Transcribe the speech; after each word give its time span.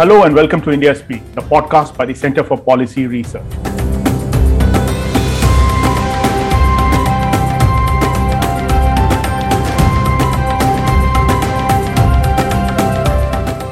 Hello 0.00 0.22
and 0.22 0.34
welcome 0.34 0.62
to 0.62 0.70
India 0.70 0.94
Speak, 0.94 1.22
the 1.34 1.42
podcast 1.42 1.94
by 1.94 2.06
the 2.06 2.14
Center 2.14 2.42
for 2.42 2.56
Policy 2.56 3.06
Research. 3.06 3.42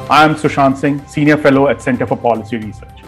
I 0.07 0.23
am 0.23 0.35
Sushant 0.35 0.77
Singh, 0.77 1.03
Senior 1.07 1.37
Fellow 1.37 1.67
at 1.67 1.81
Center 1.81 2.05
for 2.05 2.15
Policy 2.15 2.57
Research. 2.57 2.99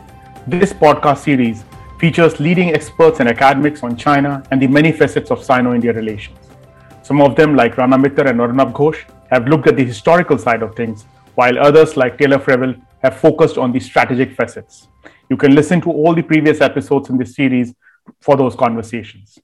This 0.47 0.73
podcast 0.73 1.19
series 1.19 1.63
features 1.99 2.39
leading 2.39 2.73
experts 2.73 3.19
and 3.19 3.29
academics 3.29 3.83
on 3.83 3.95
China 3.95 4.41
and 4.49 4.59
the 4.59 4.65
many 4.65 4.91
facets 4.91 5.29
of 5.29 5.43
Sino 5.43 5.75
India 5.75 5.94
relations. 5.94 6.39
Some 7.03 7.22
of 7.22 7.35
them, 7.35 7.55
like 7.55 7.77
Rana 7.77 7.97
and 7.97 8.41
Arnab 8.41 8.73
Ghosh, 8.73 9.03
have 9.30 9.47
looked 9.47 9.67
at 9.67 9.75
the 9.75 9.85
historical 9.85 10.39
side 10.39 10.63
of 10.63 10.75
things, 10.75 11.05
while 11.35 11.59
others, 11.59 11.95
like 11.95 12.17
Taylor 12.17 12.39
Fravel, 12.39 12.81
have 13.03 13.17
focused 13.17 13.57
on 13.57 13.71
the 13.71 13.79
strategic 13.79 14.35
facets. 14.35 14.87
You 15.29 15.37
can 15.37 15.55
listen 15.55 15.81
to 15.81 15.91
all 15.91 16.13
the 16.13 16.21
previous 16.21 16.61
episodes 16.61 17.09
in 17.09 17.17
this 17.17 17.35
series 17.35 17.73
for 18.19 18.35
those 18.35 18.55
conversations. 18.55 19.39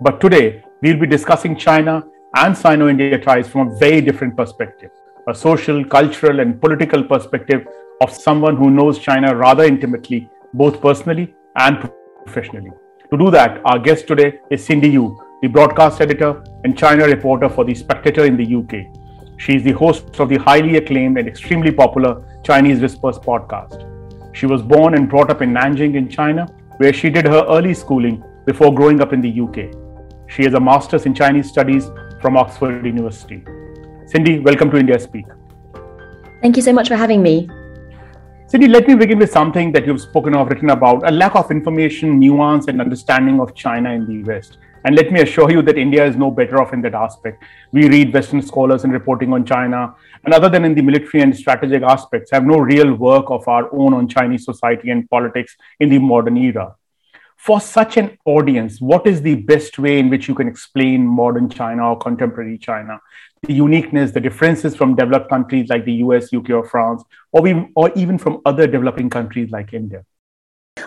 But 0.00 0.20
today, 0.20 0.64
we'll 0.82 0.98
be 0.98 1.06
discussing 1.06 1.56
China 1.56 2.04
and 2.36 2.56
Sino 2.56 2.88
India 2.88 3.18
ties 3.18 3.48
from 3.48 3.68
a 3.68 3.76
very 3.76 4.00
different 4.00 4.36
perspective 4.36 4.90
a 5.26 5.34
social, 5.34 5.82
cultural, 5.84 6.40
and 6.40 6.60
political 6.60 7.02
perspective 7.02 7.66
of 8.02 8.12
someone 8.12 8.56
who 8.56 8.70
knows 8.70 8.98
China 8.98 9.34
rather 9.34 9.64
intimately, 9.64 10.28
both 10.52 10.80
personally 10.82 11.34
and 11.56 11.90
professionally. 12.24 12.70
To 13.10 13.16
do 13.16 13.30
that, 13.30 13.60
our 13.64 13.78
guest 13.78 14.06
today 14.06 14.40
is 14.50 14.64
Cindy 14.64 14.90
Yu, 14.90 15.18
the 15.40 15.48
broadcast 15.48 16.00
editor 16.00 16.44
and 16.64 16.76
China 16.76 17.06
reporter 17.06 17.48
for 17.48 17.64
The 17.64 17.74
Spectator 17.74 18.24
in 18.26 18.36
the 18.36 18.56
UK. 18.56 19.03
She 19.36 19.56
is 19.56 19.62
the 19.62 19.72
host 19.72 20.20
of 20.20 20.28
the 20.28 20.36
highly 20.36 20.76
acclaimed 20.76 21.18
and 21.18 21.26
extremely 21.26 21.72
popular 21.72 22.40
Chinese 22.44 22.80
Whispers 22.80 23.18
podcast. 23.18 23.90
She 24.34 24.46
was 24.46 24.62
born 24.62 24.94
and 24.94 25.08
brought 25.08 25.30
up 25.30 25.42
in 25.42 25.52
Nanjing 25.52 25.96
in 25.96 26.08
China, 26.08 26.46
where 26.78 26.92
she 26.92 27.10
did 27.10 27.26
her 27.26 27.44
early 27.48 27.74
schooling 27.74 28.22
before 28.46 28.74
growing 28.74 29.00
up 29.00 29.12
in 29.12 29.20
the 29.20 29.40
UK. 29.40 29.74
She 30.28 30.44
has 30.44 30.54
a 30.54 30.60
master's 30.60 31.06
in 31.06 31.14
Chinese 31.14 31.48
studies 31.48 31.90
from 32.20 32.36
Oxford 32.36 32.86
University. 32.86 33.44
Cindy, 34.06 34.38
welcome 34.38 34.70
to 34.70 34.76
India 34.76 34.98
Speak. 34.98 35.26
Thank 36.40 36.56
you 36.56 36.62
so 36.62 36.72
much 36.72 36.88
for 36.88 36.96
having 36.96 37.22
me. 37.22 37.48
Cindy, 38.46 38.68
let 38.68 38.86
me 38.86 38.94
begin 38.94 39.18
with 39.18 39.32
something 39.32 39.72
that 39.72 39.86
you've 39.86 40.00
spoken 40.00 40.34
of, 40.36 40.48
written 40.48 40.70
about 40.70 41.08
a 41.08 41.10
lack 41.10 41.34
of 41.34 41.50
information, 41.50 42.18
nuance, 42.18 42.68
and 42.68 42.80
understanding 42.80 43.40
of 43.40 43.54
China 43.54 43.90
in 43.90 44.06
the 44.06 44.22
West. 44.22 44.58
And 44.84 44.94
let 44.96 45.10
me 45.10 45.20
assure 45.20 45.50
you 45.50 45.62
that 45.62 45.78
India 45.78 46.04
is 46.04 46.14
no 46.14 46.30
better 46.30 46.60
off 46.60 46.74
in 46.74 46.82
that 46.82 46.94
aspect. 46.94 47.42
We 47.72 47.88
read 47.88 48.12
Western 48.12 48.42
scholars 48.42 48.84
and 48.84 48.92
reporting 48.92 49.32
on 49.32 49.46
China, 49.46 49.94
and 50.24 50.34
other 50.34 50.50
than 50.50 50.64
in 50.64 50.74
the 50.74 50.82
military 50.82 51.22
and 51.22 51.34
strategic 51.34 51.82
aspects, 51.82 52.30
have 52.30 52.44
no 52.44 52.58
real 52.58 52.94
work 52.94 53.30
of 53.30 53.48
our 53.48 53.74
own 53.74 53.94
on 53.94 54.08
Chinese 54.08 54.44
society 54.44 54.90
and 54.90 55.08
politics 55.08 55.56
in 55.80 55.88
the 55.88 55.98
modern 55.98 56.36
era. 56.36 56.74
For 57.36 57.60
such 57.60 57.96
an 57.96 58.16
audience, 58.24 58.80
what 58.80 59.06
is 59.06 59.20
the 59.20 59.34
best 59.34 59.78
way 59.78 59.98
in 59.98 60.08
which 60.08 60.28
you 60.28 60.34
can 60.34 60.48
explain 60.48 61.06
modern 61.06 61.48
China 61.50 61.90
or 61.90 61.98
contemporary 61.98 62.58
China? 62.58 63.00
The 63.42 63.52
uniqueness, 63.52 64.12
the 64.12 64.20
differences 64.20 64.74
from 64.74 64.96
developed 64.96 65.28
countries 65.28 65.68
like 65.68 65.84
the 65.84 65.94
US, 66.04 66.32
UK, 66.32 66.50
or 66.50 66.64
France, 66.64 67.02
or, 67.32 67.46
even, 67.46 67.72
or 67.74 67.90
even 67.94 68.16
from 68.18 68.40
other 68.46 68.66
developing 68.66 69.10
countries 69.10 69.50
like 69.50 69.74
India? 69.74 70.04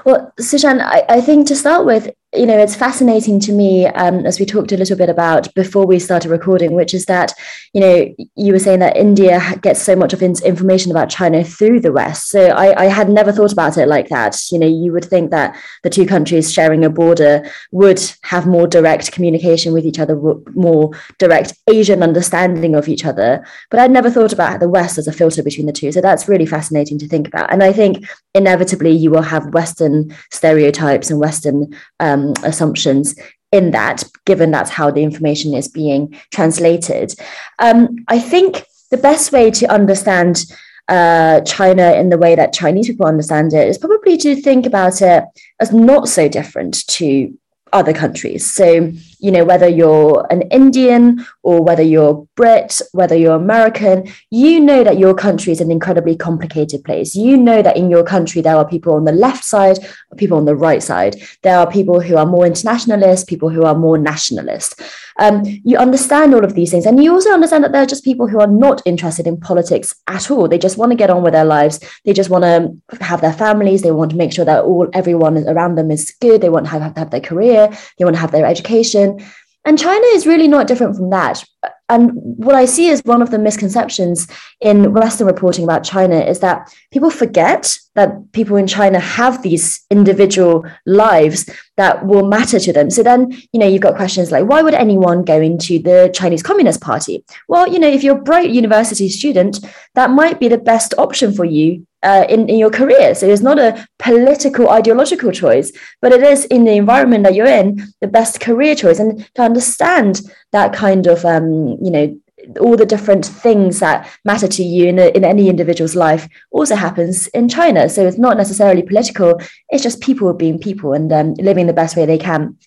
Well, 0.04 0.34
Sushan, 0.40 0.82
I, 0.82 1.06
I 1.08 1.22
think 1.22 1.48
to 1.48 1.56
start 1.56 1.86
with, 1.86 2.10
you 2.38 2.46
know, 2.46 2.58
it's 2.58 2.76
fascinating 2.76 3.40
to 3.42 3.52
me, 3.52 3.88
um, 3.88 4.26
as 4.26 4.40
we 4.40 4.46
talked 4.46 4.72
a 4.72 4.78
little 4.78 4.96
bit 4.96 5.10
about 5.10 5.54
before 5.56 5.86
we 5.86 6.00
started 6.00 6.30
recording, 6.30 6.74
which 6.74 6.94
is 6.94 7.06
that, 7.06 7.34
you 7.74 7.82
know, 7.82 8.16
you 8.36 8.54
were 8.54 8.60
saying 8.60 8.80
that 8.80 8.96
India 8.96 9.42
gets 9.62 9.82
so 9.82 9.96
much 9.96 10.14
of 10.14 10.22
information 10.22 10.92
about 10.92 11.10
China 11.10 11.44
through 11.44 11.80
the 11.80 11.92
West. 11.92 12.30
So 12.30 12.48
I, 12.48 12.84
I 12.84 12.86
had 12.86 13.10
never 13.10 13.32
thought 13.32 13.52
about 13.52 13.78
it 13.78 13.88
like 13.88 14.10
that. 14.10 14.38
You 14.52 14.60
know, 14.60 14.68
you 14.68 14.92
would 14.94 15.06
think 15.06 15.32
that 15.32 15.58
the 15.84 15.90
two 15.90 16.06
countries 16.06 16.54
sharing 16.54 16.86
a 16.86 16.90
border 16.90 17.50
would 17.72 18.02
have 18.24 18.46
more 18.46 18.68
direct 18.68 19.12
communication 19.12 19.74
with 19.74 19.86
each 19.86 20.00
other, 20.00 20.16
more 20.54 20.92
direct 21.18 21.54
Asian 21.70 22.04
understanding 22.04 22.76
of 22.76 22.88
each 22.88 23.06
other. 23.06 23.46
But 23.70 23.80
I'd 23.80 23.92
never 23.92 24.10
thought 24.10 24.34
about 24.34 24.60
the 24.60 24.70
West 24.70 24.98
as 24.98 25.08
a 25.08 25.14
filter 25.14 25.44
between 25.44 25.66
the 25.66 25.74
two. 25.74 25.92
So 25.92 26.02
that's 26.02 26.28
really 26.28 26.46
fascinating 26.46 27.00
to 27.00 27.08
think 27.08 27.28
about. 27.28 27.52
And 27.52 27.64
I 27.64 27.74
think 27.74 28.08
inevitably 28.34 28.92
you 28.92 29.12
will 29.12 29.22
have 29.22 29.54
Western 29.54 30.16
stereotypes 30.32 31.10
and 31.10 31.20
Western 31.20 31.74
um, 32.00 32.27
um, 32.28 32.44
assumptions 32.44 33.16
in 33.52 33.72
that, 33.72 34.04
given 34.26 34.52
that's 34.52 34.70
how 34.70 34.92
the 34.92 35.04
information 35.04 35.54
is 35.54 35.68
being 35.68 36.16
translated. 36.34 37.14
Um, 37.60 37.98
I 38.08 38.20
think 38.20 38.66
the 38.92 38.98
best 38.98 39.32
way 39.32 39.52
to 39.52 39.72
understand 39.72 40.46
uh, 40.88 41.42
China 41.42 41.94
in 41.94 42.10
the 42.10 42.18
way 42.18 42.36
that 42.36 42.54
Chinese 42.54 42.88
people 42.88 43.06
understand 43.06 43.54
it 43.54 43.68
is 43.68 43.78
probably 43.78 44.18
to 44.18 44.36
think 44.42 44.66
about 44.66 45.02
it 45.02 45.24
as 45.60 45.74
not 45.74 46.08
so 46.08 46.30
different 46.30 46.88
to 46.88 47.38
other 47.74 47.94
countries. 47.94 48.50
So, 48.50 48.92
you 49.20 49.32
know, 49.32 49.44
whether 49.44 49.68
you're 49.68 50.26
an 50.30 50.44
Indian 50.44 51.26
or 51.44 51.64
whether 51.64 51.84
you're 51.84 52.28
Brit, 52.36 52.82
whether 52.92 53.16
you're 53.16 53.36
American, 53.36 54.12
you 54.30 54.60
know 54.60 54.84
that 54.84 55.00
your 55.00 55.14
country 55.14 55.52
is 55.52 55.62
an 55.62 55.72
incredibly 55.72 56.16
complicated 56.16 56.84
place. 56.84 57.16
You 57.16 57.38
know 57.38 57.62
that 57.62 57.78
in 57.78 57.90
your 57.90 58.04
country, 58.04 58.42
there 58.42 58.56
are 58.56 58.68
people 58.68 58.94
on 58.94 59.06
the 59.06 59.12
left 59.12 59.44
side, 59.44 59.80
people 60.18 60.38
on 60.38 60.46
the 60.46 60.56
right 60.56 60.84
side. 60.84 61.16
There 61.44 61.58
are 61.58 61.70
people 61.70 62.00
who 62.00 62.18
are 62.18 62.26
more 62.26 62.46
internationalist, 62.46 63.28
people 63.28 63.50
who 63.50 63.64
are 63.64 63.76
more 63.76 63.98
nationalist. 63.98 64.82
Um, 65.20 65.44
you 65.64 65.78
understand 65.78 66.34
all 66.34 66.46
of 66.46 66.54
these 66.54 66.72
things. 66.72 66.86
And 66.86 67.04
you 67.04 67.12
also 67.12 67.32
understand 67.32 67.64
that 67.64 67.72
there 67.72 67.82
are 67.82 67.88
just 67.88 68.04
people 68.04 68.28
who 68.28 68.40
are 68.40 68.48
not 68.48 68.82
interested 68.86 69.26
in 69.28 69.40
politics 69.40 69.96
at 70.08 70.30
all. 70.30 70.48
They 70.48 70.58
just 70.58 70.78
want 70.78 70.92
to 70.92 70.98
get 70.98 71.10
on 71.10 71.24
with 71.24 71.34
their 71.34 71.46
lives. 71.46 71.80
They 72.06 72.14
just 72.14 72.30
want 72.30 72.44
to 72.44 72.98
have 73.04 73.22
their 73.22 73.34
families. 73.34 73.82
They 73.82 73.92
want 73.92 74.12
to 74.12 74.18
make 74.18 74.32
sure 74.32 74.46
that 74.46 74.64
all 74.64 74.88
everyone 74.94 75.38
around 75.48 75.76
them 75.76 75.92
is 75.92 76.16
good. 76.22 76.42
They 76.42 76.50
want 76.50 76.66
to 76.66 76.72
have, 76.72 76.82
have, 76.82 76.98
have 76.98 77.12
their 77.12 77.22
career. 77.22 77.70
They 77.98 78.06
want 78.06 78.16
to 78.16 78.22
have 78.22 78.32
their 78.32 78.46
education. 78.46 79.20
And 79.66 79.78
China 79.78 80.06
is 80.14 80.28
really 80.28 80.48
not 80.48 80.68
different 80.68 80.96
from 80.96 81.10
that. 81.10 81.44
And 81.90 82.12
what 82.14 82.56
I 82.56 82.66
see 82.66 82.90
as 82.90 83.02
one 83.06 83.22
of 83.22 83.32
the 83.32 83.40
misconceptions 83.40 84.28
in 84.60 84.94
Western 84.94 85.26
reporting 85.26 85.64
about 85.64 85.86
China 85.86 86.20
is 86.20 86.40
that 86.42 86.74
people 86.92 87.10
forget 87.10 87.78
that 87.96 88.32
people 88.34 88.58
in 88.58 88.68
China 88.68 89.00
have 89.00 89.42
these 89.42 89.86
individual 89.90 90.66
lives 90.86 91.50
that 91.78 92.06
will 92.06 92.28
matter 92.28 92.60
to 92.60 92.74
them. 92.74 92.90
So 92.90 93.04
then, 93.04 93.32
you 93.54 93.60
know, 93.60 93.68
you've 93.68 93.82
got 93.82 93.96
questions 93.96 94.32
like, 94.32 94.46
why 94.46 94.62
would 94.62 94.74
anyone 94.74 95.24
go 95.24 95.40
into 95.40 95.80
the 95.80 96.12
Chinese 96.14 96.44
Communist 96.44 96.82
Party? 96.82 97.24
Well, 97.48 97.72
you 97.72 97.80
know, 97.80 97.88
if 97.88 98.04
you're 98.04 98.18
a 98.18 98.22
bright 98.22 98.50
university 98.50 99.08
student, 99.08 99.66
that 99.96 100.10
might 100.10 100.40
be 100.40 100.50
the 100.50 100.58
best 100.58 100.94
option 100.98 101.34
for 101.34 101.46
you 101.46 101.87
uh, 102.04 102.26
in, 102.30 102.48
in 102.50 102.58
your 102.58 102.70
career. 102.70 103.16
So 103.16 103.28
it's 103.28 103.42
not 103.42 103.60
a 103.60 103.88
political, 104.00 104.70
ideological 104.70 105.32
choice, 105.32 105.72
but 106.02 106.12
it 106.12 106.22
is 106.22 106.46
in 106.46 106.66
the 106.66 106.74
environment 106.74 107.24
that 107.24 107.36
you're 107.36 107.48
in, 107.48 107.94
the 108.02 108.08
best 108.08 108.40
career 108.40 108.76
choice. 108.76 109.00
And 109.00 109.28
to 109.36 109.42
understand 109.42 110.22
that 110.52 110.74
kind 110.74 111.08
of, 111.08 111.26
um, 111.26 111.78
you 111.82 111.92
know, 111.92 112.20
all 112.62 112.78
the 112.78 112.86
different 112.86 113.26
things 113.26 113.80
that 113.80 114.08
matter 114.24 114.48
to 114.48 114.64
you 114.64 114.88
in, 114.88 115.00
a, 115.00 115.08
in 115.10 115.26
any 115.26 115.50
individual's 115.50 115.96
life 115.96 116.28
also 116.52 116.76
happens 116.76 117.28
in 117.28 117.50
China. 117.50 117.90
So 117.90 118.08
it's 118.08 118.18
not 118.18 118.38
necessarily 118.38 118.84
political, 118.84 119.42
it's 119.70 119.84
just 119.84 120.02
people 120.02 120.32
being 120.34 120.60
people 120.60 120.94
and 120.94 121.12
um, 121.12 121.34
living 121.36 121.68
the 121.68 121.74
best 121.74 121.98
way 121.98 122.06
they 122.06 122.18
can. 122.20 122.58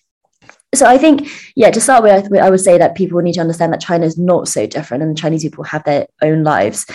So 0.73 0.85
I 0.85 0.97
think, 0.97 1.27
yeah, 1.55 1.71
to 1.71 1.81
start 1.81 2.03
with, 2.03 2.33
I 2.37 2.49
would 2.49 2.61
say 2.61 2.77
that 2.77 2.95
people 2.95 3.19
need 3.21 3.33
to 3.33 3.41
understand 3.41 3.73
that 3.73 3.81
China 3.81 4.05
is 4.05 4.17
not 4.17 4.47
so 4.47 4.65
different 4.67 5.03
and 5.03 5.17
Chinese 5.17 5.43
people 5.43 5.65
have 5.65 5.83
their 5.83 6.07
own 6.21 6.43
lives. 6.43 6.85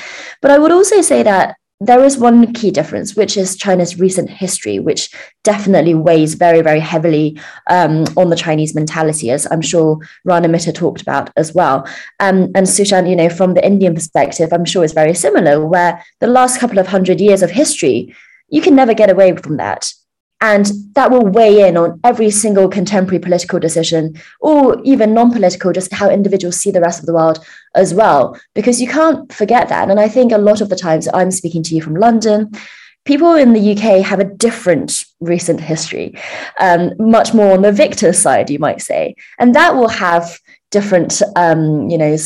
But 0.40 0.50
I 0.50 0.58
would 0.58 0.72
also 0.72 1.02
say 1.02 1.22
that 1.22 1.56
there 1.80 2.02
is 2.02 2.16
one 2.16 2.54
key 2.54 2.70
difference, 2.70 3.16
which 3.16 3.36
is 3.36 3.56
China's 3.56 3.98
recent 3.98 4.30
history, 4.30 4.78
which 4.78 5.10
definitely 5.44 5.94
weighs 5.94 6.34
very, 6.34 6.62
very 6.62 6.80
heavily 6.80 7.38
um, 7.68 8.04
on 8.16 8.30
the 8.30 8.36
Chinese 8.36 8.74
mentality, 8.74 9.30
as 9.30 9.46
I'm 9.50 9.60
sure 9.60 9.98
Rana 10.24 10.48
Mitter 10.48 10.72
talked 10.72 11.02
about 11.02 11.30
as 11.36 11.54
well. 11.54 11.86
Um, 12.18 12.50
and 12.54 12.66
Sushan, 12.66 13.08
you 13.08 13.16
know, 13.16 13.28
from 13.28 13.52
the 13.52 13.64
Indian 13.64 13.94
perspective, 13.94 14.52
I'm 14.52 14.64
sure 14.64 14.84
is 14.84 14.94
very 14.94 15.12
similar, 15.12 15.66
where 15.66 16.02
the 16.20 16.26
last 16.26 16.58
couple 16.58 16.78
of 16.78 16.86
hundred 16.86 17.20
years 17.20 17.42
of 17.42 17.50
history, 17.50 18.14
you 18.48 18.62
can 18.62 18.74
never 18.74 18.94
get 18.94 19.10
away 19.10 19.36
from 19.36 19.58
that. 19.58 19.92
And 20.40 20.70
that 20.92 21.10
will 21.10 21.26
weigh 21.26 21.66
in 21.66 21.76
on 21.76 21.98
every 22.04 22.30
single 22.30 22.68
contemporary 22.68 23.18
political 23.18 23.58
decision, 23.58 24.20
or 24.40 24.80
even 24.84 25.14
non 25.14 25.32
political, 25.32 25.72
just 25.72 25.92
how 25.94 26.10
individuals 26.10 26.56
see 26.56 26.70
the 26.70 26.80
rest 26.80 27.00
of 27.00 27.06
the 27.06 27.14
world 27.14 27.44
as 27.74 27.94
well, 27.94 28.38
because 28.54 28.80
you 28.80 28.88
can't 28.88 29.32
forget 29.32 29.68
that. 29.68 29.90
And 29.90 29.98
I 29.98 30.08
think 30.08 30.32
a 30.32 30.38
lot 30.38 30.60
of 30.60 30.68
the 30.68 30.76
times 30.76 31.08
I'm 31.14 31.30
speaking 31.30 31.62
to 31.64 31.74
you 31.74 31.80
from 31.80 31.94
London, 31.94 32.52
people 33.06 33.34
in 33.34 33.54
the 33.54 33.72
UK 33.72 34.04
have 34.04 34.20
a 34.20 34.24
different 34.24 35.06
recent 35.20 35.60
history, 35.60 36.14
um, 36.60 36.92
much 36.98 37.32
more 37.32 37.52
on 37.52 37.62
the 37.62 37.72
victor 37.72 38.12
side, 38.12 38.50
you 38.50 38.58
might 38.58 38.82
say. 38.82 39.14
And 39.38 39.54
that 39.54 39.74
will 39.74 39.88
have 39.88 40.38
different 40.70 41.22
um, 41.36 41.88
you 41.88 41.96
know 41.96 42.16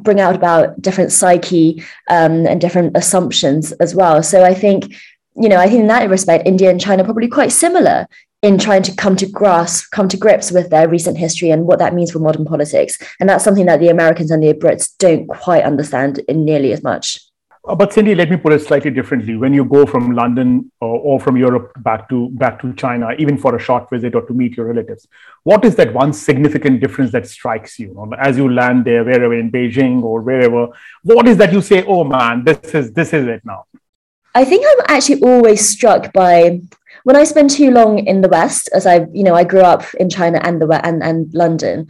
bring 0.00 0.18
out 0.18 0.34
about 0.34 0.80
different 0.80 1.12
psyche 1.12 1.82
um, 2.08 2.46
and 2.46 2.60
different 2.60 2.96
assumptions 2.96 3.72
as 3.72 3.94
well 3.94 4.22
so 4.22 4.42
i 4.42 4.54
think 4.54 4.94
you 5.34 5.48
know, 5.48 5.56
I 5.56 5.68
think 5.68 5.80
in 5.80 5.86
that 5.88 6.08
respect, 6.10 6.46
India 6.46 6.70
and 6.70 6.80
China 6.80 7.02
are 7.02 7.06
probably 7.06 7.28
quite 7.28 7.52
similar 7.52 8.06
in 8.42 8.58
trying 8.58 8.82
to 8.82 8.94
come 8.94 9.14
to 9.16 9.26
grasp, 9.26 9.90
come 9.92 10.08
to 10.08 10.16
grips 10.16 10.50
with 10.50 10.68
their 10.70 10.88
recent 10.88 11.16
history 11.16 11.50
and 11.50 11.64
what 11.64 11.78
that 11.78 11.94
means 11.94 12.10
for 12.10 12.18
modern 12.18 12.44
politics. 12.44 12.98
And 13.20 13.28
that's 13.28 13.44
something 13.44 13.66
that 13.66 13.78
the 13.78 13.88
Americans 13.88 14.30
and 14.30 14.42
the 14.42 14.52
Brits 14.52 14.90
don't 14.98 15.26
quite 15.28 15.62
understand 15.62 16.18
in 16.28 16.44
nearly 16.44 16.72
as 16.72 16.82
much. 16.82 17.20
Uh, 17.64 17.76
but 17.76 17.92
Cindy, 17.92 18.16
let 18.16 18.28
me 18.28 18.36
put 18.36 18.52
it 18.52 18.60
slightly 18.60 18.90
differently. 18.90 19.36
When 19.36 19.54
you 19.54 19.64
go 19.64 19.86
from 19.86 20.16
London 20.16 20.72
or, 20.80 20.98
or, 20.98 21.20
from 21.20 21.36
Europe 21.36 21.70
back 21.78 22.08
to 22.08 22.28
back 22.30 22.60
to 22.62 22.74
China, 22.74 23.12
even 23.18 23.38
for 23.38 23.54
a 23.54 23.60
short 23.60 23.88
visit 23.88 24.16
or 24.16 24.22
to 24.22 24.34
meet 24.34 24.56
your 24.56 24.66
relatives, 24.66 25.06
what 25.44 25.64
is 25.64 25.76
that 25.76 25.94
one 25.94 26.12
significant 26.12 26.80
difference 26.80 27.12
that 27.12 27.28
strikes 27.28 27.78
you 27.78 28.12
as 28.18 28.36
you 28.36 28.52
land 28.52 28.84
there, 28.84 29.04
wherever 29.04 29.32
in 29.32 29.52
Beijing 29.52 30.02
or 30.02 30.20
wherever? 30.20 30.70
What 31.04 31.28
is 31.28 31.36
that 31.36 31.52
you 31.52 31.62
say, 31.62 31.84
"Oh 31.86 32.02
man, 32.02 32.42
this 32.42 32.74
is 32.74 32.92
this 32.92 33.12
is 33.12 33.28
it 33.28 33.44
now"? 33.44 33.66
I 34.34 34.44
think 34.44 34.64
I'm 34.66 34.86
actually 34.88 35.22
always 35.22 35.68
struck 35.68 36.12
by 36.12 36.60
when 37.04 37.16
I 37.16 37.24
spend 37.24 37.50
too 37.50 37.70
long 37.70 37.98
in 37.98 38.20
the 38.20 38.28
West, 38.28 38.68
as 38.72 38.86
I 38.86 39.06
you 39.12 39.24
know 39.24 39.34
I 39.34 39.44
grew 39.44 39.60
up 39.60 39.82
in 39.94 40.08
China 40.08 40.40
and 40.42 40.60
the 40.60 40.80
and 40.86 41.02
and 41.02 41.32
London, 41.34 41.88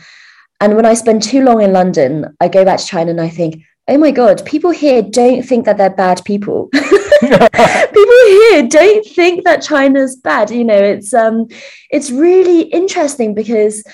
and 0.60 0.76
when 0.76 0.86
I 0.86 0.94
spend 0.94 1.22
too 1.22 1.44
long 1.44 1.62
in 1.62 1.72
London, 1.72 2.34
I 2.40 2.48
go 2.48 2.64
back 2.64 2.78
to 2.78 2.86
China 2.86 3.10
and 3.10 3.20
I 3.20 3.28
think 3.28 3.62
oh 3.88 3.98
my 3.98 4.12
god 4.12 4.44
people 4.46 4.70
here 4.70 5.02
don't 5.02 5.42
think 5.42 5.64
that 5.64 5.76
they're 5.76 5.90
bad 5.90 6.24
people. 6.24 6.68
People 7.22 8.22
here 8.26 8.66
don't 8.68 9.06
think 9.06 9.44
that 9.44 9.62
china's 9.62 10.16
bad 10.16 10.50
you 10.50 10.64
know 10.64 10.74
it's 10.76 11.14
um 11.14 11.46
it's 11.88 12.10
really 12.10 12.62
interesting 12.62 13.32
because 13.32 13.84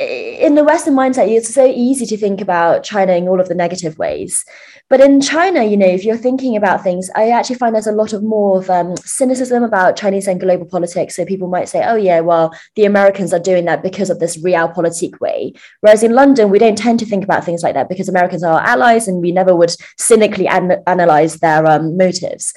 in 0.00 0.54
the 0.54 0.64
western 0.64 0.94
mindset 0.94 1.28
it's 1.28 1.52
so 1.52 1.66
easy 1.66 2.06
to 2.06 2.16
think 2.16 2.40
about 2.40 2.82
china 2.82 3.12
in 3.12 3.28
all 3.28 3.40
of 3.40 3.48
the 3.48 3.54
negative 3.54 3.98
ways 3.98 4.44
but 4.90 5.00
in 5.00 5.20
China, 5.20 5.62
you 5.62 5.76
know, 5.76 5.86
if 5.86 6.04
you're 6.04 6.16
thinking 6.16 6.56
about 6.56 6.82
things, 6.82 7.10
I 7.14 7.30
actually 7.30 7.54
find 7.54 7.72
there's 7.72 7.86
a 7.86 7.92
lot 7.92 8.12
of 8.12 8.24
more 8.24 8.58
of 8.58 8.68
um, 8.68 8.96
cynicism 8.96 9.62
about 9.62 9.94
Chinese 9.94 10.26
and 10.26 10.40
global 10.40 10.66
politics. 10.66 11.14
So 11.14 11.24
people 11.24 11.46
might 11.46 11.68
say, 11.68 11.84
oh, 11.86 11.94
yeah, 11.94 12.18
well, 12.18 12.52
the 12.74 12.86
Americans 12.86 13.32
are 13.32 13.38
doing 13.38 13.66
that 13.66 13.84
because 13.84 14.10
of 14.10 14.18
this 14.18 14.36
realpolitik 14.42 15.20
way. 15.20 15.52
Whereas 15.80 16.02
in 16.02 16.12
London, 16.12 16.50
we 16.50 16.58
don't 16.58 16.76
tend 16.76 16.98
to 16.98 17.06
think 17.06 17.22
about 17.22 17.44
things 17.44 17.62
like 17.62 17.74
that 17.74 17.88
because 17.88 18.08
Americans 18.08 18.42
are 18.42 18.54
our 18.54 18.66
allies 18.66 19.06
and 19.06 19.22
we 19.22 19.30
never 19.30 19.54
would 19.54 19.70
cynically 19.96 20.48
an- 20.48 20.82
analyze 20.88 21.36
their 21.36 21.64
um, 21.68 21.96
motives. 21.96 22.52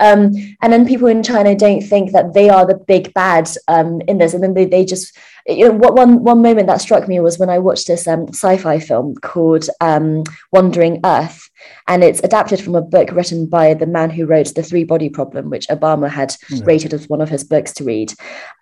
Um, 0.00 0.32
and 0.62 0.72
then 0.72 0.88
people 0.88 1.06
in 1.06 1.22
China 1.22 1.54
don't 1.54 1.82
think 1.82 2.10
that 2.10 2.34
they 2.34 2.50
are 2.50 2.66
the 2.66 2.74
big 2.76 3.14
bad 3.14 3.48
um, 3.68 4.00
in 4.08 4.18
this. 4.18 4.34
And 4.34 4.42
then 4.42 4.54
they, 4.54 4.64
they 4.64 4.84
just, 4.84 5.16
you 5.48 5.68
know, 5.68 5.74
what 5.74 5.94
one 5.94 6.22
one 6.24 6.42
moment 6.42 6.66
that 6.66 6.80
struck 6.80 7.06
me 7.06 7.20
was 7.20 7.38
when 7.38 7.50
I 7.50 7.58
watched 7.58 7.86
this 7.86 8.08
um, 8.08 8.28
sci-fi 8.28 8.78
film 8.80 9.14
called 9.16 9.68
um, 9.80 10.24
Wandering 10.52 11.00
Earth, 11.04 11.48
and 11.86 12.02
it's 12.02 12.20
adapted 12.24 12.60
from 12.60 12.74
a 12.74 12.82
book 12.82 13.12
written 13.12 13.46
by 13.46 13.74
the 13.74 13.86
man 13.86 14.10
who 14.10 14.26
wrote 14.26 14.54
The 14.54 14.62
Three 14.62 14.84
Body 14.84 15.08
Problem, 15.08 15.48
which 15.48 15.68
Obama 15.68 16.08
had 16.08 16.34
yeah. 16.50 16.62
rated 16.64 16.92
as 16.94 17.08
one 17.08 17.20
of 17.20 17.28
his 17.28 17.44
books 17.44 17.72
to 17.74 17.84
read. 17.84 18.12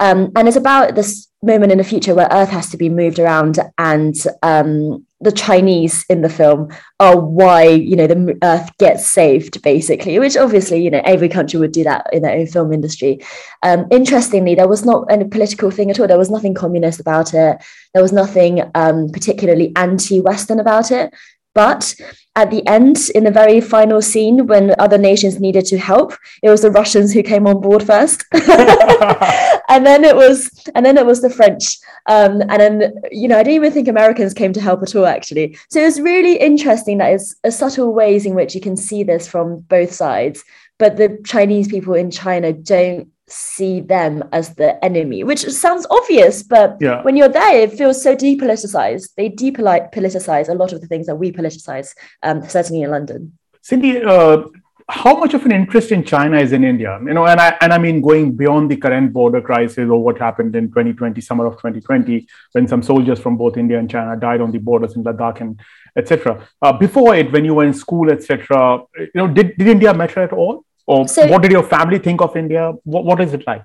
Um, 0.00 0.30
and 0.36 0.46
it's 0.46 0.56
about 0.56 0.94
this 0.94 1.28
moment 1.42 1.72
in 1.72 1.78
the 1.78 1.84
future 1.84 2.14
where 2.14 2.28
Earth 2.30 2.50
has 2.50 2.70
to 2.70 2.76
be 2.76 2.90
moved 2.90 3.18
around, 3.18 3.58
and 3.78 4.14
um, 4.42 5.06
the 5.24 5.32
Chinese 5.32 6.04
in 6.08 6.22
the 6.22 6.28
film 6.28 6.68
are 7.00 7.18
why 7.18 7.64
you 7.64 7.96
know 7.96 8.06
the 8.06 8.38
Earth 8.42 8.70
gets 8.78 9.10
saved, 9.10 9.62
basically. 9.62 10.18
Which 10.18 10.36
obviously 10.36 10.82
you 10.82 10.90
know 10.90 11.02
every 11.04 11.28
country 11.28 11.58
would 11.58 11.72
do 11.72 11.84
that 11.84 12.06
in 12.12 12.22
their 12.22 12.38
own 12.38 12.46
film 12.46 12.72
industry. 12.72 13.24
Um, 13.62 13.86
interestingly, 13.90 14.54
there 14.54 14.68
was 14.68 14.84
not 14.84 15.10
any 15.10 15.24
political 15.24 15.70
thing 15.70 15.90
at 15.90 15.98
all. 15.98 16.06
There 16.06 16.18
was 16.18 16.30
nothing 16.30 16.54
communist 16.54 17.00
about 17.00 17.34
it. 17.34 17.62
There 17.94 18.02
was 18.02 18.12
nothing 18.12 18.62
um, 18.74 19.08
particularly 19.10 19.72
anti-Western 19.76 20.60
about 20.60 20.90
it. 20.90 21.14
But 21.54 21.94
at 22.36 22.50
the 22.50 22.66
end, 22.66 23.10
in 23.14 23.24
the 23.24 23.30
very 23.30 23.60
final 23.60 24.02
scene, 24.02 24.46
when 24.48 24.74
other 24.80 24.98
nations 24.98 25.38
needed 25.38 25.64
to 25.66 25.78
help, 25.78 26.12
it 26.42 26.50
was 26.50 26.62
the 26.62 26.70
Russians 26.70 27.12
who 27.12 27.22
came 27.22 27.46
on 27.46 27.60
board 27.60 27.84
first, 27.84 28.24
and 28.32 29.86
then 29.86 30.02
it 30.02 30.16
was, 30.16 30.50
and 30.74 30.84
then 30.84 30.98
it 30.98 31.06
was 31.06 31.22
the 31.22 31.30
French, 31.30 31.78
um, 32.06 32.42
and 32.42 32.60
then 32.60 32.94
you 33.12 33.28
know 33.28 33.38
I 33.38 33.44
didn't 33.44 33.56
even 33.56 33.72
think 33.72 33.86
Americans 33.86 34.34
came 34.34 34.52
to 34.52 34.60
help 34.60 34.82
at 34.82 34.96
all 34.96 35.06
actually. 35.06 35.56
So 35.70 35.80
it 35.80 35.84
was 35.84 36.00
really 36.00 36.36
interesting 36.36 36.98
that 36.98 37.12
it's 37.12 37.56
subtle 37.56 37.94
ways 37.94 38.26
in 38.26 38.34
which 38.34 38.54
you 38.54 38.60
can 38.60 38.76
see 38.76 39.04
this 39.04 39.28
from 39.28 39.60
both 39.60 39.92
sides, 39.92 40.42
but 40.78 40.96
the 40.96 41.18
Chinese 41.24 41.68
people 41.68 41.94
in 41.94 42.10
China 42.10 42.52
don't 42.52 43.08
see 43.28 43.80
them 43.80 44.22
as 44.32 44.54
the 44.54 44.82
enemy, 44.84 45.24
which 45.24 45.40
sounds 45.40 45.86
obvious, 45.90 46.42
but 46.42 46.76
yeah. 46.80 47.02
when 47.02 47.16
you're 47.16 47.28
there, 47.28 47.60
it 47.60 47.72
feels 47.72 48.02
so 48.02 48.14
depoliticized. 48.14 49.14
They 49.16 49.30
depoliticize 49.30 50.48
a 50.48 50.54
lot 50.54 50.72
of 50.72 50.80
the 50.80 50.86
things 50.86 51.06
that 51.06 51.16
we 51.16 51.32
politicize, 51.32 51.94
um, 52.22 52.46
certainly 52.48 52.82
in 52.82 52.90
London. 52.90 53.38
Cindy, 53.62 54.02
uh, 54.02 54.42
how 54.88 55.16
much 55.16 55.32
of 55.34 55.44
an 55.46 55.52
interest 55.52 55.92
in 55.92 56.04
China 56.04 56.38
is 56.38 56.52
in 56.52 56.62
India? 56.62 56.98
You 57.02 57.14
know, 57.14 57.26
and 57.26 57.40
I 57.40 57.56
and 57.60 57.72
I 57.72 57.78
mean 57.78 58.00
going 58.00 58.36
beyond 58.36 58.70
the 58.70 58.76
current 58.76 59.12
border 59.12 59.40
crisis 59.40 59.88
or 59.88 60.02
what 60.02 60.18
happened 60.18 60.54
in 60.56 60.68
2020, 60.68 61.20
summer 61.20 61.46
of 61.46 61.54
2020, 61.54 62.26
when 62.52 62.68
some 62.68 62.82
soldiers 62.82 63.18
from 63.18 63.36
both 63.36 63.56
India 63.56 63.78
and 63.78 63.90
China 63.90 64.16
died 64.16 64.40
on 64.40 64.52
the 64.52 64.58
borders 64.58 64.94
in 64.96 65.04
Ladakh 65.04 65.40
and 65.40 65.60
etc. 65.96 66.46
Uh, 66.60 66.72
before 66.72 67.14
it, 67.14 67.32
when 67.32 67.44
you 67.44 67.54
were 67.54 67.64
in 67.64 67.72
school, 67.72 68.10
etc., 68.10 68.82
you 68.98 69.10
know, 69.14 69.28
did, 69.28 69.56
did 69.56 69.68
India 69.68 69.94
matter 69.94 70.20
at 70.20 70.32
all? 70.32 70.64
Or 70.86 71.08
so, 71.08 71.26
what 71.28 71.40
did 71.42 71.52
your 71.52 71.62
family 71.62 71.98
think 71.98 72.20
of 72.20 72.36
India? 72.36 72.72
What, 72.84 73.04
what 73.04 73.20
is 73.20 73.32
it 73.32 73.46
like? 73.46 73.64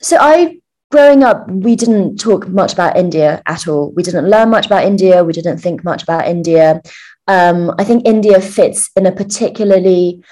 So 0.00 0.16
I 0.18 0.60
growing 0.90 1.22
up, 1.22 1.50
we 1.50 1.76
didn't 1.76 2.18
talk 2.18 2.48
much 2.48 2.72
about 2.72 2.96
India 2.96 3.42
at 3.46 3.66
all. 3.68 3.92
We 3.92 4.02
didn't 4.02 4.28
learn 4.28 4.50
much 4.50 4.66
about 4.66 4.84
India. 4.84 5.24
We 5.24 5.32
didn't 5.32 5.58
think 5.58 5.84
much 5.84 6.02
about 6.02 6.26
India. 6.26 6.80
Um, 7.28 7.74
I 7.78 7.84
think 7.84 8.06
India 8.06 8.40
fits 8.40 8.90
in 8.96 9.06
a 9.06 9.12
particularly 9.12 10.22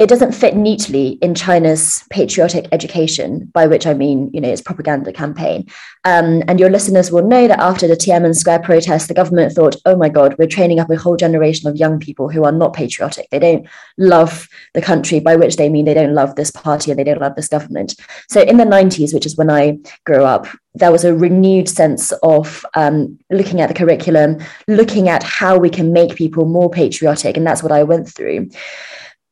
it 0.00 0.08
doesn't 0.08 0.32
fit 0.32 0.56
neatly 0.56 1.18
in 1.20 1.34
China's 1.34 2.02
patriotic 2.08 2.66
education, 2.72 3.50
by 3.52 3.66
which 3.66 3.86
I 3.86 3.92
mean, 3.92 4.30
you 4.32 4.40
know, 4.40 4.48
its 4.48 4.62
propaganda 4.62 5.12
campaign. 5.12 5.68
Um, 6.04 6.42
and 6.48 6.58
your 6.58 6.70
listeners 6.70 7.12
will 7.12 7.28
know 7.28 7.46
that 7.46 7.60
after 7.60 7.86
the 7.86 7.96
Tiananmen 7.96 8.34
Square 8.34 8.60
protest, 8.60 9.08
the 9.08 9.14
government 9.14 9.52
thought, 9.52 9.76
oh 9.84 9.96
my 9.96 10.08
God, 10.08 10.36
we're 10.38 10.48
training 10.48 10.80
up 10.80 10.88
a 10.88 10.96
whole 10.96 11.18
generation 11.18 11.68
of 11.68 11.76
young 11.76 12.00
people 12.00 12.30
who 12.30 12.44
are 12.44 12.52
not 12.52 12.72
patriotic. 12.72 13.28
They 13.30 13.38
don't 13.38 13.68
love 13.98 14.48
the 14.72 14.80
country, 14.80 15.20
by 15.20 15.36
which 15.36 15.56
they 15.56 15.68
mean 15.68 15.84
they 15.84 15.92
don't 15.92 16.14
love 16.14 16.34
this 16.34 16.50
party 16.50 16.90
and 16.90 16.98
they 16.98 17.04
don't 17.04 17.20
love 17.20 17.36
this 17.36 17.48
government. 17.48 17.94
So 18.30 18.40
in 18.40 18.56
the 18.56 18.64
90s, 18.64 19.12
which 19.12 19.26
is 19.26 19.36
when 19.36 19.50
I 19.50 19.76
grew 20.06 20.24
up, 20.24 20.46
there 20.74 20.92
was 20.92 21.04
a 21.04 21.14
renewed 21.14 21.68
sense 21.68 22.10
of 22.22 22.64
um, 22.74 23.18
looking 23.28 23.60
at 23.60 23.68
the 23.68 23.74
curriculum, 23.74 24.38
looking 24.66 25.10
at 25.10 25.22
how 25.22 25.58
we 25.58 25.68
can 25.68 25.92
make 25.92 26.16
people 26.16 26.46
more 26.46 26.70
patriotic. 26.70 27.36
And 27.36 27.46
that's 27.46 27.62
what 27.62 27.72
I 27.72 27.82
went 27.82 28.08
through. 28.08 28.48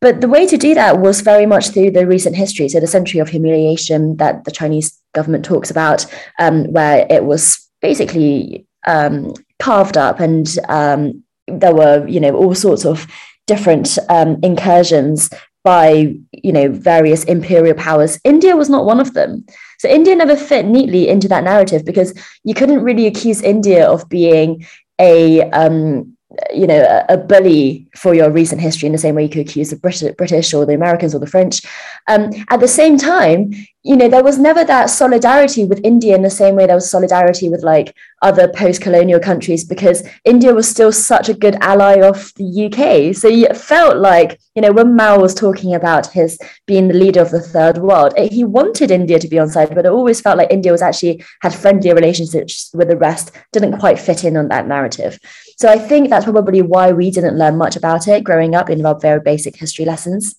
But 0.01 0.21
the 0.21 0.29
way 0.29 0.47
to 0.47 0.57
do 0.57 0.75
that 0.75 1.01
was 1.01 1.23
very 1.23 1.47
much 1.47 1.71
through 1.71 1.91
the 1.91 2.07
recent 2.07 2.37
history, 2.37 2.69
so 2.69 2.79
the 2.79 2.87
century 2.87 3.21
of 3.21 3.29
humiliation 3.29 4.17
that 4.19 4.45
the 4.45 4.53
Chinese 4.53 4.97
government 5.13 5.45
talks 5.45 5.71
about, 5.71 6.07
um, 6.39 6.73
where 6.73 7.07
it 7.11 7.25
was 7.25 7.69
basically 7.83 8.65
um, 8.87 9.35
carved 9.59 9.97
up, 9.97 10.21
and 10.21 10.57
um, 10.69 11.25
there 11.49 11.75
were, 11.75 12.07
you 12.07 12.21
know, 12.21 12.35
all 12.37 12.55
sorts 12.55 12.85
of 12.85 13.07
different 13.47 13.99
um, 14.09 14.39
incursions 14.43 15.31
by, 15.65 16.15
you 16.33 16.53
know, 16.53 16.71
various 16.71 17.25
imperial 17.25 17.75
powers. 17.75 18.21
India 18.23 18.57
was 18.57 18.71
not 18.71 18.85
one 18.85 19.01
of 19.01 19.15
them. 19.15 19.45
So 19.79 19.89
India 19.89 20.15
never 20.15 20.37
fit 20.37 20.65
neatly 20.65 21.09
into 21.09 21.29
that 21.29 21.45
narrative 21.45 21.85
because 21.85 22.15
you 22.45 22.55
couldn't 22.55 22.83
really 22.83 23.07
accuse 23.07 23.43
India 23.43 23.89
of 23.89 24.09
being 24.09 24.65
a 25.01 25.43
um, 25.51 26.17
you 26.53 26.67
know 26.67 26.81
a, 26.81 27.15
a, 27.15 27.17
bully 27.17 27.89
for 27.95 28.15
your 28.15 28.31
recent 28.31 28.61
history 28.61 28.87
in 28.87 28.93
the 28.93 28.99
same 28.99 29.15
way 29.15 29.25
you 29.25 29.29
could 29.29 29.47
accuse 29.47 29.71
the 29.71 30.15
British, 30.17 30.55
or 30.55 30.65
the 30.65 30.75
Americans 30.75 31.15
or 31.15 31.19
the 31.19 31.27
French. 31.27 31.61
Um, 32.09 32.31
at 32.51 32.61
the 32.61 32.69
same 32.69 32.97
time, 32.97 33.53
you 33.83 33.97
know 33.97 34.09
there 34.09 34.25
was 34.25 34.39
never 34.39 34.65
that 34.65 34.91
solidarity 34.91 35.65
with 35.65 35.81
India 35.85 36.15
in 36.15 36.23
the 36.23 36.31
same 36.31 36.57
way 36.57 36.67
there 36.67 36.75
was 36.75 36.91
solidarity 36.91 37.49
with 37.49 37.63
like 37.63 37.95
other 38.23 38.49
post-colonial 38.49 39.21
countries 39.21 39.65
because 39.65 40.07
India 40.25 40.53
was 40.53 40.69
still 40.69 40.93
such 40.93 41.29
a 41.29 41.35
good 41.35 41.57
ally 41.61 42.01
of 42.01 42.33
the 42.35 42.67
UK. 42.67 43.15
So 43.15 43.29
it 43.29 43.57
felt 43.57 43.99
like 43.99 44.41
you 44.55 44.63
know 44.63 44.73
when 44.73 44.97
Mao 44.97 45.19
was 45.19 45.35
talking 45.35 45.75
about 45.75 46.13
his 46.13 46.39
being 46.67 46.89
the 46.89 46.95
leader 46.95 47.21
of 47.21 47.31
the 47.31 47.41
third 47.41 47.79
world, 47.79 48.15
it, 48.17 48.33
he 48.33 48.45
wanted 48.45 48.91
India 48.91 49.19
to 49.19 49.29
be 49.29 49.39
on 49.39 49.49
side, 49.49 49.75
but 49.75 49.87
it 49.87 49.93
always 49.93 50.21
felt 50.21 50.39
like 50.39 50.53
India 50.53 50.73
was 50.73 50.83
actually 50.83 51.25
had 51.41 51.55
friendlier 51.55 51.95
relationships 51.95 52.71
with 52.75 52.89
the 52.89 52.97
rest, 52.97 53.33
didn't 53.53 53.79
quite 53.79 53.99
fit 53.99 54.25
in 54.25 54.37
on 54.37 54.49
that 54.49 54.67
narrative. 54.67 55.19
So 55.59 55.69
I 55.69 55.79
think 55.79 56.09
that's 56.09 56.25
probably 56.25 56.63
why 56.63 56.93
we 56.93 57.11
didn't 57.11 57.37
learn 57.37 57.59
much 57.59 57.75
about 57.75 58.07
it 58.07 58.23
growing 58.23 58.55
up 58.55 58.71
in 58.71 58.85
our 58.87 58.99
very 58.99 59.21
basic 59.21 59.57
history 59.57 59.85
lessons. 59.85 60.37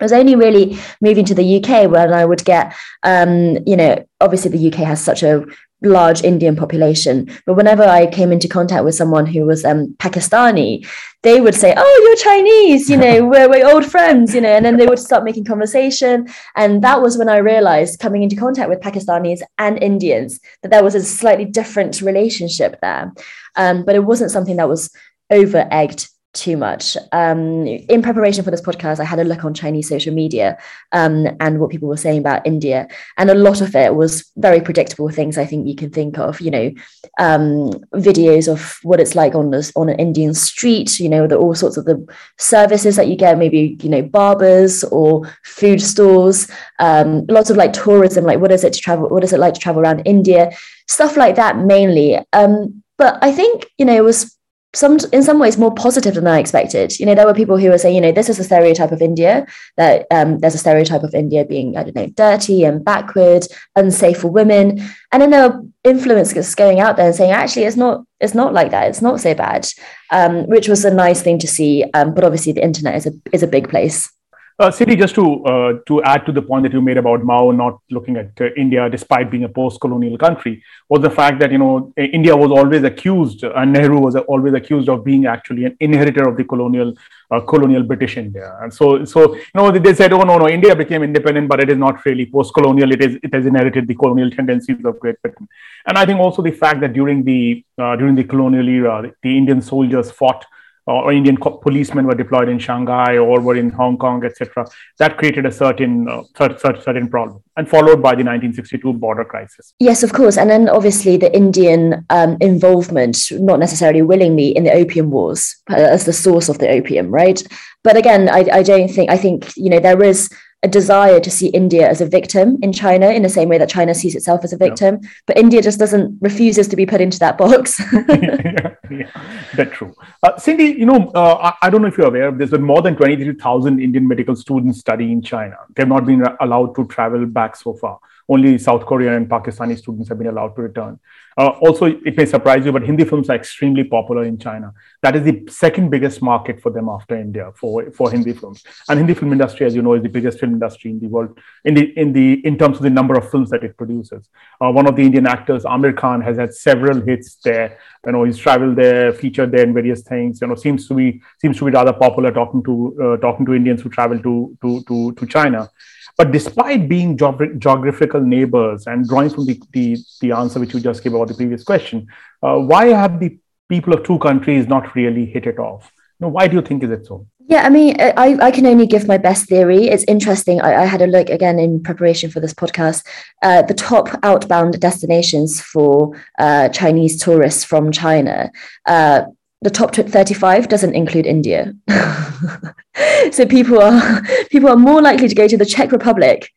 I 0.00 0.04
was 0.04 0.12
only 0.12 0.34
really 0.34 0.78
moving 1.00 1.24
to 1.26 1.34
the 1.34 1.56
UK 1.56 1.90
when 1.90 2.12
I 2.12 2.24
would 2.24 2.44
get, 2.44 2.74
um, 3.04 3.58
you 3.66 3.76
know, 3.76 4.04
obviously 4.20 4.50
the 4.50 4.68
UK 4.68 4.86
has 4.86 5.02
such 5.02 5.22
a 5.22 5.44
large 5.82 6.22
Indian 6.22 6.56
population. 6.56 7.28
But 7.46 7.54
whenever 7.54 7.84
I 7.84 8.06
came 8.06 8.32
into 8.32 8.48
contact 8.48 8.84
with 8.84 8.94
someone 8.94 9.26
who 9.26 9.44
was 9.46 9.64
um, 9.64 9.94
Pakistani, 9.98 10.86
they 11.22 11.40
would 11.40 11.54
say, 11.54 11.74
"Oh, 11.76 12.00
you're 12.04 12.16
Chinese, 12.16 12.90
you 12.90 12.96
know, 12.96 13.24
we're, 13.30 13.48
we're 13.48 13.70
old 13.70 13.84
friends, 13.84 14.34
you 14.34 14.40
know," 14.40 14.48
and 14.54 14.64
then 14.64 14.76
they 14.76 14.86
would 14.86 14.98
start 14.98 15.24
making 15.24 15.44
conversation. 15.44 16.28
And 16.56 16.82
that 16.82 17.00
was 17.00 17.16
when 17.16 17.28
I 17.28 17.38
realized, 17.38 18.00
coming 18.00 18.22
into 18.22 18.36
contact 18.36 18.68
with 18.68 18.80
Pakistanis 18.80 19.40
and 19.58 19.82
Indians, 19.82 20.40
that 20.62 20.70
there 20.70 20.84
was 20.84 20.94
a 20.94 21.02
slightly 21.02 21.44
different 21.44 22.00
relationship 22.00 22.78
there. 22.80 23.12
Um, 23.56 23.84
but 23.84 23.94
it 23.94 24.04
wasn't 24.04 24.30
something 24.30 24.56
that 24.56 24.68
was 24.68 24.90
over 25.30 25.66
egged 25.70 26.08
too 26.38 26.56
much. 26.56 26.96
Um, 27.12 27.66
in 27.66 28.02
preparation 28.02 28.44
for 28.44 28.50
this 28.50 28.60
podcast, 28.60 29.00
I 29.00 29.04
had 29.04 29.18
a 29.18 29.24
look 29.24 29.44
on 29.44 29.54
Chinese 29.54 29.88
social 29.88 30.14
media 30.14 30.58
um, 30.92 31.26
and 31.40 31.58
what 31.58 31.70
people 31.70 31.88
were 31.88 31.96
saying 31.96 32.18
about 32.18 32.46
India, 32.46 32.88
and 33.16 33.30
a 33.30 33.34
lot 33.34 33.60
of 33.60 33.74
it 33.74 33.94
was 33.94 34.30
very 34.36 34.60
predictable 34.60 35.08
things. 35.10 35.36
I 35.36 35.46
think 35.46 35.66
you 35.66 35.74
can 35.74 35.90
think 35.90 36.18
of, 36.18 36.40
you 36.40 36.50
know, 36.50 36.70
um, 37.18 37.70
videos 37.94 38.50
of 38.50 38.78
what 38.82 39.00
it's 39.00 39.14
like 39.14 39.34
on 39.34 39.50
this 39.50 39.72
on 39.74 39.88
an 39.88 39.98
Indian 39.98 40.34
street. 40.34 41.00
You 41.00 41.08
know, 41.08 41.26
the, 41.26 41.36
all 41.36 41.54
sorts 41.54 41.76
of 41.76 41.84
the 41.84 42.06
services 42.38 42.96
that 42.96 43.08
you 43.08 43.16
get, 43.16 43.38
maybe 43.38 43.76
you 43.82 43.88
know, 43.88 44.02
barbers 44.02 44.84
or 44.84 45.28
food 45.44 45.82
stores. 45.82 46.48
Um, 46.78 47.26
lots 47.26 47.50
of 47.50 47.56
like 47.56 47.72
tourism, 47.72 48.24
like 48.24 48.40
what 48.40 48.52
is 48.52 48.64
it 48.64 48.72
to 48.74 48.80
travel? 48.80 49.08
What 49.08 49.24
is 49.24 49.32
it 49.32 49.40
like 49.40 49.54
to 49.54 49.60
travel 49.60 49.82
around 49.82 50.02
India? 50.04 50.52
Stuff 50.86 51.16
like 51.16 51.34
that 51.36 51.58
mainly. 51.58 52.18
Um, 52.32 52.82
but 52.96 53.18
I 53.22 53.32
think 53.32 53.66
you 53.78 53.84
know 53.84 53.94
it 53.94 54.04
was 54.04 54.37
some 54.74 54.98
in 55.12 55.22
some 55.22 55.38
ways 55.38 55.56
more 55.56 55.74
positive 55.74 56.14
than 56.14 56.26
I 56.26 56.38
expected. 56.38 56.98
You 57.00 57.06
know, 57.06 57.14
there 57.14 57.26
were 57.26 57.34
people 57.34 57.56
who 57.56 57.70
were 57.70 57.78
saying, 57.78 57.94
you 57.94 58.00
know, 58.00 58.12
this 58.12 58.28
is 58.28 58.38
a 58.38 58.44
stereotype 58.44 58.92
of 58.92 59.00
India, 59.00 59.46
that 59.76 60.06
um, 60.10 60.38
there's 60.38 60.54
a 60.54 60.58
stereotype 60.58 61.02
of 61.02 61.14
India 61.14 61.44
being, 61.44 61.76
I 61.76 61.84
don't 61.84 61.96
know, 61.96 62.08
dirty 62.08 62.64
and 62.64 62.84
backward, 62.84 63.46
unsafe 63.76 64.18
for 64.18 64.28
women. 64.28 64.80
And 65.10 65.22
then 65.22 65.30
there 65.30 65.48
were 65.48 65.62
influencers 65.86 66.54
going 66.54 66.80
out 66.80 66.96
there 66.96 67.06
and 67.06 67.14
saying, 67.14 67.32
actually, 67.32 67.64
it's 67.64 67.76
not, 67.76 68.04
it's 68.20 68.34
not 68.34 68.52
like 68.52 68.70
that. 68.72 68.88
It's 68.88 69.02
not 69.02 69.20
so 69.20 69.34
bad, 69.34 69.66
um, 70.10 70.46
which 70.46 70.68
was 70.68 70.84
a 70.84 70.92
nice 70.92 71.22
thing 71.22 71.38
to 71.38 71.48
see. 71.48 71.84
Um, 71.94 72.14
but 72.14 72.24
obviously 72.24 72.52
the 72.52 72.64
internet 72.64 72.96
is 72.96 73.06
a 73.06 73.12
is 73.32 73.42
a 73.42 73.48
big 73.48 73.68
place. 73.70 74.12
Uh, 74.60 74.72
Cindy, 74.72 74.96
just 74.96 75.14
to 75.14 75.44
uh, 75.44 75.72
to 75.86 76.02
add 76.02 76.26
to 76.26 76.32
the 76.32 76.42
point 76.42 76.64
that 76.64 76.72
you 76.72 76.80
made 76.82 76.96
about 76.96 77.22
Mao 77.22 77.52
not 77.52 77.80
looking 77.90 78.16
at 78.16 78.32
uh, 78.40 78.46
India 78.56 78.90
despite 78.90 79.30
being 79.30 79.44
a 79.44 79.48
post-colonial 79.48 80.18
country, 80.18 80.64
was 80.88 81.00
the 81.00 81.10
fact 81.10 81.38
that 81.38 81.52
you 81.52 81.58
know 81.58 81.92
India 81.96 82.36
was 82.36 82.50
always 82.50 82.82
accused, 82.82 83.44
and 83.44 83.72
Nehru 83.72 84.00
was 84.00 84.16
always 84.16 84.54
accused 84.54 84.88
of 84.88 85.04
being 85.04 85.26
actually 85.26 85.66
an 85.66 85.76
inheritor 85.78 86.28
of 86.28 86.36
the 86.36 86.42
colonial 86.42 86.92
uh, 87.30 87.38
colonial 87.38 87.84
British 87.84 88.16
India. 88.16 88.58
And 88.60 88.74
so, 88.74 89.04
so 89.04 89.36
you 89.36 89.42
know, 89.54 89.70
they 89.70 89.94
said, 89.94 90.12
oh 90.12 90.22
no, 90.22 90.38
no, 90.38 90.48
India 90.48 90.74
became 90.74 91.04
independent, 91.04 91.48
but 91.48 91.60
it 91.60 91.70
is 91.70 91.78
not 91.78 92.04
really 92.04 92.26
post-colonial. 92.26 92.90
It 92.90 93.00
is 93.00 93.16
it 93.22 93.32
has 93.32 93.46
inherited 93.46 93.86
the 93.86 93.94
colonial 93.94 94.28
tendencies 94.28 94.84
of 94.84 94.98
Great 94.98 95.22
Britain. 95.22 95.46
And 95.86 95.96
I 95.96 96.04
think 96.04 96.18
also 96.18 96.42
the 96.42 96.50
fact 96.50 96.80
that 96.80 96.94
during 96.94 97.22
the 97.22 97.64
uh, 97.78 97.94
during 97.94 98.16
the 98.16 98.24
colonial 98.24 98.68
era, 98.68 99.08
the 99.22 99.38
Indian 99.38 99.62
soldiers 99.62 100.10
fought 100.10 100.44
or 100.88 101.12
Indian 101.12 101.36
policemen 101.36 102.06
were 102.06 102.14
deployed 102.14 102.48
in 102.48 102.58
Shanghai 102.58 103.18
or 103.18 103.40
were 103.40 103.56
in 103.56 103.70
Hong 103.70 103.98
Kong, 103.98 104.24
etc. 104.24 104.66
That 104.98 105.18
created 105.18 105.44
a 105.44 105.52
certain 105.52 106.08
uh, 106.08 106.22
certain, 106.36 107.08
problem, 107.08 107.42
and 107.56 107.68
followed 107.68 108.02
by 108.02 108.14
the 108.14 108.24
1962 108.24 108.94
border 108.94 109.24
crisis. 109.24 109.74
Yes, 109.78 110.02
of 110.02 110.12
course, 110.12 110.38
and 110.38 110.48
then 110.48 110.68
obviously 110.68 111.16
the 111.18 111.34
Indian 111.36 112.06
um, 112.08 112.38
involvement, 112.40 113.30
not 113.32 113.58
necessarily 113.58 114.02
willingly, 114.02 114.48
in 114.56 114.64
the 114.64 114.72
opium 114.72 115.10
wars 115.10 115.56
uh, 115.70 115.74
as 115.74 116.06
the 116.06 116.12
source 116.12 116.48
of 116.48 116.58
the 116.58 116.68
opium, 116.68 117.10
right? 117.10 117.42
But 117.84 117.96
again, 117.96 118.28
I, 118.28 118.46
I 118.52 118.62
don't 118.62 118.88
think 118.88 119.10
I 119.10 119.18
think 119.18 119.56
you 119.56 119.70
know 119.70 119.80
there 119.80 120.02
is 120.02 120.30
a 120.64 120.68
desire 120.68 121.20
to 121.20 121.30
see 121.30 121.48
India 121.48 121.88
as 121.88 122.00
a 122.00 122.06
victim 122.06 122.58
in 122.62 122.72
China 122.72 123.10
in 123.10 123.22
the 123.22 123.28
same 123.28 123.48
way 123.48 123.58
that 123.58 123.68
China 123.68 123.94
sees 123.94 124.16
itself 124.16 124.42
as 124.42 124.52
a 124.52 124.56
victim. 124.56 124.98
Yeah. 125.00 125.08
But 125.26 125.38
India 125.38 125.62
just 125.62 125.78
doesn't 125.78 126.18
refuses 126.20 126.66
to 126.68 126.76
be 126.76 126.84
put 126.84 127.00
into 127.00 127.18
that 127.20 127.38
box. 127.38 127.80
yeah, 128.08 128.74
yeah, 128.90 129.10
that's 129.54 129.76
true. 129.76 129.94
Uh, 130.22 130.36
Cindy, 130.36 130.64
you 130.64 130.86
know, 130.86 131.12
uh, 131.14 131.52
I, 131.52 131.66
I, 131.66 131.70
don't 131.70 131.82
know 131.82 131.88
if 131.88 131.96
you're 131.96 132.08
aware, 132.08 132.32
there's 132.32 132.50
been 132.50 132.62
more 132.62 132.82
than 132.82 132.96
23,000 132.96 133.80
Indian 133.80 134.08
medical 134.08 134.34
students 134.34 134.80
studying 134.80 135.12
in 135.12 135.22
China. 135.22 135.56
They've 135.76 135.86
not 135.86 136.06
been 136.06 136.24
allowed 136.40 136.74
to 136.74 136.86
travel 136.86 137.24
back 137.26 137.54
so 137.54 137.74
far. 137.74 138.00
Only 138.28 138.58
South 138.58 138.84
Korean 138.84 139.14
and 139.14 139.28
Pakistani 139.28 139.76
students 139.78 140.08
have 140.08 140.18
been 140.18 140.26
allowed 140.26 140.54
to 140.56 140.62
return. 140.62 140.98
Uh, 141.38 141.50
also, 141.60 141.84
it 141.86 142.16
may 142.16 142.26
surprise 142.26 142.66
you, 142.66 142.72
but 142.72 142.82
Hindi 142.82 143.04
films 143.04 143.30
are 143.30 143.36
extremely 143.36 143.84
popular 143.84 144.24
in 144.24 144.38
China. 144.38 144.74
That 145.02 145.14
is 145.14 145.22
the 145.22 145.44
second 145.48 145.88
biggest 145.88 146.20
market 146.20 146.60
for 146.60 146.70
them 146.70 146.88
after 146.88 147.14
India 147.14 147.52
for, 147.54 147.90
for 147.92 148.10
Hindi 148.10 148.32
films. 148.32 148.64
And 148.88 148.98
Hindi 148.98 149.14
film 149.14 149.32
industry, 149.32 149.64
as 149.64 149.74
you 149.74 149.82
know, 149.82 149.94
is 149.94 150.02
the 150.02 150.08
biggest 150.08 150.40
film 150.40 150.52
industry 150.52 150.90
in 150.90 150.98
the 150.98 151.06
world 151.06 151.38
in 151.64 151.74
the 151.74 151.96
in 151.96 152.12
the 152.12 152.44
in 152.44 152.58
terms 152.58 152.78
of 152.78 152.82
the 152.82 152.90
number 152.90 153.14
of 153.14 153.30
films 153.30 153.50
that 153.50 153.62
it 153.62 153.76
produces. 153.76 154.28
Uh, 154.60 154.72
one 154.72 154.88
of 154.88 154.96
the 154.96 155.02
Indian 155.02 155.28
actors, 155.28 155.62
Aamir 155.62 155.96
Khan, 155.96 156.20
has 156.20 156.36
had 156.36 156.52
several 156.52 157.00
hits 157.00 157.36
there. 157.36 157.78
You 158.04 158.12
know, 158.12 158.24
he's 158.24 158.38
traveled 158.38 158.74
there, 158.74 159.12
featured 159.12 159.52
there 159.52 159.62
in 159.62 159.72
various 159.72 160.02
things. 160.02 160.40
You 160.40 160.48
know, 160.48 160.56
seems 160.56 160.88
to 160.88 160.94
be 160.94 161.22
seems 161.40 161.56
to 161.58 161.66
be 161.66 161.70
rather 161.70 161.92
popular 161.92 162.32
talking 162.32 162.64
to 162.64 162.74
uh, 163.02 163.16
talking 163.18 163.46
to 163.46 163.54
Indians 163.54 163.82
who 163.82 163.90
travel 163.90 164.18
to 164.18 164.58
to 164.62 164.82
to 164.88 165.12
to 165.12 165.26
China. 165.26 165.70
But 166.18 166.32
despite 166.32 166.88
being 166.88 167.16
geographical 167.16 168.20
neighbors 168.20 168.88
and 168.88 169.08
drawing 169.08 169.30
from 169.30 169.46
the, 169.46 169.62
the, 169.72 169.96
the, 170.20 170.32
answer 170.32 170.58
which 170.58 170.74
you 170.74 170.80
just 170.80 171.04
gave 171.04 171.14
about 171.14 171.28
the 171.28 171.34
previous 171.34 171.62
question, 171.62 172.08
uh, 172.42 172.56
why 172.56 172.86
have 172.86 173.20
the 173.20 173.38
people 173.68 173.94
of 173.94 174.02
two 174.02 174.18
countries 174.18 174.66
not 174.66 174.96
really 174.96 175.26
hit 175.26 175.46
it 175.46 175.60
off? 175.60 175.92
You 176.20 176.26
why 176.26 176.48
do 176.48 176.56
you 176.56 176.62
think 176.62 176.82
is 176.82 176.90
it 176.90 177.06
so? 177.06 177.24
Yeah, 177.46 177.64
I 177.64 177.70
mean, 177.70 177.96
I, 178.00 178.36
I 178.42 178.50
can 178.50 178.66
only 178.66 178.86
give 178.86 179.06
my 179.06 179.16
best 179.16 179.48
theory. 179.48 179.86
It's 179.86 180.04
interesting. 180.08 180.60
I, 180.60 180.82
I 180.82 180.84
had 180.86 181.00
a 181.00 181.06
look 181.06 181.30
again 181.30 181.60
in 181.60 181.82
preparation 181.82 182.30
for 182.30 182.40
this 182.40 182.52
podcast. 182.52 183.06
Uh, 183.42 183.62
the 183.62 183.72
top 183.72 184.08
outbound 184.24 184.78
destinations 184.80 185.60
for 185.60 186.20
uh, 186.38 186.68
Chinese 186.70 187.22
tourists 187.22 187.64
from 187.64 187.92
China. 187.92 188.50
Uh, 188.84 189.22
the 189.62 189.70
top 189.70 189.94
35 189.94 190.68
doesn't 190.68 190.94
include 190.94 191.26
India. 191.26 191.74
so 193.32 193.44
people 193.46 193.80
are 193.80 194.22
people 194.50 194.68
are 194.68 194.76
more 194.76 195.02
likely 195.02 195.28
to 195.28 195.34
go 195.34 195.48
to 195.48 195.56
the 195.56 195.66
Czech 195.66 195.92
Republic. 195.92 196.50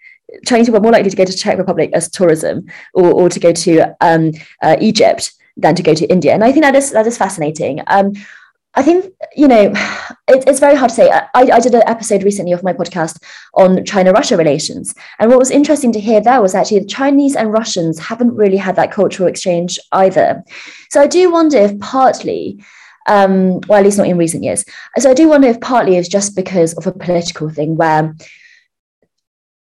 Chinese 0.46 0.68
people 0.68 0.80
are 0.80 0.84
more 0.84 0.92
likely 0.92 1.10
to 1.10 1.18
go 1.18 1.26
to 1.26 1.34
Czech 1.34 1.58
Republic 1.58 1.90
as 1.94 2.10
tourism 2.10 2.66
or, 2.94 3.12
or 3.12 3.30
to 3.30 3.40
go 3.40 3.52
to 3.52 3.96
um, 4.02 4.32
uh, 4.62 4.78
Egypt 4.80 5.34
than 5.58 5.76
to 5.76 5.84
go 5.84 5.94
to 5.94 6.06
India. 6.08 6.34
And 6.34 6.44
I 6.44 6.52
think 6.52 6.64
that 6.64 6.76
is 6.76 6.92
that 6.92 7.08
is 7.08 7.18
fascinating. 7.18 7.82
Um, 7.88 8.14
I 8.74 8.84
think 8.84 9.14
you 9.36 9.48
know 9.48 9.62
it, 10.28 10.44
it's 10.48 10.60
very 10.60 10.76
hard 10.76 10.90
to 10.90 10.96
say. 10.96 11.10
I, 11.10 11.30
I 11.34 11.60
did 11.60 11.74
an 11.74 11.84
episode 11.88 12.24
recently 12.24 12.52
of 12.52 12.64
my 12.64 12.74
podcast 12.74 13.22
on 13.56 13.84
China-Russia 13.84 14.38
relations, 14.38 14.94
and 15.20 15.30
what 15.30 15.40
was 15.40 15.52
interesting 15.52 15.92
to 15.94 16.00
hear 16.00 16.22
there 16.22 16.42
was 16.42 16.56
actually 16.56 16.80
the 16.80 16.86
Chinese 16.86 17.36
and 17.36 17.52
Russians 17.52 18.00
haven't 18.00 18.36
really 18.36 18.58
had 18.58 18.76
that 18.76 18.92
cultural 18.92 19.28
exchange 19.28 19.80
either. 19.92 20.44
So 20.92 21.02
I 21.02 21.08
do 21.08 21.32
wonder 21.32 21.58
if 21.58 21.80
partly 21.80 22.64
um, 23.08 23.60
well, 23.68 23.80
at 23.80 23.86
least 23.86 23.98
not 23.98 24.08
in 24.08 24.18
recent 24.18 24.44
years. 24.44 24.66
So 24.98 25.10
I 25.10 25.14
do 25.14 25.30
wonder 25.30 25.48
if 25.48 25.60
partly 25.62 25.98
it's 25.98 26.08
just 26.08 26.36
because 26.36 26.74
of 26.74 26.88
a 26.88 26.92
political 26.92 27.50
thing 27.50 27.76
where 27.76 28.16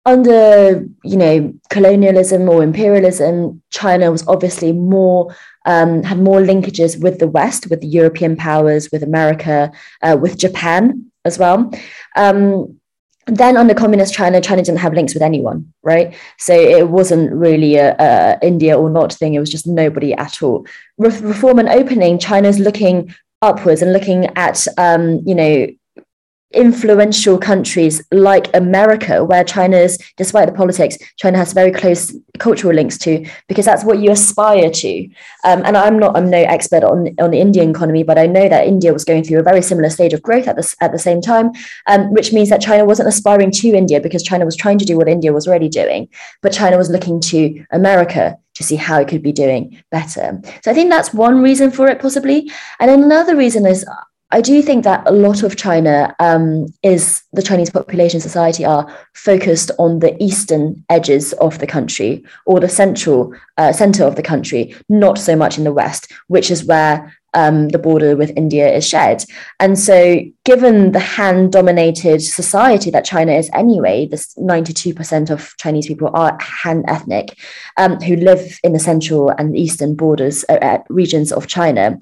under 0.06 0.86
you 1.02 1.16
know 1.16 1.54
colonialism 1.70 2.48
or 2.48 2.62
imperialism, 2.62 3.62
China 3.70 4.10
was 4.10 4.26
obviously 4.28 4.72
more 4.72 5.34
um, 5.66 6.02
had 6.02 6.18
more 6.18 6.40
linkages 6.40 7.00
with 7.00 7.18
the 7.18 7.28
West, 7.28 7.70
with 7.70 7.80
the 7.80 7.86
European 7.86 8.36
powers, 8.36 8.90
with 8.92 9.02
America, 9.02 9.72
uh, 10.02 10.16
with 10.20 10.38
Japan 10.38 11.10
as 11.24 11.38
well. 11.38 11.72
Um, 12.16 12.78
then 13.26 13.56
under 13.56 13.72
communist 13.72 14.12
China, 14.12 14.40
China 14.40 14.62
didn't 14.62 14.80
have 14.80 14.92
links 14.92 15.14
with 15.14 15.22
anyone, 15.22 15.72
right? 15.82 16.14
So 16.38 16.52
it 16.52 16.90
wasn't 16.90 17.32
really 17.32 17.76
a, 17.76 17.96
a 17.98 18.38
India 18.42 18.78
or 18.78 18.90
not 18.90 19.14
thing. 19.14 19.32
It 19.32 19.40
was 19.40 19.50
just 19.50 19.66
nobody 19.66 20.12
at 20.12 20.42
all. 20.42 20.66
Re- 20.98 21.20
reform 21.20 21.58
and 21.58 21.70
opening, 21.70 22.18
China's 22.18 22.58
looking 22.58 23.14
upwards 23.44 23.82
and 23.82 23.92
looking 23.92 24.26
at 24.36 24.66
um, 24.78 25.20
you 25.24 25.34
know 25.34 25.66
influential 26.54 27.38
countries 27.38 28.02
like 28.12 28.54
America, 28.54 29.24
where 29.24 29.44
China's, 29.44 29.98
despite 30.16 30.46
the 30.46 30.54
politics, 30.54 30.96
China 31.18 31.36
has 31.36 31.52
very 31.52 31.70
close 31.70 32.14
cultural 32.38 32.74
links 32.74 32.96
to, 32.98 33.26
because 33.48 33.64
that's 33.64 33.84
what 33.84 33.98
you 33.98 34.10
aspire 34.10 34.70
to. 34.70 35.04
Um, 35.44 35.62
and 35.64 35.76
I'm 35.76 35.98
not, 35.98 36.16
I'm 36.16 36.30
no 36.30 36.38
expert 36.38 36.84
on, 36.84 37.14
on 37.20 37.30
the 37.30 37.40
Indian 37.40 37.70
economy, 37.70 38.02
but 38.02 38.18
I 38.18 38.26
know 38.26 38.48
that 38.48 38.66
India 38.66 38.92
was 38.92 39.04
going 39.04 39.24
through 39.24 39.40
a 39.40 39.42
very 39.42 39.62
similar 39.62 39.90
stage 39.90 40.12
of 40.12 40.22
growth 40.22 40.48
at 40.48 40.56
the, 40.56 40.74
at 40.80 40.92
the 40.92 40.98
same 40.98 41.20
time, 41.20 41.50
um, 41.86 42.12
which 42.12 42.32
means 42.32 42.48
that 42.50 42.60
China 42.60 42.84
wasn't 42.84 43.08
aspiring 43.08 43.50
to 43.50 43.68
India 43.68 44.00
because 44.00 44.22
China 44.22 44.44
was 44.44 44.56
trying 44.56 44.78
to 44.78 44.84
do 44.84 44.96
what 44.96 45.08
India 45.08 45.32
was 45.32 45.46
already 45.46 45.68
doing, 45.68 46.08
but 46.42 46.52
China 46.52 46.76
was 46.76 46.90
looking 46.90 47.20
to 47.20 47.64
America 47.70 48.38
to 48.54 48.62
see 48.62 48.76
how 48.76 49.00
it 49.00 49.08
could 49.08 49.22
be 49.22 49.32
doing 49.32 49.82
better. 49.90 50.40
So 50.62 50.70
I 50.70 50.74
think 50.74 50.90
that's 50.90 51.12
one 51.12 51.42
reason 51.42 51.70
for 51.70 51.88
it, 51.88 52.00
possibly. 52.00 52.50
And 52.80 52.90
another 52.90 53.36
reason 53.36 53.66
is 53.66 53.84
I 54.34 54.40
do 54.40 54.62
think 54.62 54.82
that 54.82 55.08
a 55.08 55.12
lot 55.12 55.44
of 55.44 55.54
China 55.54 56.12
um, 56.18 56.66
is 56.82 57.22
the 57.32 57.42
Chinese 57.42 57.70
population 57.70 58.20
society 58.20 58.64
are 58.64 58.92
focused 59.12 59.70
on 59.78 60.00
the 60.00 60.20
eastern 60.20 60.84
edges 60.90 61.34
of 61.34 61.60
the 61.60 61.68
country 61.68 62.24
or 62.44 62.58
the 62.58 62.68
central 62.68 63.32
uh, 63.58 63.72
center 63.72 64.02
of 64.02 64.16
the 64.16 64.24
country, 64.24 64.74
not 64.88 65.18
so 65.18 65.36
much 65.36 65.56
in 65.56 65.62
the 65.62 65.72
west, 65.72 66.12
which 66.26 66.50
is 66.50 66.64
where 66.64 67.16
um, 67.34 67.68
the 67.68 67.78
border 67.78 68.16
with 68.16 68.36
India 68.36 68.68
is 68.68 68.88
shared. 68.88 69.24
And 69.60 69.78
so, 69.78 70.20
given 70.44 70.90
the 70.90 71.00
Han 71.00 71.50
dominated 71.50 72.20
society 72.20 72.90
that 72.90 73.04
China 73.04 73.30
is 73.34 73.48
anyway, 73.54 74.08
this 74.08 74.34
92% 74.34 75.30
of 75.30 75.54
Chinese 75.58 75.86
people 75.86 76.10
are 76.12 76.36
Han 76.40 76.82
ethnic 76.88 77.38
um, 77.76 78.00
who 78.00 78.16
live 78.16 78.58
in 78.64 78.72
the 78.72 78.80
central 78.80 79.28
and 79.30 79.56
eastern 79.56 79.94
borders 79.94 80.44
uh, 80.48 80.78
regions 80.88 81.30
of 81.30 81.46
China. 81.46 81.96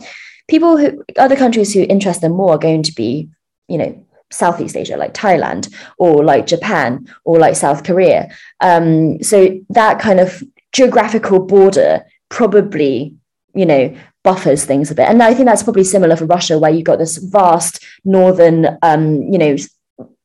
People 0.48 0.76
who, 0.76 1.04
other 1.16 1.36
countries 1.36 1.72
who 1.72 1.82
interest 1.82 2.20
them 2.20 2.32
more 2.32 2.54
are 2.54 2.58
going 2.58 2.82
to 2.82 2.92
be, 2.92 3.28
you 3.68 3.78
know, 3.78 4.06
Southeast 4.30 4.76
Asia, 4.76 4.96
like 4.96 5.14
Thailand, 5.14 5.72
or 5.98 6.24
like 6.24 6.46
Japan, 6.46 7.06
or 7.24 7.38
like 7.38 7.54
South 7.54 7.84
Korea. 7.84 8.30
Um, 8.60 9.22
so 9.22 9.58
that 9.70 9.98
kind 10.00 10.20
of 10.20 10.42
geographical 10.72 11.38
border 11.40 12.04
probably, 12.30 13.14
you 13.54 13.66
know, 13.66 13.94
buffers 14.24 14.64
things 14.64 14.90
a 14.90 14.94
bit. 14.94 15.08
And 15.08 15.22
I 15.22 15.34
think 15.34 15.46
that's 15.46 15.62
probably 15.62 15.84
similar 15.84 16.16
for 16.16 16.24
Russia, 16.24 16.58
where 16.58 16.70
you've 16.70 16.84
got 16.84 16.98
this 16.98 17.18
vast 17.18 17.84
northern, 18.04 18.78
um, 18.82 19.22
you 19.22 19.38
know, 19.38 19.56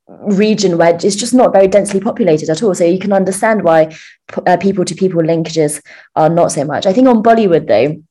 region 0.07 0.77
where 0.77 0.95
it's 0.95 1.15
just 1.15 1.33
not 1.33 1.51
very 1.51 1.67
densely 1.67 1.99
populated 1.99 2.49
at 2.49 2.63
all. 2.63 2.73
So 2.73 2.85
you 2.85 2.99
can 2.99 3.11
understand 3.11 3.63
why 3.63 3.93
people 4.61 4.85
to 4.85 4.95
people 4.95 5.21
linkages 5.21 5.81
are 6.15 6.29
not 6.29 6.53
so 6.53 6.63
much. 6.63 6.85
I 6.85 6.93
think 6.93 7.09
on 7.09 7.21
Bollywood, 7.21 7.67
though, 7.67 8.01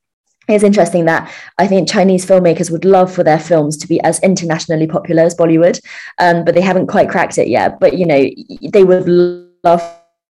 it's 0.48 0.64
interesting 0.64 1.04
that 1.06 1.32
I 1.58 1.66
think 1.66 1.88
Chinese 1.88 2.24
filmmakers 2.24 2.70
would 2.70 2.84
love 2.84 3.12
for 3.12 3.24
their 3.24 3.40
films 3.40 3.76
to 3.78 3.88
be 3.88 4.00
as 4.02 4.20
internationally 4.20 4.86
popular 4.86 5.22
as 5.22 5.34
Bollywood, 5.34 5.80
um, 6.18 6.44
but 6.44 6.54
they 6.54 6.60
haven't 6.60 6.86
quite 6.86 7.08
cracked 7.08 7.38
it 7.38 7.48
yet. 7.48 7.80
But 7.80 7.98
you 7.98 8.06
know, 8.06 8.24
they 8.70 8.84
would 8.84 9.08
love 9.64 9.82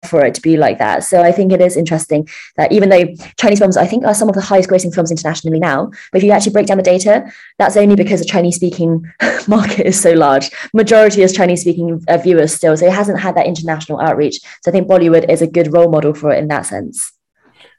for 0.06 0.24
it 0.24 0.34
to 0.34 0.40
be 0.40 0.56
like 0.56 0.78
that. 0.78 1.04
So 1.04 1.22
I 1.22 1.32
think 1.32 1.52
it 1.52 1.60
is 1.60 1.76
interesting 1.76 2.28
that 2.56 2.72
even 2.72 2.88
though 2.88 3.04
Chinese 3.38 3.58
films, 3.58 3.76
I 3.76 3.86
think, 3.86 4.04
are 4.04 4.14
some 4.14 4.28
of 4.28 4.34
the 4.34 4.40
highest 4.40 4.70
grossing 4.70 4.94
films 4.94 5.10
internationally 5.10 5.58
now, 5.58 5.90
but 6.12 6.18
if 6.18 6.22
you 6.22 6.30
actually 6.30 6.52
break 6.52 6.66
down 6.66 6.76
the 6.76 6.82
data, 6.82 7.30
that's 7.58 7.76
only 7.76 7.96
because 7.96 8.20
the 8.20 8.26
Chinese 8.26 8.56
speaking 8.56 9.04
market 9.48 9.86
is 9.86 10.00
so 10.00 10.12
large. 10.12 10.50
Majority 10.72 11.22
is 11.22 11.32
Chinese 11.32 11.62
speaking 11.62 12.02
uh, 12.08 12.18
viewers 12.18 12.54
still. 12.54 12.76
So 12.76 12.86
it 12.86 12.92
hasn't 12.92 13.20
had 13.20 13.36
that 13.36 13.46
international 13.46 14.00
outreach. 14.00 14.38
So 14.62 14.70
I 14.70 14.72
think 14.72 14.88
Bollywood 14.88 15.28
is 15.30 15.42
a 15.42 15.46
good 15.46 15.72
role 15.72 15.90
model 15.90 16.14
for 16.14 16.30
it 16.32 16.38
in 16.38 16.48
that 16.48 16.66
sense. 16.66 17.12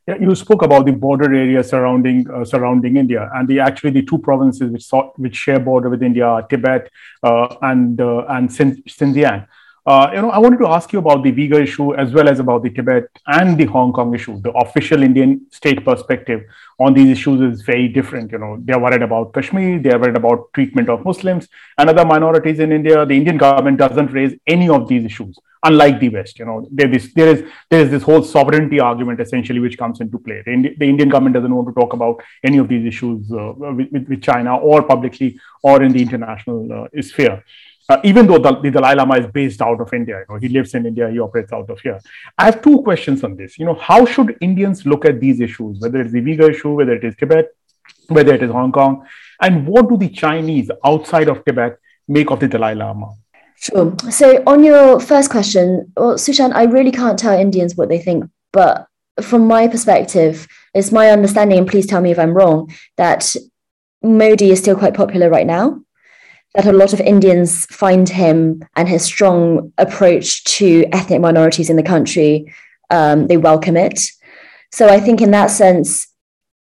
You 0.07 0.35
spoke 0.35 0.61
about 0.61 0.85
the 0.85 0.93
border 0.93 1.33
area 1.33 1.61
surrounding 1.61 2.29
uh, 2.31 2.45
surrounding 2.45 2.95
India, 2.95 3.29
and 3.35 3.45
the 3.45 3.59
actually 3.59 3.91
the 3.91 4.03
two 4.03 4.17
provinces 4.17 4.71
which 4.71 4.85
sought, 4.85 5.19
which 5.19 5.35
share 5.35 5.59
border 5.59 5.89
with 5.89 6.01
India 6.01 6.25
are 6.25 6.43
Tibet 6.43 6.89
uh, 7.23 7.53
and 7.61 7.99
uh, 7.99 8.23
and 8.29 8.49
Xinjiang. 8.49 9.45
Uh, 9.87 10.11
you 10.13 10.21
know, 10.21 10.29
I 10.31 10.37
wanted 10.37 10.59
to 10.59 10.67
ask 10.67 10.91
you 10.91 10.99
about 10.99 11.23
the 11.23 11.31
Uyghur 11.31 11.63
issue 11.63 11.95
as 11.95 12.11
well 12.11 12.27
as 12.27 12.41
about 12.41 12.61
the 12.61 12.69
Tibet 12.69 13.05
and 13.27 13.57
the 13.57 13.63
Hong 13.63 13.93
Kong 13.93 14.13
issue. 14.13 14.37
The 14.41 14.51
official 14.51 15.01
Indian 15.01 15.45
state 15.49 15.85
perspective 15.85 16.41
on 16.77 16.93
these 16.93 17.07
issues 17.17 17.39
is 17.39 17.61
very 17.61 17.87
different. 17.87 18.33
You 18.33 18.39
know, 18.39 18.57
they're 18.59 18.79
worried 18.79 19.01
about 19.01 19.33
Kashmir, 19.33 19.79
they're 19.79 19.97
worried 19.97 20.17
about 20.17 20.51
treatment 20.53 20.89
of 20.89 21.05
Muslims 21.05 21.47
and 21.77 21.89
other 21.89 22.03
minorities 22.03 22.59
in 22.59 22.73
India. 22.73 23.05
The 23.05 23.15
Indian 23.15 23.37
government 23.37 23.77
doesn't 23.77 24.11
raise 24.11 24.37
any 24.45 24.67
of 24.67 24.89
these 24.89 25.05
issues, 25.05 25.39
unlike 25.63 26.01
the 26.01 26.09
West. 26.09 26.37
You 26.37 26.47
know, 26.47 26.67
there 26.69 26.93
is 26.93 27.13
there 27.13 27.29
is 27.29 27.45
there 27.69 27.79
is 27.79 27.89
this 27.89 28.03
whole 28.03 28.23
sovereignty 28.23 28.81
argument 28.81 29.21
essentially 29.21 29.61
which 29.61 29.77
comes 29.77 30.01
into 30.01 30.19
play. 30.19 30.41
The, 30.45 30.51
Indi- 30.51 30.75
the 30.77 30.85
Indian 30.85 31.07
government 31.07 31.35
doesn't 31.35 31.55
want 31.55 31.69
to 31.69 31.73
talk 31.73 31.93
about 31.93 32.21
any 32.43 32.57
of 32.57 32.67
these 32.67 32.85
issues 32.85 33.31
uh, 33.31 33.53
with, 33.55 34.05
with, 34.09 34.21
China 34.21 34.57
or 34.57 34.83
publicly 34.83 35.39
or 35.63 35.81
in 35.81 35.93
the 35.93 36.01
international 36.01 36.73
uh, 36.73 37.01
sphere 37.01 37.41
uh, 37.89 37.99
even 38.03 38.27
though 38.27 38.37
the, 38.37 38.59
the, 38.59 38.69
Dalai 38.69 38.95
Lama 38.95 39.15
is 39.17 39.27
based 39.27 39.61
out 39.61 39.79
of 39.79 39.93
India, 39.93 40.19
you 40.19 40.25
know, 40.29 40.39
he 40.39 40.49
lives 40.49 40.73
in 40.73 40.85
India, 40.85 41.09
he 41.09 41.19
operates 41.19 41.53
out 41.53 41.69
of 41.69 41.79
here. 41.79 41.99
I 42.37 42.45
have 42.45 42.61
two 42.61 42.81
questions 42.81 43.23
on 43.23 43.35
this. 43.37 43.57
You 43.57 43.65
know, 43.65 43.75
how 43.75 44.05
should 44.05 44.37
Indians 44.41 44.85
look 44.85 45.05
at 45.05 45.19
these 45.21 45.39
issues, 45.39 45.79
whether 45.79 46.01
it's 46.01 46.11
the 46.11 46.21
Uyghur 46.21 46.49
issue, 46.49 46.73
whether 46.73 46.93
it 46.93 47.03
is 47.03 47.15
Tibet, 47.15 47.49
whether 48.09 48.33
it 48.33 48.43
is 48.43 48.51
Hong 48.51 48.71
Kong, 48.71 49.05
and 49.41 49.65
what 49.65 49.87
do 49.87 49.97
the 49.97 50.09
Chinese 50.09 50.69
outside 50.83 51.29
of 51.29 51.45
Tibet 51.45 51.77
make 52.07 52.29
of 52.29 52.39
the 52.41 52.47
Dalai 52.47 52.75
Lama? 52.75 53.11
Sure. 53.55 53.95
So, 54.11 54.43
on 54.45 54.63
your 54.63 54.99
first 54.99 55.31
question, 55.31 55.91
well, 55.95 56.15
Sushan, 56.15 56.53
I 56.53 56.65
really 56.65 56.91
can't 56.91 57.17
tell 57.17 57.39
Indians 57.39 57.75
what 57.75 57.89
they 57.89 57.99
think, 57.99 58.25
but 58.51 58.87
from 59.21 59.47
my 59.47 59.67
perspective, 59.67 60.47
it's 60.73 60.91
my 60.91 61.09
understanding, 61.09 61.57
and 61.57 61.67
please 61.67 61.87
tell 61.87 62.01
me 62.01 62.11
if 62.11 62.19
I'm 62.19 62.35
wrong, 62.35 62.71
that 62.97 63.35
Modi 64.03 64.51
is 64.51 64.59
still 64.59 64.75
quite 64.75 64.93
popular 64.93 65.29
right 65.29 65.47
now 65.47 65.81
that 66.57 66.65
a 66.65 66.73
lot 66.73 66.91
of 66.91 66.99
Indians 66.99 67.67
find 67.67 68.09
him 68.09 68.63
and 68.75 68.89
his 68.89 69.05
strong 69.05 69.71
approach 69.77 70.43
to 70.43 70.85
ethnic 70.91 71.21
minorities 71.21 71.69
in 71.69 71.75
the 71.75 71.83
country, 71.83 72.51
um, 72.89 73.27
they 73.27 73.37
welcome 73.37 73.77
it. 73.77 74.01
So 74.71 74.89
I 74.89 74.99
think 74.99 75.21
in 75.21 75.31
that 75.31 75.51
sense, 75.51 76.07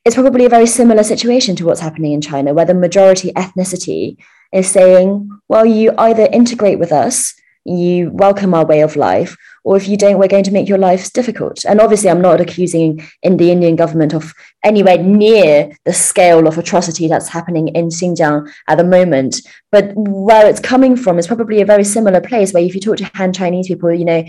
it's 0.06 0.16
probably 0.16 0.46
a 0.46 0.50
very 0.50 0.68
similar 0.68 1.04
situation 1.04 1.58
to 1.58 1.66
what's 1.66 1.82
happening 1.82 2.13
in 2.13 2.22
China, 2.22 2.54
where 2.54 2.66
the 2.66 2.74
majority 2.74 3.34
ethnicity 3.34 4.18
is 4.54 4.70
saying, 4.70 5.30
well, 5.50 5.66
you 5.66 5.94
either 5.98 6.30
integrate 6.32 6.80
with 6.80 6.94
us 6.94 7.34
you 7.66 8.12
welcome 8.12 8.54
our 8.54 8.66
way 8.66 8.82
of 8.82 8.96
life, 8.96 9.38
or 9.63 9.77
if 9.77 9.88
you 9.88 9.98
don't, 9.98 10.17
we're 10.17 10.27
going 10.27 10.43
to 10.43 10.51
make 10.51 10.67
your 10.67 10.77
lives 10.77 11.10
difficult. 11.10 11.63
And 11.65 11.79
obviously, 11.79 12.10
I'm 12.10 12.22
not 12.22 12.41
accusing 12.41 13.08
in 13.22 13.38
the 13.38 13.51
Indian 13.51 13.75
government 13.75 14.13
of 14.13 14.34
anywhere 14.63 14.98
near 14.98 15.72
the 15.86 15.93
scale 15.93 16.48
of 16.48 16.58
atrocity 16.58 17.08
that's 17.08 17.29
happening 17.29 17.70
in 17.70 17.88
Xinjiang 17.88 18.51
at 18.67 18.77
the 18.77 18.84
moment. 18.84 19.41
But 19.71 19.93
where 19.95 20.47
it's 20.47 20.60
coming 20.60 20.97
from 20.97 21.17
is 21.17 21.28
probably 21.28 21.62
a 21.62 21.65
very 21.65 21.86
similar 21.86 22.19
place 22.19 22.52
where 22.54 22.63
if 22.63 22.76
you 22.76 22.82
talk 22.82 22.97
to 22.97 23.12
Han 23.15 23.32
Chinese 23.32 23.67
people, 23.67 23.93
you 23.93 24.06
know, 24.06 24.26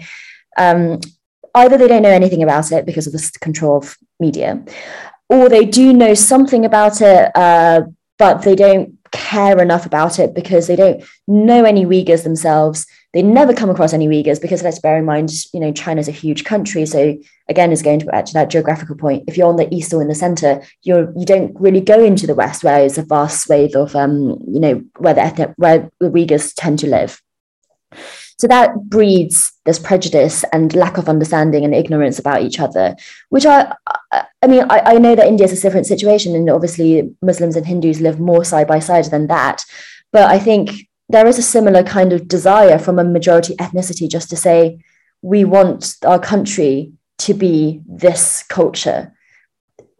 um, 0.57 1.01
either 1.57 1.77
they 1.77 1.88
don't 1.88 2.03
know 2.03 2.11
anything 2.11 2.42
about 2.42 2.70
it 2.70 2.87
because 2.87 3.07
of 3.07 3.12
the 3.12 3.31
control 3.40 3.79
of 3.79 3.97
media, 4.20 4.62
or 5.29 5.49
they 5.49 5.64
do 5.64 5.92
know 5.92 6.14
something 6.14 6.64
about 6.64 7.01
it, 7.01 7.31
uh, 7.35 7.83
but 8.18 8.42
they 8.42 8.55
don't 8.55 8.99
care 9.11 9.61
enough 9.61 9.87
about 9.87 10.18
it 10.18 10.35
because 10.35 10.66
they 10.66 10.77
don't 10.77 11.05
know 11.27 11.64
any 11.64 11.85
Uyghurs 11.85 12.25
themselves 12.25 12.87
they 13.14 13.22
never 13.22 13.55
come 13.55 13.70
across 13.70 13.92
any 13.92 14.09
Uyghurs 14.09 14.42
because 14.42 14.64
let's 14.64 14.81
bear 14.81 14.98
in 14.98 15.05
mind, 15.05 15.31
you 15.53 15.61
know, 15.61 15.72
China's 15.72 16.09
a 16.09 16.12
huge 16.12 16.44
country. 16.44 16.85
So 16.85 17.16
again, 17.48 17.70
is 17.70 17.81
going 17.81 18.00
to 18.00 18.07
to 18.07 18.33
that 18.35 18.50
geographical 18.50 18.96
point. 18.96 19.24
If 19.29 19.38
you're 19.38 19.48
on 19.48 19.57
the 19.57 19.72
east 19.72 19.94
or 19.94 20.03
in 20.03 20.09
the 20.09 20.14
center, 20.16 20.62
you're 20.83 21.12
you 21.16 21.24
don't 21.24 21.59
really 21.59 21.81
go 21.81 22.03
into 22.03 22.27
the 22.27 22.35
west, 22.35 22.64
where 22.64 22.85
it's 22.85 22.98
a 22.98 23.03
vast 23.03 23.44
swathe 23.44 23.77
of 23.77 23.94
um, 23.94 24.38
you 24.46 24.61
know, 24.61 24.83
where 24.98 25.14
the 25.14 25.22
ethnic 25.22 25.53
where 25.57 25.88
the 26.00 26.11
Uyghurs 26.11 26.53
tend 26.57 26.81
to 26.81 26.88
live. 26.88 27.22
So 28.37 28.48
that 28.48 28.74
breeds 28.90 29.53
this 29.64 29.79
prejudice 29.79 30.44
and 30.53 30.74
lack 30.74 30.98
of 30.98 31.09
understanding 31.09 31.64
and 31.64 31.72
ignorance 31.72 32.18
about 32.18 32.42
each 32.42 32.59
other, 32.59 32.96
which 33.29 33.46
I, 33.46 33.72
I 34.12 34.48
mean, 34.48 34.64
I, 34.68 34.81
I 34.81 34.98
know 34.98 35.14
that 35.14 35.29
India 35.29 35.46
is 35.46 35.57
a 35.57 35.62
different 35.62 35.87
situation, 35.87 36.35
and 36.35 36.50
obviously 36.50 37.14
Muslims 37.22 37.55
and 37.55 37.64
Hindus 37.64 38.00
live 38.00 38.18
more 38.18 38.44
side 38.44 38.66
by 38.66 38.81
side 38.81 39.05
than 39.05 39.29
that. 39.29 39.62
But 40.11 40.24
I 40.24 40.40
think 40.40 40.88
there 41.09 41.27
is 41.27 41.38
a 41.38 41.43
similar 41.43 41.83
kind 41.83 42.12
of 42.12 42.29
desire 42.29 42.79
from 42.79 42.99
a 42.99 43.05
majority 43.05 43.55
ethnicity 43.57 44.09
just 44.09 44.31
to 44.31 44.37
say 44.37 44.79
we 45.23 45.45
want 45.45 45.97
our 46.05 46.19
country 46.19 46.93
to 47.19 47.35
be 47.35 47.81
this 47.87 48.43
culture 48.49 49.14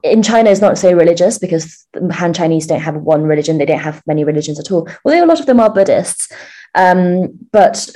in 0.05 0.23
China 0.23 0.51
is 0.51 0.61
not 0.61 0.77
so 0.77 0.93
religious 0.93 1.39
because 1.39 1.87
Han 2.13 2.35
Chinese 2.35 2.67
don't 2.67 2.81
have 2.81 2.95
one 2.97 3.23
religion; 3.23 3.59
they 3.59 3.65
don't 3.65 3.79
have 3.81 4.03
many 4.07 4.23
religions 4.23 4.61
at 4.61 4.71
all. 4.71 4.87
Although 5.05 5.25
a 5.25 5.27
lot 5.27 5.41
of 5.41 5.47
them 5.47 5.59
are 5.59 5.73
Buddhists, 5.73 6.31
um, 6.75 7.31
but 7.51 7.89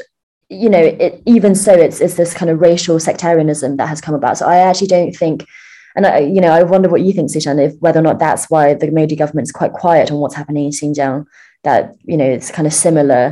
you 0.48 0.70
know, 0.70 0.80
it, 0.80 1.22
even 1.26 1.54
so, 1.54 1.74
it's 1.74 2.00
it's 2.00 2.14
this 2.14 2.32
kind 2.32 2.50
of 2.50 2.60
racial 2.60 2.98
sectarianism 2.98 3.76
that 3.76 3.88
has 3.88 4.00
come 4.00 4.14
about. 4.14 4.38
So 4.38 4.46
I 4.46 4.56
actually 4.56 4.86
don't 4.86 5.12
think, 5.12 5.46
and 5.94 6.06
I, 6.06 6.20
you 6.20 6.40
know, 6.40 6.50
I 6.50 6.62
wonder 6.62 6.88
what 6.88 7.02
you 7.02 7.12
think, 7.12 7.30
Sushan, 7.30 7.62
if 7.62 7.78
whether 7.80 8.00
or 8.00 8.02
not 8.02 8.18
that's 8.18 8.48
why 8.48 8.72
the 8.72 8.90
Modi 8.90 9.14
government 9.14 9.46
is 9.46 9.52
quite 9.52 9.74
quiet 9.74 10.10
on 10.10 10.18
what's 10.18 10.34
happening 10.34 10.64
in 10.64 10.70
Xinjiang 10.70 11.26
that 11.68 11.94
you 12.10 12.16
know 12.16 12.28
it's 12.36 12.50
kind 12.56 12.66
of 12.66 12.74
similar 12.86 13.22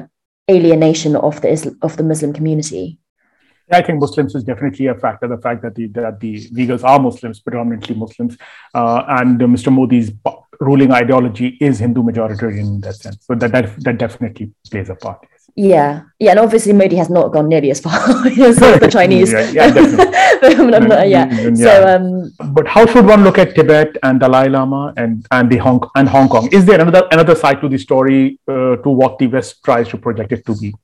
alienation 0.54 1.16
of 1.28 1.40
the 1.40 1.50
of 1.82 1.96
the 1.96 2.06
Muslim 2.12 2.32
community. 2.38 2.98
I 3.78 3.82
think 3.82 3.98
Muslims 3.98 4.34
is 4.38 4.44
definitely 4.44 4.86
a 4.86 4.94
factor. 4.94 5.26
The 5.26 5.42
fact 5.46 5.62
that 5.62 5.74
the 5.74 5.86
that 5.98 6.20
the 6.20 6.34
Uyghurs 6.58 6.84
are 6.84 7.00
Muslims, 7.00 7.40
predominantly 7.40 7.96
Muslims, 7.96 8.36
uh, 8.74 9.02
and 9.20 9.42
uh, 9.42 9.46
Mr. 9.46 9.72
Modi's 9.78 10.12
ruling 10.60 10.92
ideology 10.92 11.48
is 11.60 11.80
Hindu 11.84 12.02
majoritarian 12.02 12.66
in 12.74 12.80
that 12.82 12.94
sense. 12.94 13.18
So 13.26 13.34
that 13.34 13.52
that, 13.52 13.66
that 13.86 13.98
definitely 13.98 14.52
plays 14.70 14.88
a 14.90 14.94
part. 14.94 15.26
Yeah, 15.58 16.02
yeah, 16.18 16.32
and 16.32 16.40
obviously 16.40 16.74
Modi 16.74 16.96
has 16.96 17.08
not 17.08 17.32
gone 17.32 17.48
nearly 17.48 17.70
as 17.70 17.80
far 17.80 17.94
as 18.26 18.56
the 18.56 18.88
Chinese. 18.92 19.32
yeah, 19.32 19.50
yeah, 19.50 19.70
definitely. 19.70 21.10
yeah. 21.10 21.32
yeah. 21.32 21.54
So, 21.54 21.88
um, 21.88 22.52
but 22.52 22.68
how 22.68 22.84
should 22.84 23.06
one 23.06 23.24
look 23.24 23.38
at 23.38 23.54
Tibet 23.54 23.96
and 24.02 24.20
Dalai 24.20 24.50
Lama 24.50 24.92
and 24.98 25.26
and 25.30 25.50
the 25.50 25.56
Hong 25.56 25.80
and 25.94 26.10
Hong 26.10 26.28
Kong? 26.28 26.50
Is 26.52 26.66
there 26.66 26.78
another 26.78 27.08
another 27.10 27.34
side 27.34 27.62
to 27.62 27.70
the 27.70 27.78
story 27.78 28.38
uh, 28.46 28.76
to 28.76 28.90
what 28.90 29.18
the 29.18 29.28
West 29.28 29.64
tries 29.64 29.88
to 29.88 29.96
project 29.96 30.32
it 30.32 30.44
to 30.44 30.54
be? 30.56 30.74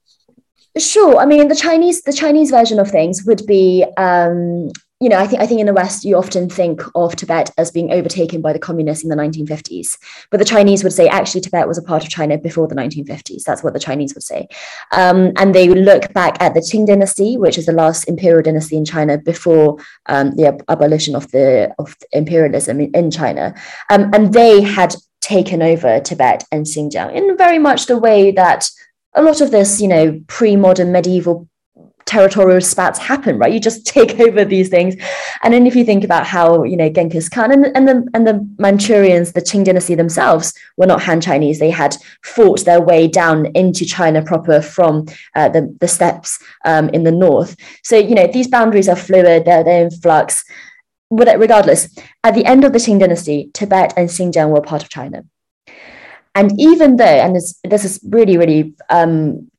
Sure. 0.78 1.18
I 1.18 1.26
mean, 1.26 1.48
the 1.48 1.54
Chinese 1.54 2.00
the 2.00 2.14
Chinese 2.14 2.50
version 2.50 2.78
of 2.78 2.90
things 2.90 3.24
would 3.26 3.46
be 3.46 3.84
um, 3.98 4.70
you 5.02 5.08
know, 5.08 5.18
I 5.18 5.26
think 5.26 5.42
I 5.42 5.46
think 5.46 5.58
in 5.58 5.66
the 5.66 5.72
West 5.72 6.04
you 6.04 6.16
often 6.16 6.48
think 6.48 6.80
of 6.94 7.16
Tibet 7.16 7.50
as 7.58 7.72
being 7.72 7.90
overtaken 7.90 8.40
by 8.40 8.52
the 8.52 8.60
communists 8.60 9.02
in 9.02 9.10
the 9.10 9.16
1950s, 9.16 9.98
but 10.30 10.36
the 10.38 10.44
Chinese 10.44 10.84
would 10.84 10.92
say 10.92 11.08
actually 11.08 11.40
Tibet 11.40 11.66
was 11.66 11.76
a 11.76 11.82
part 11.82 12.04
of 12.04 12.08
China 12.08 12.38
before 12.38 12.68
the 12.68 12.76
1950s. 12.76 13.42
That's 13.42 13.64
what 13.64 13.72
the 13.72 13.80
Chinese 13.80 14.14
would 14.14 14.22
say, 14.22 14.46
um, 14.92 15.32
and 15.36 15.52
they 15.52 15.68
look 15.68 16.12
back 16.12 16.40
at 16.40 16.54
the 16.54 16.60
Qing 16.60 16.86
dynasty, 16.86 17.36
which 17.36 17.58
is 17.58 17.66
the 17.66 17.72
last 17.72 18.04
imperial 18.04 18.42
dynasty 18.42 18.76
in 18.76 18.84
China 18.84 19.18
before 19.18 19.78
um, 20.06 20.36
the 20.36 20.46
ab- 20.46 20.62
abolition 20.68 21.16
of 21.16 21.28
the 21.32 21.74
of 21.80 21.96
imperialism 22.12 22.80
in, 22.80 22.92
in 22.92 23.10
China, 23.10 23.56
um, 23.90 24.08
and 24.14 24.32
they 24.32 24.60
had 24.60 24.94
taken 25.20 25.62
over 25.62 25.98
Tibet 25.98 26.44
and 26.52 26.64
Xinjiang 26.64 27.12
in 27.12 27.36
very 27.36 27.58
much 27.58 27.86
the 27.86 27.98
way 27.98 28.30
that 28.30 28.70
a 29.14 29.22
lot 29.22 29.40
of 29.40 29.50
this, 29.50 29.80
you 29.80 29.88
know, 29.88 30.20
pre-modern 30.28 30.92
medieval 30.92 31.48
territorial 32.06 32.60
spats 32.60 32.98
happen, 32.98 33.38
right? 33.38 33.52
You 33.52 33.60
just 33.60 33.86
take 33.96 34.18
over 34.20 34.44
these 34.44 34.68
things. 34.68 34.96
And 35.42 35.52
then 35.52 35.66
if 35.66 35.76
you 35.76 35.84
think 35.84 36.04
about 36.04 36.26
how, 36.26 36.64
you 36.64 36.76
know, 36.76 36.88
Genghis 36.88 37.28
Khan 37.28 37.52
and, 37.52 37.66
and 37.76 37.88
the 37.88 38.06
and 38.14 38.26
the 38.26 38.34
Manchurians, 38.58 39.32
the 39.32 39.40
Qing 39.40 39.64
dynasty 39.64 39.94
themselves 39.94 40.52
were 40.76 40.86
not 40.86 41.02
Han 41.02 41.20
Chinese. 41.20 41.58
They 41.58 41.70
had 41.70 41.96
fought 42.22 42.64
their 42.64 42.80
way 42.80 43.08
down 43.08 43.46
into 43.54 43.84
China 43.84 44.22
proper 44.22 44.60
from 44.60 45.06
uh, 45.34 45.48
the, 45.48 45.74
the 45.80 45.88
steppes 45.88 46.38
um, 46.64 46.88
in 46.90 47.04
the 47.04 47.12
north. 47.12 47.56
So, 47.82 47.96
you 47.96 48.14
know, 48.14 48.26
these 48.26 48.48
boundaries 48.48 48.88
are 48.88 48.96
fluid, 48.96 49.44
they're, 49.44 49.64
they're 49.64 49.84
in 49.84 49.90
flux 49.90 50.44
But 51.10 51.38
regardless, 51.38 51.94
at 52.24 52.34
the 52.34 52.46
end 52.46 52.64
of 52.64 52.72
the 52.72 52.78
Qing 52.78 52.98
dynasty, 52.98 53.50
Tibet 53.52 53.92
and 53.96 54.08
Xinjiang 54.08 54.50
were 54.50 54.62
part 54.62 54.82
of 54.82 54.88
China. 54.88 55.24
And 56.34 56.58
even 56.58 56.96
though, 56.96 57.04
and 57.04 57.36
this, 57.36 57.60
this 57.62 57.84
is 57.84 58.00
really, 58.08 58.38
really 58.38 58.74
um, 58.88 59.50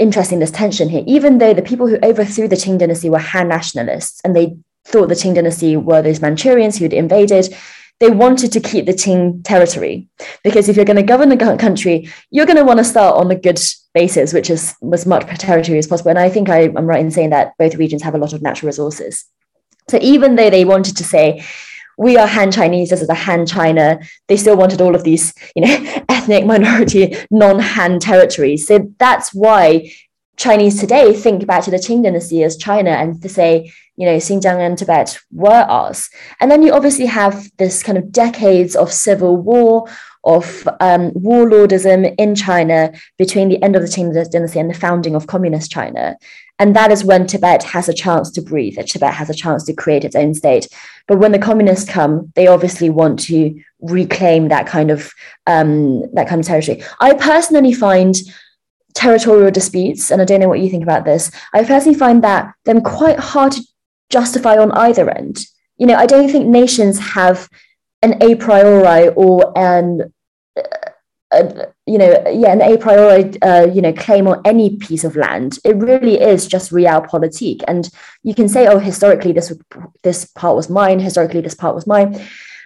interesting, 0.00 0.40
this 0.40 0.50
tension 0.50 0.88
here, 0.88 1.04
even 1.06 1.38
though 1.38 1.54
the 1.54 1.62
people 1.62 1.86
who 1.86 1.98
overthrew 2.02 2.48
the 2.48 2.56
Qing 2.56 2.78
dynasty 2.78 3.08
were 3.08 3.18
Han 3.18 3.48
nationalists 3.48 4.20
and 4.24 4.34
they 4.34 4.56
thought 4.84 5.08
the 5.08 5.14
Qing 5.14 5.34
dynasty 5.36 5.76
were 5.76 6.02
those 6.02 6.18
Manchurians 6.18 6.78
who'd 6.78 6.92
invaded, 6.92 7.54
they 8.00 8.10
wanted 8.10 8.50
to 8.52 8.60
keep 8.60 8.86
the 8.86 8.94
Qing 8.94 9.44
territory 9.44 10.08
because 10.42 10.68
if 10.68 10.74
you're 10.74 10.86
going 10.86 10.96
to 10.96 11.02
govern 11.02 11.30
a 11.30 11.56
country, 11.58 12.08
you're 12.30 12.46
going 12.46 12.56
to 12.56 12.64
want 12.64 12.78
to 12.78 12.84
start 12.84 13.16
on 13.16 13.30
a 13.30 13.36
good 13.36 13.60
basis, 13.92 14.32
which 14.32 14.48
is 14.48 14.74
as 14.92 15.06
much 15.06 15.26
territory 15.38 15.78
as 15.78 15.86
possible. 15.86 16.10
And 16.10 16.18
I 16.18 16.30
think 16.30 16.48
I, 16.48 16.62
I'm 16.62 16.86
right 16.86 17.00
in 17.00 17.10
saying 17.10 17.30
that 17.30 17.52
both 17.58 17.74
regions 17.74 18.02
have 18.02 18.14
a 18.14 18.18
lot 18.18 18.32
of 18.32 18.42
natural 18.42 18.68
resources. 18.68 19.26
So 19.88 19.98
even 20.00 20.36
though 20.36 20.50
they 20.50 20.64
wanted 20.64 20.96
to 20.96 21.04
say, 21.04 21.44
we 21.98 22.16
are 22.16 22.26
Han 22.26 22.50
Chinese, 22.50 22.90
this 22.90 23.02
is 23.02 23.08
a 23.08 23.14
Han 23.14 23.46
China, 23.46 24.00
they 24.28 24.36
still 24.36 24.56
wanted 24.56 24.80
all 24.80 24.94
of 24.94 25.04
these, 25.04 25.34
you 25.54 25.62
know, 25.62 26.02
ethnic 26.08 26.46
minority, 26.46 27.16
non-Han 27.30 27.98
territories. 27.98 28.66
So 28.66 28.92
that's 28.98 29.34
why 29.34 29.90
Chinese 30.36 30.80
today 30.80 31.12
think 31.12 31.46
back 31.46 31.64
to 31.64 31.70
the 31.70 31.76
Qing 31.76 32.02
dynasty 32.02 32.42
as 32.42 32.56
China 32.56 32.90
and 32.90 33.20
to 33.20 33.28
say, 33.28 33.70
you 33.96 34.06
know, 34.06 34.16
Xinjiang 34.16 34.58
and 34.58 34.78
Tibet 34.78 35.18
were 35.30 35.66
ours. 35.68 36.08
And 36.40 36.50
then 36.50 36.62
you 36.62 36.72
obviously 36.72 37.04
have 37.04 37.50
this 37.58 37.82
kind 37.82 37.98
of 37.98 38.10
decades 38.10 38.74
of 38.74 38.90
civil 38.90 39.36
war, 39.36 39.86
of 40.24 40.68
um, 40.80 41.10
warlordism 41.12 42.14
in 42.18 42.34
China 42.34 42.92
between 43.18 43.48
the 43.48 43.62
end 43.62 43.76
of 43.76 43.82
the 43.82 43.88
Qing 43.88 44.12
dynasty 44.30 44.58
and 44.58 44.70
the 44.70 44.74
founding 44.74 45.14
of 45.14 45.26
communist 45.26 45.70
China. 45.70 46.16
And 46.58 46.76
that 46.76 46.92
is 46.92 47.04
when 47.04 47.26
Tibet 47.26 47.62
has 47.62 47.88
a 47.88 47.94
chance 47.94 48.30
to 48.32 48.42
breathe, 48.42 48.76
that 48.76 48.88
Tibet 48.88 49.14
has 49.14 49.30
a 49.30 49.34
chance 49.34 49.64
to 49.64 49.72
create 49.72 50.04
its 50.04 50.14
own 50.14 50.34
state. 50.34 50.68
But 51.08 51.18
when 51.18 51.32
the 51.32 51.38
communists 51.38 51.88
come, 51.88 52.32
they 52.36 52.46
obviously 52.46 52.90
want 52.90 53.18
to 53.20 53.58
reclaim 53.80 54.48
that 54.48 54.66
kind 54.66 54.90
of 54.90 55.10
um, 55.46 56.02
that 56.14 56.28
kind 56.28 56.40
of 56.40 56.46
territory. 56.46 56.82
I 57.00 57.14
personally 57.14 57.72
find 57.72 58.14
territorial 58.94 59.50
disputes, 59.50 60.10
and 60.10 60.20
I 60.20 60.26
don't 60.26 60.40
know 60.40 60.48
what 60.48 60.60
you 60.60 60.68
think 60.68 60.82
about 60.82 61.06
this. 61.06 61.30
I 61.54 61.64
personally 61.64 61.98
find 61.98 62.22
that 62.24 62.52
them 62.66 62.82
quite 62.82 63.18
hard 63.18 63.52
to 63.52 63.62
justify 64.10 64.58
on 64.58 64.70
either 64.72 65.08
end. 65.08 65.46
You 65.78 65.86
know, 65.86 65.96
I 65.96 66.04
don't 66.04 66.28
think 66.28 66.46
nations 66.46 66.98
have 66.98 67.48
an 68.02 68.22
a 68.22 68.34
priori 68.36 69.08
or 69.08 69.52
an 69.56 70.12
uh, 71.32 71.66
you 71.86 71.96
know, 71.96 72.24
yeah, 72.28 72.52
an 72.52 72.60
a 72.60 72.76
priori, 72.76 73.40
uh, 73.42 73.64
you 73.66 73.80
know, 73.80 73.92
claim 73.92 74.26
on 74.26 74.40
any 74.44 74.76
piece 74.76 75.04
of 75.04 75.14
land. 75.14 75.58
It 75.64 75.76
really 75.76 76.20
is 76.20 76.46
just 76.46 76.72
realpolitik, 76.72 77.62
and 77.68 77.88
you 78.24 78.34
can 78.34 78.48
say, 78.48 78.66
oh, 78.66 78.78
historically 78.78 79.32
this 79.32 79.52
this 80.02 80.24
part 80.24 80.56
was 80.56 80.68
mine, 80.68 80.98
historically 80.98 81.40
this 81.40 81.54
part 81.54 81.76
was 81.76 81.86
mine, 81.86 82.20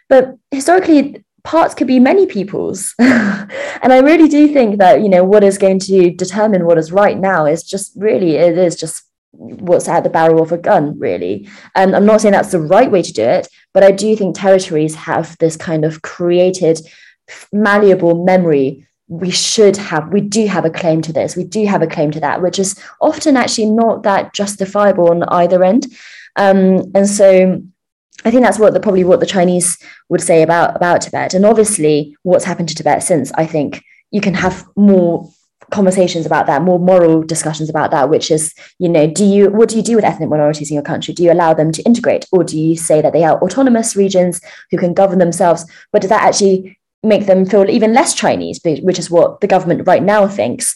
but 0.09 0.37
historically 0.51 1.25
parts 1.43 1.75
could 1.75 1.87
be 1.87 2.01
many 2.01 2.25
people's, 2.25 2.95
and 2.99 3.93
I 3.93 3.99
really 3.99 4.29
do 4.29 4.51
think 4.51 4.79
that 4.79 5.03
you 5.03 5.11
know 5.11 5.25
what 5.25 5.45
is 5.45 5.59
going 5.59 5.79
to 5.81 6.11
determine 6.11 6.65
what 6.65 6.79
is 6.79 6.91
right 6.91 7.19
now 7.19 7.45
is 7.45 7.63
just 7.63 7.93
really 7.97 8.37
it 8.37 8.57
is 8.57 8.77
just 8.77 9.05
what's 9.37 9.89
at 9.89 10.05
the 10.05 10.11
barrel 10.11 10.43
of 10.43 10.53
a 10.53 10.59
gun, 10.59 10.99
really. 10.99 11.49
And 11.75 11.95
I'm 11.95 12.07
not 12.07 12.21
saying 12.21 12.33
that's 12.33 12.53
the 12.53 12.61
right 12.61 12.91
way 12.91 13.03
to 13.03 13.13
do 13.13 13.23
it, 13.23 13.49
but 13.73 13.83
I 13.83 13.91
do 13.91 14.15
think 14.17 14.37
territories 14.37 14.95
have 14.95 15.37
this 15.39 15.57
kind 15.57 15.85
of 15.85 16.03
created, 16.03 16.81
malleable 17.53 18.25
memory. 18.25 18.87
We 19.09 19.31
should 19.31 19.77
have, 19.77 20.13
we 20.13 20.21
do 20.21 20.47
have 20.47 20.65
a 20.65 20.71
claim 20.71 21.03
to 21.03 21.13
this, 21.13 21.37
we 21.37 21.45
do 21.45 21.67
have 21.67 21.83
a 21.83 21.87
claim 21.87 22.11
to 22.13 22.21
that, 22.21 22.43
which 22.43 22.59
is 22.59 22.81
often 23.01 23.37
actually 23.37 23.71
not 23.71 24.03
that 24.05 24.33
justifiable 24.33 25.11
on 25.11 25.23
either 25.25 25.63
end. 25.63 25.87
Um, 26.37 26.91
and 26.95 27.09
so 27.09 27.63
I 28.25 28.31
think 28.31 28.43
that's 28.43 28.59
what 28.59 28.73
the, 28.73 28.81
probably 28.81 29.05
what 29.05 29.21
the 29.21 29.27
Chinese 29.27 29.79
would 30.09 30.23
say 30.23 30.43
about, 30.43 30.77
about 30.77 31.03
Tibet. 31.03 31.35
And 31.35 31.45
obviously, 31.45 32.17
what's 32.23 32.45
happened 32.45 32.69
to 32.71 32.75
Tibet 32.75 33.03
since, 33.03 33.31
I 33.33 33.47
think 33.47 33.85
you 34.11 34.21
can 34.21 34.35
have 34.35 34.65
more 34.77 35.31
conversations 35.75 36.25
about 36.25 36.47
that, 36.47 36.63
more 36.63 36.79
moral 36.79 37.23
discussions 37.23 37.69
about 37.69 37.91
that, 37.91 38.09
which 38.09 38.31
is, 38.31 38.55
you 38.79 38.89
know, 38.89 39.07
do 39.07 39.25
you 39.25 39.51
what 39.51 39.69
do 39.69 39.77
you 39.77 39.83
do 39.83 39.97
with 39.97 40.05
ethnic 40.05 40.31
minorities 40.31 40.71
in 40.71 40.75
your 40.75 40.83
country? 40.83 41.13
Do 41.13 41.25
you 41.25 41.33
allow 41.33 41.53
them 41.53 41.73
to 41.73 41.83
integrate, 41.83 42.27
or 42.33 42.45
do 42.45 42.59
you 42.59 42.77
say 42.77 43.03
that 43.03 43.13
they 43.13 43.25
are 43.25 43.41
autonomous 43.41 43.97
regions 43.97 44.41
who 44.71 44.79
can 44.79 44.95
govern 44.95 45.19
themselves? 45.19 45.67
But 45.93 46.03
does 46.03 46.11
that 46.11 46.23
actually 46.23 46.79
make 47.03 47.27
them 47.27 47.45
feel 47.45 47.69
even 47.69 47.93
less 47.93 48.15
Chinese, 48.15 48.61
which 48.65 48.99
is 48.99 49.11
what 49.11 49.41
the 49.41 49.47
government 49.47 49.87
right 49.87 50.03
now 50.03 50.27
thinks? 50.27 50.75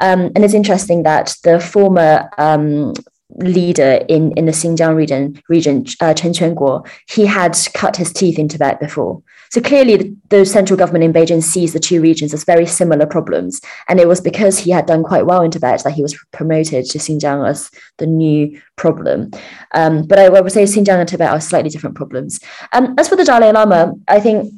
Um, 0.00 0.32
and 0.34 0.44
it's 0.44 0.54
interesting 0.54 1.04
that 1.04 1.36
the 1.44 1.60
former 1.60 2.28
um, 2.38 2.94
leader 3.36 4.04
in, 4.08 4.32
in 4.32 4.46
the 4.46 4.52
Xinjiang 4.52 4.96
region, 4.96 5.40
region 5.48 5.84
uh, 6.00 6.14
Chen 6.14 6.32
Quanguo, 6.32 6.86
he 7.08 7.26
had 7.26 7.56
cut 7.74 7.96
his 7.96 8.12
teeth 8.12 8.38
in 8.38 8.48
Tibet 8.48 8.80
before. 8.80 9.22
So 9.50 9.60
clearly, 9.60 9.96
the, 9.96 10.16
the, 10.28 10.46
central 10.46 10.76
government 10.76 11.04
in 11.04 11.12
Beijing 11.12 11.42
sees 11.42 11.72
the 11.72 11.80
two 11.80 12.00
regions 12.00 12.34
as 12.34 12.44
very 12.44 12.66
similar 12.66 13.06
problems. 13.06 13.60
And 13.88 13.98
it 13.98 14.08
was 14.08 14.20
because 14.20 14.58
he 14.58 14.70
had 14.70 14.86
done 14.86 15.02
quite 15.02 15.26
well 15.26 15.42
in 15.42 15.50
Tibet 15.50 15.82
that 15.84 15.92
he 15.92 16.02
was 16.02 16.18
promoted 16.32 16.84
to 16.86 16.98
Xinjiang 16.98 17.48
as 17.48 17.70
the 17.98 18.06
new 18.06 18.60
problem. 18.76 19.30
Um, 19.74 20.06
but 20.06 20.18
I, 20.18 20.26
I, 20.26 20.40
would 20.40 20.52
say 20.52 20.64
Xinjiang 20.64 21.00
and 21.00 21.08
Tibet 21.08 21.30
are 21.30 21.40
slightly 21.40 21.70
different 21.70 21.96
problems. 21.96 22.40
Um, 22.72 22.94
as 22.98 23.08
for 23.08 23.16
the 23.16 23.24
Dalai 23.24 23.52
Lama, 23.52 23.94
I 24.06 24.20
think 24.20 24.52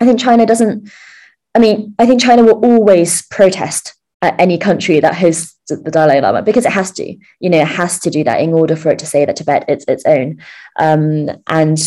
I 0.00 0.06
think 0.06 0.20
China 0.20 0.46
doesn't. 0.46 0.90
I 1.54 1.58
mean, 1.58 1.94
I 1.98 2.06
think 2.06 2.20
China 2.20 2.44
will 2.44 2.64
always 2.64 3.22
protest 3.26 3.94
at 4.22 4.38
any 4.38 4.58
country 4.58 5.00
that 5.00 5.14
hosts 5.14 5.56
the 5.68 5.90
Dalai 5.90 6.20
Lama 6.20 6.42
because 6.42 6.66
it 6.66 6.72
has 6.72 6.90
to. 6.92 7.16
You 7.40 7.50
know, 7.50 7.60
it 7.60 7.66
has 7.66 7.98
to 8.00 8.10
do 8.10 8.24
that 8.24 8.40
in 8.40 8.52
order 8.52 8.76
for 8.76 8.90
it 8.90 8.98
to 9.00 9.06
say 9.06 9.24
that 9.24 9.36
Tibet 9.36 9.64
is 9.68 9.84
its 9.88 10.04
own. 10.06 10.40
Um, 10.78 11.30
and 11.48 11.78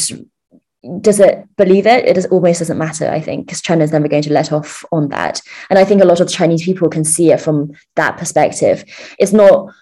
does 1.00 1.20
it 1.20 1.48
believe 1.56 1.88
it? 1.88 2.06
It 2.06 2.26
almost 2.32 2.60
doesn't 2.60 2.78
matter, 2.78 3.10
I 3.10 3.22
think, 3.22 3.46
because 3.46 3.62
China 3.62 3.84
is 3.84 3.92
never 3.92 4.08
going 4.08 4.24
to 4.24 4.34
let 4.34 4.52
off 4.52 4.84
on 4.92 5.10
that. 5.10 5.42
And 5.70 5.80
I 5.80 5.86
think 5.86 6.02
a 6.02 6.06
lot 6.06 6.20
of 6.20 6.30
Chinese 6.30 6.64
people 6.64 6.90
can 6.90 7.04
see 7.06 7.32
it 7.32 7.42
from 7.42 7.72
that 7.96 8.18
perspective. 8.18 8.84
It's 9.18 9.34
not 9.34 9.74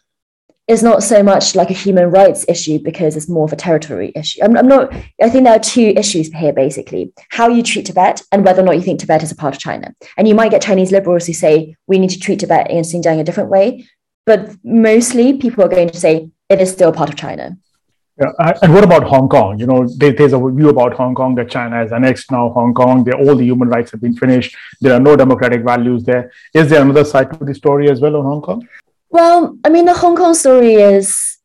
it's 0.68 0.84
not 0.84 1.04
so 1.04 1.22
much 1.22 1.54
like 1.54 1.70
a 1.70 1.74
human 1.74 2.10
rights 2.12 2.46
issue 2.48 2.80
because 2.80 3.18
it's 3.18 3.28
more 3.28 3.44
of 3.44 3.52
a 3.52 3.58
territory 3.58 4.14
issue. 4.16 4.42
I'm, 4.42 4.56
I'm 4.56 4.68
not, 4.68 4.94
I 5.22 5.30
think 5.30 5.44
there 5.44 5.56
are 5.56 5.60
two 5.60 5.94
issues 5.98 6.32
here 6.34 6.54
basically 6.54 7.12
how 7.30 7.50
you 7.50 7.62
treat 7.62 7.88
Tibet 7.88 8.22
and 8.32 8.46
whether 8.46 8.62
or 8.62 8.66
not 8.66 8.76
you 8.76 8.82
think 8.82 9.00
Tibet 9.00 9.24
is 9.24 9.32
a 9.32 9.36
part 9.36 9.54
of 9.54 9.60
China. 9.60 9.94
And 10.16 10.30
you 10.30 10.36
might 10.36 10.52
get 10.52 10.62
Chinese 10.62 10.92
liberals 10.92 11.28
who 11.28 11.34
say 11.34 11.76
we 11.88 12.00
need 12.00 12.12
to 12.12 12.20
treat 12.20 12.40
Tibet 12.40 12.70
and 12.70 12.86
Xinjiang 12.86 13.20
a 13.20 13.24
different 13.24 13.50
way. 13.50 13.86
But 14.26 14.56
mostly 14.64 15.38
people 15.38 15.64
are 15.64 15.68
going 15.68 15.90
to 15.90 16.00
say 16.00 16.30
it 16.48 16.62
is 16.62 16.72
still 16.72 16.94
part 16.94 17.10
of 17.10 17.18
China. 17.18 17.58
Yeah, 18.22 18.54
and 18.62 18.72
what 18.74 18.84
about 18.84 19.04
Hong 19.04 19.28
Kong? 19.28 19.60
You 19.60 19.66
know, 19.66 19.88
there, 19.98 20.12
there's 20.12 20.34
a 20.34 20.40
view 20.40 20.70
about 20.70 20.94
Hong 20.94 21.16
Kong 21.16 21.34
that 21.36 21.50
China 21.50 21.78
has 21.78 21.92
annexed 21.92 22.32
now 22.32 22.50
Hong 22.50 22.72
Kong. 22.74 23.04
There, 23.04 23.16
all 23.16 23.36
the 23.36 23.46
human 23.46 23.68
rights 23.68 23.90
have 23.92 24.02
been 24.02 24.16
finished. 24.16 24.56
There 24.80 24.94
are 24.94 25.00
no 25.00 25.16
democratic 25.16 25.64
values 25.64 26.04
there. 26.04 26.32
Is 26.54 26.70
there 26.70 26.84
another 26.84 27.04
side 27.04 27.34
to 27.34 27.44
the 27.44 27.56
story 27.56 27.90
as 27.90 28.00
well 28.00 28.16
on 28.18 28.26
Hong 28.26 28.42
Kong? 28.42 28.68
Well, 29.10 29.58
I 29.64 29.70
mean, 29.70 29.86
the 29.86 29.96
Hong 29.96 30.16
Kong 30.16 30.36
story 30.36 30.76
is. 30.76 31.38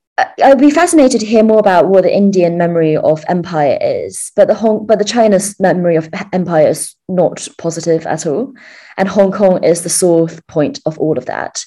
I'd 0.42 0.58
be 0.58 0.70
fascinated 0.70 1.20
to 1.20 1.26
hear 1.26 1.42
more 1.42 1.58
about 1.58 1.88
what 1.88 2.04
the 2.04 2.14
Indian 2.14 2.56
memory 2.56 2.96
of 2.96 3.22
empire 3.28 3.76
is, 3.80 4.32
but 4.34 4.48
the 4.48 4.54
Hong, 4.54 4.86
but 4.86 4.98
the 4.98 5.04
China's 5.04 5.60
memory 5.60 5.96
of 5.96 6.08
empire 6.32 6.68
is 6.68 6.94
not 7.06 7.46
positive 7.58 8.06
at 8.06 8.26
all, 8.26 8.54
and 8.96 9.08
Hong 9.08 9.30
Kong 9.30 9.62
is 9.62 9.82
the 9.82 9.90
source 9.90 10.40
point 10.48 10.80
of 10.86 10.98
all 10.98 11.18
of 11.18 11.26
that. 11.26 11.62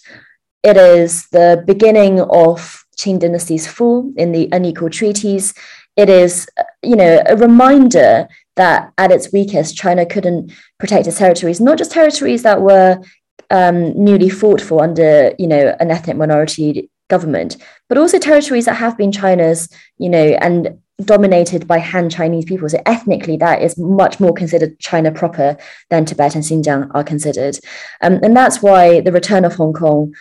It 0.64 0.78
is 0.78 1.28
the 1.30 1.64
beginning 1.66 2.22
of 2.22 2.84
Qing 3.00 3.20
dynasty's 3.20 3.66
fall 3.66 4.12
in 4.18 4.32
the 4.32 4.50
unequal 4.52 4.90
treaties. 4.90 5.54
It 5.96 6.10
is, 6.10 6.48
you 6.84 6.96
know, 6.96 7.22
a 7.26 7.36
reminder 7.36 8.28
that 8.56 8.92
at 8.98 9.12
its 9.12 9.32
weakest, 9.32 9.78
China 9.78 10.06
couldn't 10.06 10.52
protect 10.80 11.08
its 11.08 11.18
territories, 11.18 11.62
not 11.62 11.78
just 11.78 11.92
territories 11.92 12.44
that 12.44 12.62
were 12.62 13.02
um, 13.50 13.78
newly 14.04 14.30
fought 14.30 14.62
for 14.62 14.84
under, 14.84 15.34
you 15.40 15.48
know, 15.48 15.76
an 15.80 15.92
ethnic 15.92 16.18
minority 16.18 16.90
government, 17.10 17.58
but 17.88 17.98
also 17.98 18.20
territories 18.20 18.66
that 18.66 18.76
have 18.76 18.98
been 18.98 19.12
China's, 19.12 19.70
you 19.98 20.10
know, 20.10 20.38
and 20.42 20.80
dominated 21.04 21.68
by 21.68 21.80
Han 21.80 22.10
Chinese 22.10 22.46
people. 22.46 22.68
So 22.70 22.82
ethnically, 22.86 23.38
that 23.38 23.62
is 23.62 23.78
much 23.78 24.20
more 24.20 24.34
considered 24.34 24.78
China 24.80 25.12
proper 25.12 25.58
than 25.90 26.06
Tibet 26.06 26.36
and 26.36 26.44
Xinjiang 26.44 26.92
are 26.94 27.04
considered. 27.04 27.58
Um, 28.02 28.20
and 28.24 28.36
that's 28.36 28.62
why 28.62 29.00
the 29.02 29.12
return 29.12 29.46
of 29.46 29.56
Hong 29.56 29.74
Kong, 29.74 30.14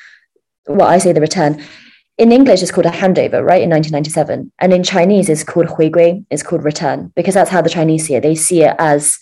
well, 0.67 0.89
I 0.89 0.99
say 0.99 1.13
the 1.13 1.21
return, 1.21 1.61
in 2.19 2.33
English, 2.33 2.63
it's 2.63 2.73
called 2.73 2.87
a 2.87 2.91
handover, 2.91 3.45
right, 3.45 3.63
in 3.63 3.71
1997. 3.71 4.51
And 4.59 4.73
in 4.73 4.83
Chinese, 4.83 5.29
it's 5.29 5.45
called 5.45 5.69
huigui, 5.69 6.25
it's 6.31 6.43
called 6.43 6.65
return, 6.65 7.13
because 7.15 7.35
that's 7.35 7.51
how 7.51 7.63
the 7.63 7.71
Chinese 7.71 8.07
see 8.07 8.17
it. 8.17 8.23
They 8.23 8.35
see 8.35 8.63
it 8.65 8.75
as 8.79 9.19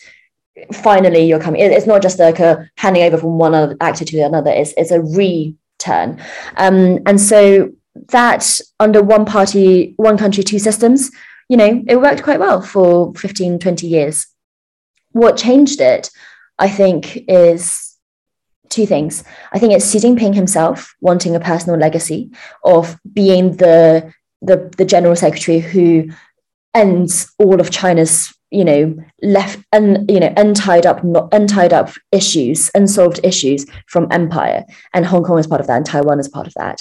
finally 0.73 1.27
you're 1.27 1.39
coming. 1.41 1.61
It's 1.61 1.87
not 1.87 2.01
just 2.01 2.19
like 2.19 2.41
a 2.41 2.71
handing 2.79 3.03
over 3.03 3.19
from 3.19 3.39
one 3.39 3.77
actor 3.81 4.07
to 4.07 4.21
another, 4.21 4.51
it's, 4.51 4.73
it's 4.79 4.91
a 4.91 5.03
return. 5.03 6.19
Um, 6.57 7.01
and 7.05 7.21
so 7.21 7.73
that 8.09 8.61
under 8.81 9.03
one 9.03 9.27
party, 9.27 9.93
one 9.97 10.17
country, 10.17 10.43
two 10.43 10.59
systems, 10.59 11.11
you 11.51 11.59
know, 11.59 11.85
it 11.87 12.01
worked 12.01 12.23
quite 12.23 12.41
well 12.41 12.63
for 12.63 13.15
15, 13.15 13.59
20 13.59 13.87
years. 13.87 14.27
What 15.13 15.37
changed 15.37 15.81
it, 15.81 16.11
I 16.59 16.71
think, 16.71 17.25
is 17.29 17.86
two 18.69 18.87
things. 18.87 19.25
I 19.53 19.59
think 19.59 19.73
it's 19.73 19.91
Xi 19.91 19.99
Jinping 19.99 20.35
himself 20.35 20.95
wanting 21.01 21.35
a 21.35 21.41
personal 21.41 21.79
legacy 21.79 22.31
of 22.65 22.99
being 23.13 23.57
the 23.57 24.13
the, 24.43 24.73
the 24.77 24.85
general 24.85 25.17
secretary 25.17 25.61
who 25.61 26.11
ends 26.75 27.33
all 27.39 27.61
of 27.61 27.71
China's 27.71 28.33
you 28.51 28.65
know 28.65 28.97
left 29.23 29.59
and 29.73 30.09
you 30.11 30.21
know 30.21 30.33
untied 30.37 30.87
up 30.87 31.03
not 31.03 31.29
untied 31.33 31.73
up 31.73 31.91
issues 32.13 32.71
unsolved 32.75 33.19
issues 33.25 33.67
from 33.87 34.07
empire 34.13 34.65
and 34.95 35.05
hong 35.05 35.25
kong 35.25 35.39
is 35.39 35.49
part 35.49 35.61
of 35.61 35.67
that 35.67 35.77
and 35.77 35.87
taiwan 35.87 36.21
is 36.21 36.29
part 36.29 36.47
of 36.47 36.55
that 36.55 36.81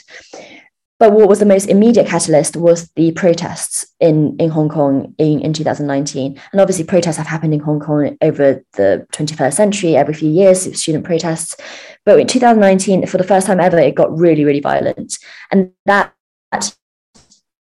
but 0.97 1.11
what 1.11 1.27
was 1.27 1.39
the 1.39 1.45
most 1.45 1.65
immediate 1.67 2.07
catalyst 2.07 2.55
was 2.55 2.89
the 2.95 3.11
protests 3.11 3.85
in, 3.99 4.37
in 4.39 4.49
Hong 4.49 4.69
Kong 4.69 5.13
in, 5.17 5.41
in 5.41 5.51
2019. 5.51 6.39
And 6.51 6.61
obviously, 6.61 6.85
protests 6.85 7.17
have 7.17 7.27
happened 7.27 7.53
in 7.53 7.59
Hong 7.59 7.81
Kong 7.81 8.17
over 8.21 8.63
the 8.73 9.05
21st 9.11 9.53
century, 9.53 9.97
every 9.97 10.13
few 10.13 10.29
years, 10.29 10.61
student 10.79 11.03
protests. 11.03 11.57
But 12.05 12.19
in 12.19 12.27
2019, 12.27 13.07
for 13.07 13.17
the 13.17 13.25
first 13.25 13.47
time 13.47 13.59
ever, 13.59 13.77
it 13.77 13.95
got 13.95 14.17
really, 14.17 14.45
really 14.45 14.61
violent. 14.61 15.17
And 15.51 15.71
that, 15.85 16.13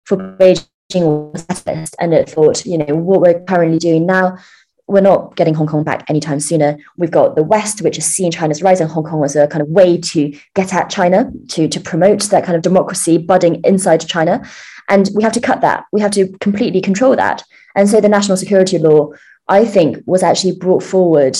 for 0.04 0.16
Beijing, 0.16 1.32
was 1.32 1.44
catalyst. 1.44 1.96
And 1.98 2.14
it 2.14 2.30
thought, 2.30 2.64
you 2.64 2.78
know, 2.78 2.94
what 2.94 3.20
we're 3.20 3.40
currently 3.40 3.80
doing 3.80 4.06
now 4.06 4.38
we're 4.86 5.00
not 5.00 5.34
getting 5.36 5.54
Hong 5.54 5.66
Kong 5.66 5.82
back 5.82 6.04
anytime 6.08 6.40
sooner. 6.40 6.76
We've 6.96 7.10
got 7.10 7.36
the 7.36 7.42
West, 7.42 7.82
which 7.82 7.96
has 7.96 8.06
seen 8.06 8.30
China's 8.30 8.62
rise, 8.62 8.80
and 8.80 8.90
Hong 8.90 9.04
Kong 9.04 9.24
as 9.24 9.34
a 9.34 9.46
kind 9.46 9.62
of 9.62 9.68
way 9.68 9.98
to 9.98 10.36
get 10.54 10.74
at 10.74 10.90
China, 10.90 11.30
to, 11.50 11.68
to 11.68 11.80
promote 11.80 12.22
that 12.24 12.44
kind 12.44 12.56
of 12.56 12.62
democracy 12.62 13.18
budding 13.18 13.62
inside 13.64 14.06
China. 14.06 14.46
And 14.88 15.08
we 15.14 15.22
have 15.22 15.32
to 15.32 15.40
cut 15.40 15.62
that. 15.62 15.84
We 15.92 16.00
have 16.00 16.10
to 16.12 16.28
completely 16.38 16.80
control 16.80 17.16
that. 17.16 17.42
And 17.74 17.88
so 17.88 18.00
the 18.00 18.08
national 18.08 18.36
security 18.36 18.78
law, 18.78 19.10
I 19.48 19.64
think, 19.64 20.02
was 20.06 20.22
actually 20.22 20.56
brought 20.56 20.82
forward, 20.82 21.38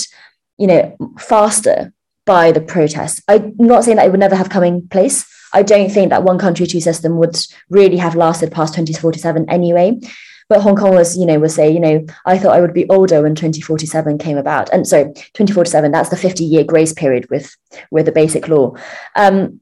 you 0.57 0.67
know, 0.67 0.97
faster 1.19 1.93
by 2.25 2.51
the 2.51 2.61
protests. 2.61 3.21
I'm 3.27 3.53
not 3.57 3.83
saying 3.83 3.97
that 3.97 4.07
it 4.07 4.11
would 4.11 4.19
never 4.19 4.35
have 4.35 4.49
come 4.49 4.63
in 4.63 4.87
place. 4.87 5.25
I 5.53 5.61
don't 5.61 5.89
think 5.89 6.09
that 6.09 6.23
one 6.23 6.39
country, 6.39 6.65
two 6.65 6.81
system 6.81 7.17
would 7.17 7.37
really 7.69 7.97
have 7.97 8.15
lasted 8.15 8.51
past 8.51 8.73
2047 8.73 9.49
anyway. 9.49 9.99
But 10.47 10.61
Hong 10.61 10.75
Kong 10.75 10.93
was, 10.93 11.17
you 11.17 11.25
know, 11.25 11.39
will 11.39 11.49
say, 11.49 11.71
you 11.71 11.79
know, 11.79 12.05
I 12.25 12.37
thought 12.37 12.55
I 12.55 12.61
would 12.61 12.73
be 12.73 12.87
older 12.89 13.23
when 13.23 13.33
2047 13.33 14.17
came 14.19 14.37
about. 14.37 14.71
And 14.71 14.87
so 14.87 15.05
2047, 15.05 15.91
that's 15.91 16.09
the 16.09 16.17
50 16.17 16.43
year 16.43 16.63
grace 16.63 16.93
period 16.93 17.27
with, 17.29 17.55
with 17.89 18.05
the 18.05 18.11
basic 18.11 18.47
law. 18.47 18.75
Um, 19.15 19.59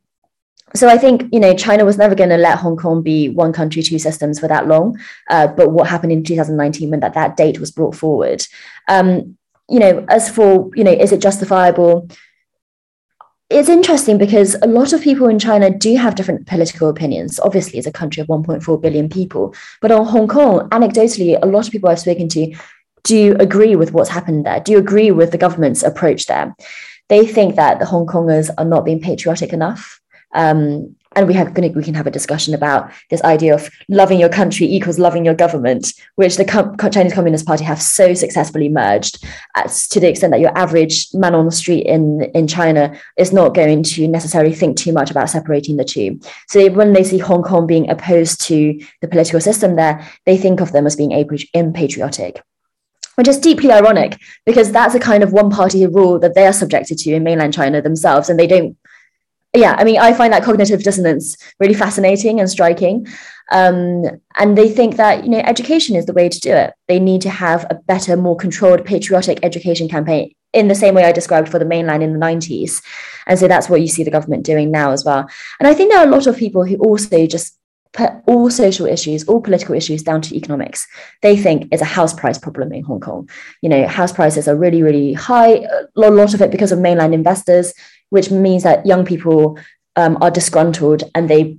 so 0.76 0.90
I 0.90 0.98
think 0.98 1.30
you 1.32 1.40
know 1.40 1.54
China 1.54 1.86
was 1.86 1.98
never 1.98 2.16
going 2.16 2.30
to 2.30 2.38
let 2.38 2.58
Hong 2.58 2.78
Kong 2.78 3.04
be 3.04 3.30
one 3.30 3.54
country, 3.54 3.84
two 3.84 4.00
systems 4.00 4.40
for 4.40 4.48
that 4.48 4.68
long. 4.68 4.98
Uh, 5.30 5.48
but 5.48 5.72
what 5.72 5.88
happened 5.88 6.12
in 6.12 6.24
2019 6.24 6.90
when 6.90 7.00
that 7.02 7.14
that 7.14 7.38
date 7.38 7.60
was 7.60 7.72
brought 7.72 7.96
forward? 7.96 8.44
Um, 8.88 9.38
you 9.70 9.80
know, 9.80 10.06
as 10.10 10.30
for 10.30 10.72
you 10.76 10.84
know, 10.84 10.92
is 10.92 11.12
it 11.12 11.22
justifiable? 11.22 12.10
It's 13.54 13.70
interesting 13.70 14.18
because 14.18 14.56
a 14.64 14.68
lot 14.68 14.94
of 14.94 15.02
people 15.02 15.28
in 15.28 15.38
China 15.38 15.70
do 15.70 15.96
have 15.96 16.16
different 16.16 16.48
political 16.48 16.90
opinions. 16.90 17.40
Obviously, 17.40 17.78
it's 17.78 17.88
a 17.88 17.92
country 17.92 18.22
of 18.22 18.28
1.4 18.28 18.82
billion 18.82 19.08
people. 19.08 19.54
But 19.80 19.92
on 19.92 20.06
Hong 20.06 20.28
Kong, 20.28 20.68
anecdotally, 20.70 21.38
a 21.42 21.46
lot 21.46 21.68
of 21.68 21.72
people 21.72 21.90
I've 21.90 22.00
spoken 22.00 22.28
to 22.30 22.56
do 23.04 23.36
agree 23.40 23.76
with 23.76 23.94
what's 23.94 24.10
happened 24.10 24.46
there, 24.46 24.60
do 24.60 24.78
agree 24.78 25.12
with 25.12 25.32
the 25.32 25.38
government's 25.38 25.84
approach 25.84 26.26
there. 26.26 26.56
They 27.10 27.28
think 27.28 27.56
that 27.56 27.80
the 27.80 27.86
Hong 27.86 28.08
Kongers 28.08 28.50
are 28.58 28.66
not 28.66 28.86
being 28.86 29.02
patriotic 29.02 29.54
enough. 29.54 30.02
Um, 30.34 30.96
and 31.16 31.28
we 31.28 31.34
have 31.34 31.58
we 31.58 31.84
can 31.84 31.94
have 31.94 32.08
a 32.08 32.12
discussion 32.12 32.54
about 32.54 32.92
this 33.10 33.22
idea 33.24 33.54
of 33.54 33.70
loving 33.90 34.20
your 34.20 34.30
country 34.30 34.66
equals 34.66 35.00
loving 35.00 35.26
your 35.26 35.34
government, 35.34 35.94
which 36.16 36.38
the 36.38 36.90
Chinese 36.92 37.14
Communist 37.14 37.46
Party 37.46 37.64
have 37.64 37.82
so 37.82 38.14
successfully 38.14 38.70
merged, 38.70 39.24
as 39.56 39.88
to 39.90 40.00
the 40.00 40.10
extent 40.10 40.32
that 40.32 40.40
your 40.40 40.58
average 40.58 41.08
man 41.14 41.36
on 41.36 41.46
the 41.46 41.52
street 41.52 41.86
in 41.86 42.24
in 42.34 42.48
China 42.48 42.96
is 43.18 43.34
not 43.34 43.56
going 43.56 43.84
to 43.84 44.08
necessarily 44.08 44.54
think 44.54 44.78
too 44.78 44.94
much 44.94 45.12
about 45.12 45.30
separating 45.30 45.78
the 45.78 45.86
two. 45.86 46.20
So 46.50 46.70
when 46.72 46.94
they 46.94 47.04
see 47.04 47.18
Hong 47.18 47.44
Kong 47.44 47.68
being 47.68 47.90
opposed 47.90 48.42
to 48.48 48.80
the 49.02 49.08
political 49.08 49.42
system 49.42 49.76
there, 49.76 50.08
they 50.26 50.38
think 50.38 50.62
of 50.62 50.72
them 50.72 50.86
as 50.86 50.96
being 50.96 51.12
impatriotic 51.12 52.42
which 53.16 53.28
is 53.28 53.40
deeply 53.40 53.72
ironic 53.72 54.20
because 54.46 54.72
that's 54.72 54.96
a 54.96 55.00
kind 55.00 55.24
of 55.24 55.34
one 55.34 55.50
party 55.50 55.86
rule 55.86 56.20
that 56.20 56.36
they 56.36 56.46
are 56.46 56.54
subjected 56.54 56.98
to 56.98 57.14
in 57.14 57.24
mainland 57.24 57.54
China 57.54 57.82
themselves, 57.82 58.30
and 58.30 58.40
they 58.40 58.48
don't 58.48 58.78
yeah, 59.56 59.76
I 59.78 59.84
mean, 59.84 60.00
I 60.00 60.14
find 60.14 60.34
that 60.34 60.44
cognitive 60.44 60.84
dissonance 60.84 61.38
really 61.60 61.76
fascinating 61.76 62.40
and 62.40 62.50
striking. 62.50 63.08
Um, 63.52 64.04
and 64.40 64.58
they 64.58 64.70
think 64.70 64.96
that 64.96 65.24
you 65.24 65.30
know 65.30 65.40
education 65.40 65.96
is 65.96 66.06
the 66.06 66.14
way 66.14 66.30
to 66.30 66.40
do 66.40 66.52
it. 66.52 66.74
They 66.88 67.00
need 67.00 67.22
to 67.22 67.30
have 67.30 67.66
a 67.70 67.76
better, 67.76 68.18
more 68.18 68.36
controlled, 68.36 68.86
patriotic 68.86 69.40
education 69.44 69.88
campaign 69.88 70.34
in 70.54 70.68
the 70.68 70.76
same 70.76 70.96
way 70.96 71.04
I 71.04 71.12
described 71.12 71.50
for 71.50 71.60
the 71.60 71.66
mainland 71.66 72.04
in 72.04 72.14
the 72.14 72.20
90s. 72.20 72.82
And 73.28 73.38
so 73.38 73.48
that's 73.48 73.70
what 73.70 73.82
you 73.82 73.88
see 73.88 74.04
the 74.04 74.12
government 74.12 74.46
doing 74.46 74.72
now 74.72 74.92
as 74.92 75.04
well. 75.04 75.28
And 75.60 75.68
I 75.68 75.74
think 75.74 75.92
there 75.92 76.00
are 76.00 76.08
a 76.08 76.12
lot 76.12 76.28
of 76.28 76.38
people 76.38 76.64
who 76.64 76.78
also 76.78 77.26
just 77.26 77.58
put 77.92 78.12
all 78.26 78.50
social 78.50 78.88
issues, 78.88 79.24
all 79.26 79.42
political 79.42 79.76
issues 79.76 80.02
down 80.02 80.22
to 80.22 80.36
economics. 80.36 80.88
They 81.22 81.38
think 81.38 81.68
it's 81.72 81.82
a 81.82 81.86
house 81.86 82.14
price 82.14 82.40
problem 82.40 82.74
in 82.74 82.84
Hong 82.84 83.00
Kong. 83.00 83.30
You 83.62 83.70
know, 83.70 83.88
house 83.88 84.12
prices 84.12 84.48
are 84.48 84.56
really, 84.56 84.82
really 84.82 85.14
high, 85.14 85.58
a 85.58 85.88
lot 85.96 86.34
of 86.34 86.42
it 86.42 86.52
because 86.52 86.72
of 86.72 86.80
mainland 86.80 87.14
investors 87.14 87.74
which 88.14 88.30
means 88.30 88.62
that 88.62 88.86
young 88.86 89.04
people 89.04 89.58
um, 89.96 90.20
are 90.22 90.30
disgruntled 90.30 91.02
and 91.16 91.28
they, 91.32 91.58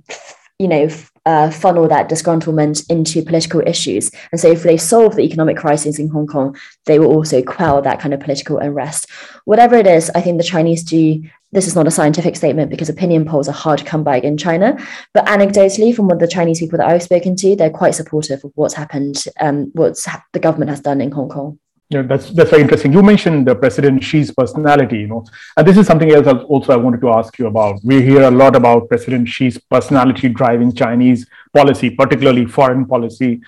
you 0.57 0.69
know, 0.69 0.87
uh, 1.25 1.51
funnel 1.51 1.85
that 1.89 2.09
disgruntlement 2.09 2.89
into 2.89 3.21
political 3.21 3.59
issues. 3.67 4.09
And 4.31 4.39
so, 4.39 4.49
if 4.51 4.63
they 4.63 4.77
solve 4.77 5.17
the 5.17 5.23
economic 5.23 5.57
crisis 5.57 5.99
in 5.99 6.07
Hong 6.07 6.27
Kong, 6.27 6.55
they 6.85 6.97
will 6.97 7.13
also 7.13 7.41
quell 7.41 7.81
that 7.81 7.99
kind 7.99 8.13
of 8.13 8.21
political 8.21 8.57
unrest. 8.57 9.09
Whatever 9.43 9.75
it 9.75 9.85
is, 9.85 10.09
I 10.15 10.21
think 10.21 10.37
the 10.37 10.47
Chinese 10.47 10.83
do. 10.83 11.23
This 11.51 11.67
is 11.67 11.75
not 11.75 11.87
a 11.87 11.91
scientific 11.91 12.35
statement 12.35 12.69
because 12.69 12.89
opinion 12.89 13.25
polls 13.25 13.49
are 13.49 13.53
hard 13.53 13.79
to 13.79 13.85
come 13.85 14.03
by 14.03 14.19
in 14.19 14.37
China. 14.37 14.77
But 15.13 15.25
anecdotally, 15.25 15.93
from 15.93 16.07
what 16.07 16.19
the 16.19 16.27
Chinese 16.27 16.59
people 16.59 16.77
that 16.77 16.87
I've 16.87 17.03
spoken 17.03 17.35
to, 17.37 17.55
they're 17.55 17.69
quite 17.69 17.95
supportive 17.95 18.43
of 18.43 18.51
what's 18.55 18.73
happened, 18.73 19.23
um, 19.39 19.71
what's 19.73 20.05
ha- 20.05 20.23
the 20.31 20.39
government 20.39 20.69
has 20.69 20.81
done 20.81 21.01
in 21.01 21.11
Hong 21.11 21.29
Kong. 21.29 21.59
Yeah, 21.95 22.01
that's 22.01 22.31
that's 22.31 22.49
very 22.49 22.61
interesting. 22.61 22.91
You 22.91 23.01
mentioned 23.01 23.47
the 23.47 23.55
President 23.55 24.03
Xi's 24.03 24.29
personality, 24.39 24.97
you 25.03 25.07
know, 25.07 25.25
and 25.55 25.65
this 25.65 25.77
is 25.77 25.87
something 25.87 26.11
else 26.11 26.27
also 26.27 26.73
I 26.73 26.75
wanted 26.75 26.99
to 26.99 27.09
ask 27.09 27.39
you 27.39 27.47
about. 27.47 27.79
We 27.85 28.01
hear 28.01 28.23
a 28.23 28.31
lot 28.31 28.57
about 28.57 28.89
President 28.89 29.29
Xi's 29.29 29.57
personality 29.57 30.27
driving 30.27 30.73
Chinese 30.73 31.25
policy, 31.53 31.89
particularly 31.89 32.47
foreign 32.47 32.85
policy. 32.85 33.39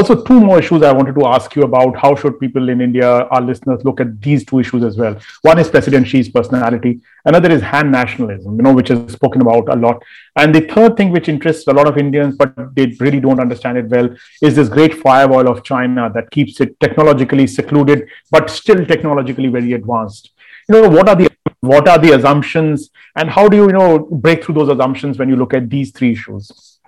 Also, 0.00 0.22
two 0.22 0.40
more 0.40 0.58
issues 0.58 0.82
I 0.82 0.92
wanted 0.92 1.14
to 1.16 1.26
ask 1.26 1.54
you 1.54 1.64
about. 1.64 1.94
How 1.94 2.16
should 2.16 2.40
people 2.40 2.70
in 2.70 2.80
India, 2.80 3.06
our 3.06 3.42
listeners, 3.42 3.84
look 3.84 4.00
at 4.00 4.22
these 4.22 4.46
two 4.46 4.58
issues 4.58 4.82
as 4.82 4.96
well? 4.96 5.14
One 5.42 5.58
is 5.58 5.68
President 5.68 6.08
Xi's 6.08 6.30
personality. 6.30 7.02
Another 7.26 7.50
is 7.50 7.60
Han 7.60 7.90
nationalism, 7.90 8.56
you 8.56 8.62
know, 8.62 8.72
which 8.72 8.90
is 8.90 9.12
spoken 9.12 9.42
about 9.42 9.68
a 9.68 9.76
lot. 9.76 10.02
And 10.36 10.54
the 10.54 10.62
third 10.62 10.96
thing, 10.96 11.10
which 11.10 11.28
interests 11.28 11.66
a 11.66 11.74
lot 11.74 11.86
of 11.86 11.98
Indians, 11.98 12.34
but 12.34 12.74
they 12.74 12.96
really 12.98 13.20
don't 13.20 13.40
understand 13.40 13.76
it 13.76 13.88
well, 13.88 14.08
is 14.40 14.56
this 14.56 14.70
great 14.70 14.94
firewall 14.94 15.46
of 15.46 15.64
China 15.64 16.10
that 16.14 16.30
keeps 16.30 16.62
it 16.62 16.80
technologically 16.80 17.46
secluded, 17.46 18.08
but 18.30 18.48
still 18.48 18.86
technologically 18.86 19.48
very 19.48 19.74
advanced. 19.74 20.30
You 20.70 20.80
know, 20.80 20.88
what 20.88 21.10
are 21.10 21.16
the 21.16 21.28
what 21.60 21.86
are 21.88 21.98
the 21.98 22.12
assumptions, 22.12 22.88
and 23.16 23.28
how 23.28 23.48
do 23.50 23.58
you, 23.58 23.66
you 23.66 23.74
know, 23.74 23.98
break 23.98 24.44
through 24.44 24.54
those 24.54 24.70
assumptions 24.70 25.18
when 25.18 25.28
you 25.28 25.36
look 25.36 25.52
at 25.52 25.68
these 25.68 25.90
three 25.90 26.12
issues? 26.12 26.78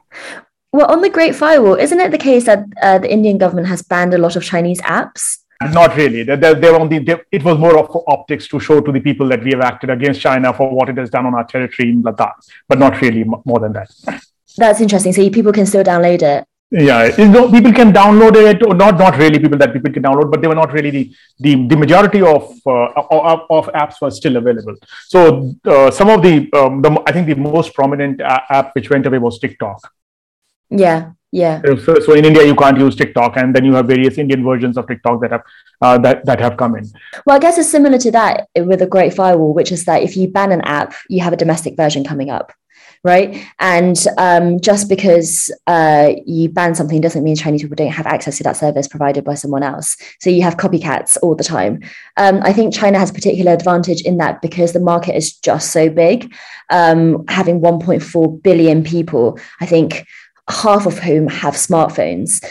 Well, 0.72 0.90
on 0.90 1.02
the 1.02 1.10
Great 1.10 1.34
Firewall, 1.34 1.74
isn't 1.74 2.00
it 2.00 2.10
the 2.10 2.18
case 2.18 2.46
that 2.46 2.64
uh, 2.80 2.98
the 2.98 3.12
Indian 3.12 3.36
government 3.36 3.68
has 3.68 3.82
banned 3.82 4.14
a 4.14 4.18
lot 4.18 4.36
of 4.36 4.42
Chinese 4.42 4.80
apps? 4.80 5.40
Not 5.70 5.94
really. 5.96 6.22
They're, 6.22 6.54
they're 6.54 6.80
on 6.80 6.88
the, 6.88 6.98
they're, 6.98 7.24
it 7.30 7.44
was 7.44 7.58
more 7.58 7.78
of 7.78 7.94
optics 8.08 8.48
to 8.48 8.58
show 8.58 8.80
to 8.80 8.90
the 8.90 9.00
people 9.00 9.28
that 9.28 9.44
we 9.44 9.50
have 9.50 9.60
acted 9.60 9.90
against 9.90 10.22
China 10.22 10.52
for 10.54 10.74
what 10.74 10.88
it 10.88 10.96
has 10.96 11.10
done 11.10 11.26
on 11.26 11.34
our 11.34 11.44
territory 11.44 11.90
in 11.90 12.02
Ladakh, 12.02 12.32
but 12.66 12.78
not 12.78 13.00
really 13.02 13.22
more 13.44 13.60
than 13.60 13.74
that. 13.74 13.90
That's 14.56 14.80
interesting. 14.80 15.12
So 15.12 15.28
people 15.28 15.52
can 15.52 15.66
still 15.66 15.84
download 15.84 16.22
it. 16.22 16.44
Yeah, 16.70 17.14
you 17.18 17.28
know, 17.28 17.50
people 17.50 17.72
can 17.74 17.92
download 17.92 18.34
it, 18.34 18.66
or 18.66 18.74
not 18.74 18.98
not 18.98 19.18
really 19.18 19.38
people 19.38 19.58
that 19.58 19.74
people 19.74 19.92
can 19.92 20.02
download, 20.02 20.30
but 20.30 20.40
they 20.40 20.48
were 20.48 20.54
not 20.54 20.72
really 20.72 20.90
the 20.90 21.14
the, 21.38 21.66
the 21.66 21.76
majority 21.76 22.22
of, 22.22 22.50
uh, 22.66 22.86
of, 23.10 23.40
of 23.50 23.66
apps 23.74 24.00
were 24.00 24.10
still 24.10 24.36
available. 24.36 24.74
So 25.06 25.54
uh, 25.66 25.90
some 25.90 26.08
of 26.08 26.22
the, 26.22 26.50
um, 26.54 26.80
the 26.80 27.02
I 27.06 27.12
think 27.12 27.26
the 27.26 27.34
most 27.34 27.74
prominent 27.74 28.22
app 28.22 28.74
which 28.74 28.88
went 28.88 29.04
away 29.04 29.18
was 29.18 29.38
TikTok 29.38 29.92
yeah, 30.72 31.12
yeah. 31.32 31.62
So, 31.84 31.98
so 32.00 32.12
in 32.12 32.24
India, 32.24 32.44
you 32.44 32.54
can't 32.54 32.78
use 32.78 32.94
TikTok, 32.94 33.36
and 33.36 33.54
then 33.54 33.64
you 33.64 33.74
have 33.74 33.86
various 33.86 34.18
Indian 34.18 34.44
versions 34.44 34.76
of 34.76 34.86
TikTok 34.86 35.20
that 35.22 35.30
have 35.32 35.42
uh, 35.80 35.98
that 35.98 36.24
that 36.26 36.40
have 36.40 36.56
come 36.56 36.76
in. 36.76 36.84
Well, 37.26 37.36
I 37.36 37.38
guess 37.38 37.58
it's 37.58 37.70
similar 37.70 37.98
to 37.98 38.10
that 38.12 38.48
with 38.56 38.82
a 38.82 38.86
Great 38.86 39.14
Firewall, 39.14 39.54
which 39.54 39.72
is 39.72 39.84
that 39.86 40.02
if 40.02 40.16
you 40.16 40.28
ban 40.28 40.52
an 40.52 40.60
app, 40.62 40.94
you 41.08 41.20
have 41.22 41.32
a 41.32 41.36
domestic 41.36 41.76
version 41.76 42.04
coming 42.04 42.30
up, 42.30 42.52
right? 43.02 43.42
And 43.58 43.96
um, 44.18 44.60
just 44.60 44.90
because 44.90 45.50
uh, 45.66 46.12
you 46.26 46.50
ban 46.50 46.74
something 46.74 47.00
doesn't 47.00 47.24
mean 47.24 47.36
Chinese 47.36 47.62
people 47.62 47.76
don't 47.76 47.90
have 47.90 48.06
access 48.06 48.36
to 48.36 48.44
that 48.44 48.58
service 48.58 48.86
provided 48.86 49.24
by 49.24 49.34
someone 49.34 49.62
else. 49.62 49.96
So 50.20 50.28
you 50.28 50.42
have 50.42 50.58
copycats 50.58 51.16
all 51.22 51.34
the 51.34 51.44
time. 51.44 51.80
Um, 52.18 52.40
I 52.42 52.52
think 52.52 52.74
China 52.74 52.98
has 52.98 53.10
particular 53.10 53.52
advantage 53.52 54.02
in 54.02 54.18
that 54.18 54.42
because 54.42 54.72
the 54.72 54.80
market 54.80 55.16
is 55.16 55.34
just 55.38 55.72
so 55.72 55.88
big. 55.88 56.34
Um, 56.68 57.24
having 57.28 57.60
1.4 57.60 58.42
billion 58.42 58.84
people, 58.84 59.38
I 59.60 59.66
think 59.66 60.06
half 60.48 60.86
of 60.86 60.98
whom 60.98 61.28
have 61.28 61.54
smartphones, 61.54 62.44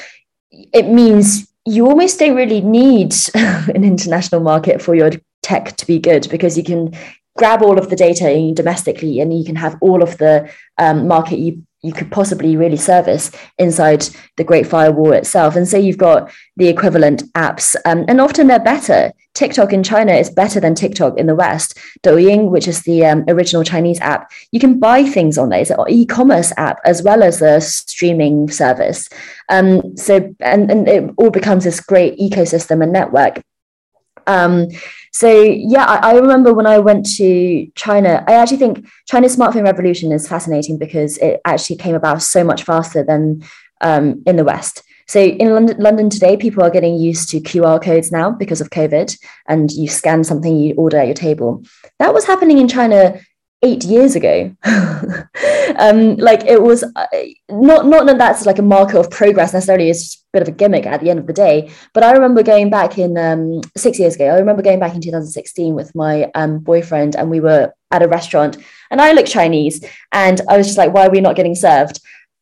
it 0.51 0.87
means 0.87 1.51
you 1.65 1.87
almost 1.87 2.19
don't 2.19 2.35
really 2.35 2.61
need 2.61 3.13
an 3.35 3.83
international 3.83 4.41
market 4.41 4.81
for 4.81 4.95
your 4.95 5.11
tech 5.43 5.75
to 5.77 5.85
be 5.85 5.99
good 5.99 6.27
because 6.29 6.57
you 6.57 6.63
can 6.63 6.93
grab 7.37 7.61
all 7.61 7.77
of 7.77 7.89
the 7.89 7.95
data 7.95 8.53
domestically 8.53 9.19
and 9.19 9.37
you 9.37 9.45
can 9.45 9.55
have 9.55 9.77
all 9.81 10.03
of 10.03 10.17
the 10.17 10.49
um, 10.77 11.07
market 11.07 11.39
you 11.39 11.63
you 11.83 11.93
could 11.93 12.11
possibly 12.11 12.55
really 12.55 12.77
service 12.77 13.31
inside 13.57 14.07
the 14.37 14.43
Great 14.43 14.67
Firewall 14.67 15.13
itself. 15.13 15.55
And 15.55 15.67
so 15.67 15.77
you've 15.77 15.97
got 15.97 16.31
the 16.57 16.67
equivalent 16.67 17.23
apps, 17.33 17.75
um, 17.85 18.05
and 18.07 18.21
often 18.21 18.47
they're 18.47 18.59
better. 18.59 19.11
TikTok 19.33 19.71
in 19.71 19.81
China 19.81 20.11
is 20.11 20.29
better 20.29 20.59
than 20.59 20.75
TikTok 20.75 21.17
in 21.17 21.25
the 21.25 21.35
West. 21.35 21.77
Douyin, 22.03 22.49
which 22.49 22.67
is 22.67 22.83
the 22.83 23.05
um, 23.05 23.23
original 23.27 23.63
Chinese 23.63 23.99
app, 24.01 24.31
you 24.51 24.59
can 24.59 24.79
buy 24.79 25.03
things 25.03 25.37
on 25.37 25.49
there. 25.49 25.61
It's 25.61 25.71
an 25.71 25.79
e-commerce 25.89 26.51
app 26.57 26.79
as 26.85 27.01
well 27.01 27.23
as 27.23 27.41
a 27.41 27.61
streaming 27.61 28.49
service. 28.49 29.07
Um, 29.49 29.95
so 29.97 30.33
and, 30.41 30.69
and 30.69 30.87
it 30.87 31.09
all 31.17 31.31
becomes 31.31 31.63
this 31.63 31.79
great 31.79 32.19
ecosystem 32.19 32.83
and 32.83 32.91
network. 32.91 33.41
Um, 34.27 34.67
so 35.11 35.41
yeah, 35.41 35.85
I, 35.85 36.11
I, 36.11 36.13
remember 36.15 36.53
when 36.53 36.65
I 36.65 36.77
went 36.77 37.05
to 37.17 37.67
China, 37.75 38.23
I 38.27 38.33
actually 38.33 38.57
think 38.57 38.87
China's 39.07 39.35
smartphone 39.35 39.65
revolution 39.65 40.11
is 40.11 40.27
fascinating 40.27 40.77
because 40.77 41.17
it 41.17 41.41
actually 41.45 41.75
came 41.75 41.95
about 41.95 42.21
so 42.21 42.43
much 42.43 42.63
faster 42.63 43.03
than 43.03 43.43
um, 43.81 44.23
in 44.25 44.37
the 44.37 44.45
West. 44.45 44.83
So 45.07 45.19
in 45.19 45.49
London, 45.49 45.77
London 45.77 46.09
today, 46.09 46.37
people 46.37 46.63
are 46.63 46.69
getting 46.69 46.95
used 46.95 47.29
to 47.31 47.41
QR 47.41 47.83
codes 47.83 48.13
now 48.13 48.31
because 48.31 48.61
of 48.61 48.69
COVID, 48.69 49.17
and 49.47 49.69
you 49.71 49.89
scan 49.89 50.23
something, 50.23 50.57
you 50.57 50.73
order 50.75 50.99
at 50.99 51.07
your 51.07 51.15
table. 51.15 51.65
That 51.99 52.13
was 52.13 52.25
happening 52.25 52.59
in 52.59 52.69
China 52.69 53.19
eight 53.63 53.83
years 53.83 54.15
ago. 54.15 54.55
um, 55.77 56.15
like 56.17 56.43
it 56.45 56.61
was 56.61 56.83
uh, 56.83 57.07
not 57.49 57.85
not 57.85 58.05
that 58.07 58.17
that's 58.17 58.45
like 58.45 58.59
a 58.59 58.63
marker 58.63 58.97
of 58.97 59.11
progress 59.11 59.53
necessarily. 59.53 59.89
It's 59.89 60.03
just 60.03 60.19
a 60.19 60.27
bit 60.33 60.41
of 60.41 60.47
a 60.47 60.51
gimmick 60.51 60.85
at 60.85 61.01
the 61.01 61.09
end 61.09 61.19
of 61.19 61.27
the 61.27 61.33
day. 61.33 61.71
But 61.93 62.03
I 62.03 62.11
remember 62.11 62.43
going 62.43 62.69
back 62.69 62.97
in 62.97 63.17
um, 63.17 63.61
six 63.77 63.99
years 63.99 64.15
ago. 64.15 64.25
I 64.25 64.39
remember 64.39 64.61
going 64.61 64.79
back 64.79 64.95
in 64.95 65.01
2016 65.01 65.75
with 65.75 65.93
my 65.95 66.31
um, 66.35 66.59
boyfriend, 66.59 67.15
and 67.15 67.29
we 67.29 67.39
were 67.39 67.73
at 67.91 68.03
a 68.03 68.07
restaurant, 68.07 68.57
and 68.89 69.01
I 69.01 69.11
looked 69.11 69.29
Chinese, 69.29 69.85
and 70.11 70.41
I 70.49 70.57
was 70.57 70.67
just 70.67 70.77
like, 70.77 70.93
"Why 70.93 71.07
are 71.07 71.11
we 71.11 71.21
not 71.21 71.35
getting 71.35 71.55
served?" 71.55 71.99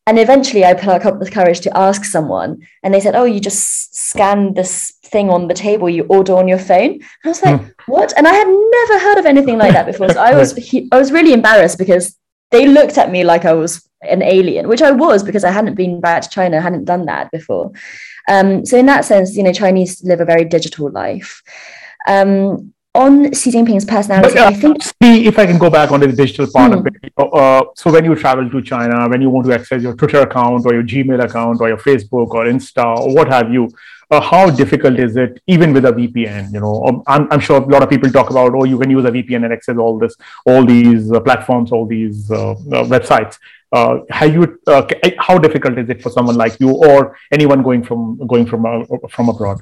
And 0.08 0.18
eventually, 0.18 0.66
I 0.66 0.74
put 0.74 1.06
up 1.06 1.20
the 1.20 1.30
courage 1.30 1.60
to 1.62 1.78
ask 1.78 2.04
someone, 2.04 2.66
and 2.84 2.94
they 2.94 3.00
said, 3.00 3.16
"Oh, 3.16 3.26
you 3.26 3.40
just 3.40 3.96
scan 3.96 4.54
this 4.54 4.94
thing 5.12 5.30
on 5.30 5.48
the 5.48 5.54
table, 5.54 5.90
you 5.90 6.04
order 6.10 6.34
on 6.36 6.48
your 6.48 6.60
phone." 6.60 6.94
And 6.94 7.26
I 7.26 7.30
was 7.30 7.42
like, 7.44 7.62
hmm. 7.62 7.68
"What?" 7.88 8.14
And 8.18 8.28
I 8.28 8.34
had 8.34 8.48
never 8.48 9.00
heard 9.06 9.18
of 9.18 9.26
anything 9.26 9.58
like 9.58 9.74
that 9.74 9.86
before. 9.86 10.10
So 10.10 10.22
I 10.22 10.36
was, 10.36 10.58
I 10.92 10.98
was 10.98 11.12
really 11.12 11.34
embarrassed 11.34 11.78
because 11.78 12.18
they 12.52 12.68
looked 12.68 12.98
at 12.98 13.12
me 13.12 13.24
like 13.24 13.46
I 13.46 13.54
was 13.54 13.88
an 14.02 14.22
alien, 14.22 14.68
which 14.68 14.82
I 14.82 14.92
was 14.92 15.24
because 15.24 15.44
I 15.44 15.52
hadn't 15.52 15.76
been 15.76 16.00
back 16.00 16.22
to 16.24 16.30
China, 16.30 16.62
hadn't 16.62 16.86
done 16.86 17.06
that 17.06 17.32
before. 17.32 17.72
Um, 18.28 18.66
so 18.66 18.78
in 18.78 18.86
that 18.86 19.06
sense, 19.06 19.36
you 19.36 19.44
know, 19.44 19.54
Chinese 19.54 20.04
live 20.04 20.22
a 20.22 20.26
very 20.26 20.46
digital 20.46 20.90
life. 20.92 21.42
Um, 22.08 22.74
on 23.04 23.34
Xi 23.34 23.52
Jinping's 23.52 23.86
personality, 23.86 24.34
but, 24.34 24.44
uh, 24.44 24.48
I 24.48 24.54
think. 24.54 24.84
See, 24.84 25.26
if 25.26 25.40
I 25.40 25.46
can 25.46 25.58
go 25.58 25.70
back 25.70 25.92
on 25.92 26.02
the 26.02 26.08
digital 26.08 26.48
part 26.52 26.74
hmm. 26.74 26.80
of 26.80 26.88
it. 26.88 27.14
Uh, 27.18 27.64
so 27.76 27.92
when 27.92 28.04
you 28.06 28.16
travel 28.16 28.50
to 28.50 28.62
China, 28.62 29.08
when 29.10 29.22
you 29.22 29.30
want 29.30 29.48
to 29.48 29.54
access 29.54 29.82
your 29.82 29.96
Twitter 29.96 30.22
account 30.22 30.66
or 30.66 30.74
your 30.74 30.84
Gmail 30.84 31.24
account 31.24 31.62
or 31.62 31.70
your 31.70 31.78
Facebook 31.78 32.30
or 32.38 32.46
Insta 32.46 32.86
or 33.00 33.16
what 33.16 33.28
have 33.30 33.54
you, 33.54 33.70
uh, 34.12 34.20
how 34.20 34.50
difficult 34.50 35.00
is 35.00 35.16
it 35.16 35.42
even 35.46 35.72
with 35.72 35.86
a 35.86 35.92
vpn 35.92 36.52
you 36.52 36.60
know 36.60 36.84
um, 36.86 37.04
I'm, 37.06 37.32
I'm, 37.32 37.40
sure 37.40 37.62
a 37.62 37.66
lot 37.66 37.84
of 37.84 37.90
people 37.92 38.10
talk 38.10 38.32
about 38.32 38.56
oh 38.56 38.64
you 38.64 38.80
can 38.80 38.90
use 38.90 39.06
a 39.06 39.12
vpn 39.12 39.44
and 39.44 39.54
access 39.54 39.78
all 39.78 40.00
this 40.00 40.16
all 40.48 40.66
these 40.66 41.12
uh, 41.12 41.20
platforms 41.20 41.72
all 41.72 41.86
these 41.86 42.32
uh, 42.32 42.52
uh 42.52 42.56
websites 42.94 43.38
uh, 43.72 44.00
have 44.10 44.34
you 44.34 44.60
uh, 44.66 44.84
how 45.20 45.38
difficult 45.38 45.78
is 45.78 45.90
it 45.90 46.02
for 46.02 46.10
someone 46.10 46.36
like 46.36 46.60
you 46.60 46.72
or 46.72 47.16
anyone 47.32 47.62
going 47.62 47.84
from 47.84 48.18
going 48.26 48.48
from 48.48 48.84
from 49.12 49.30
abroad 49.30 49.60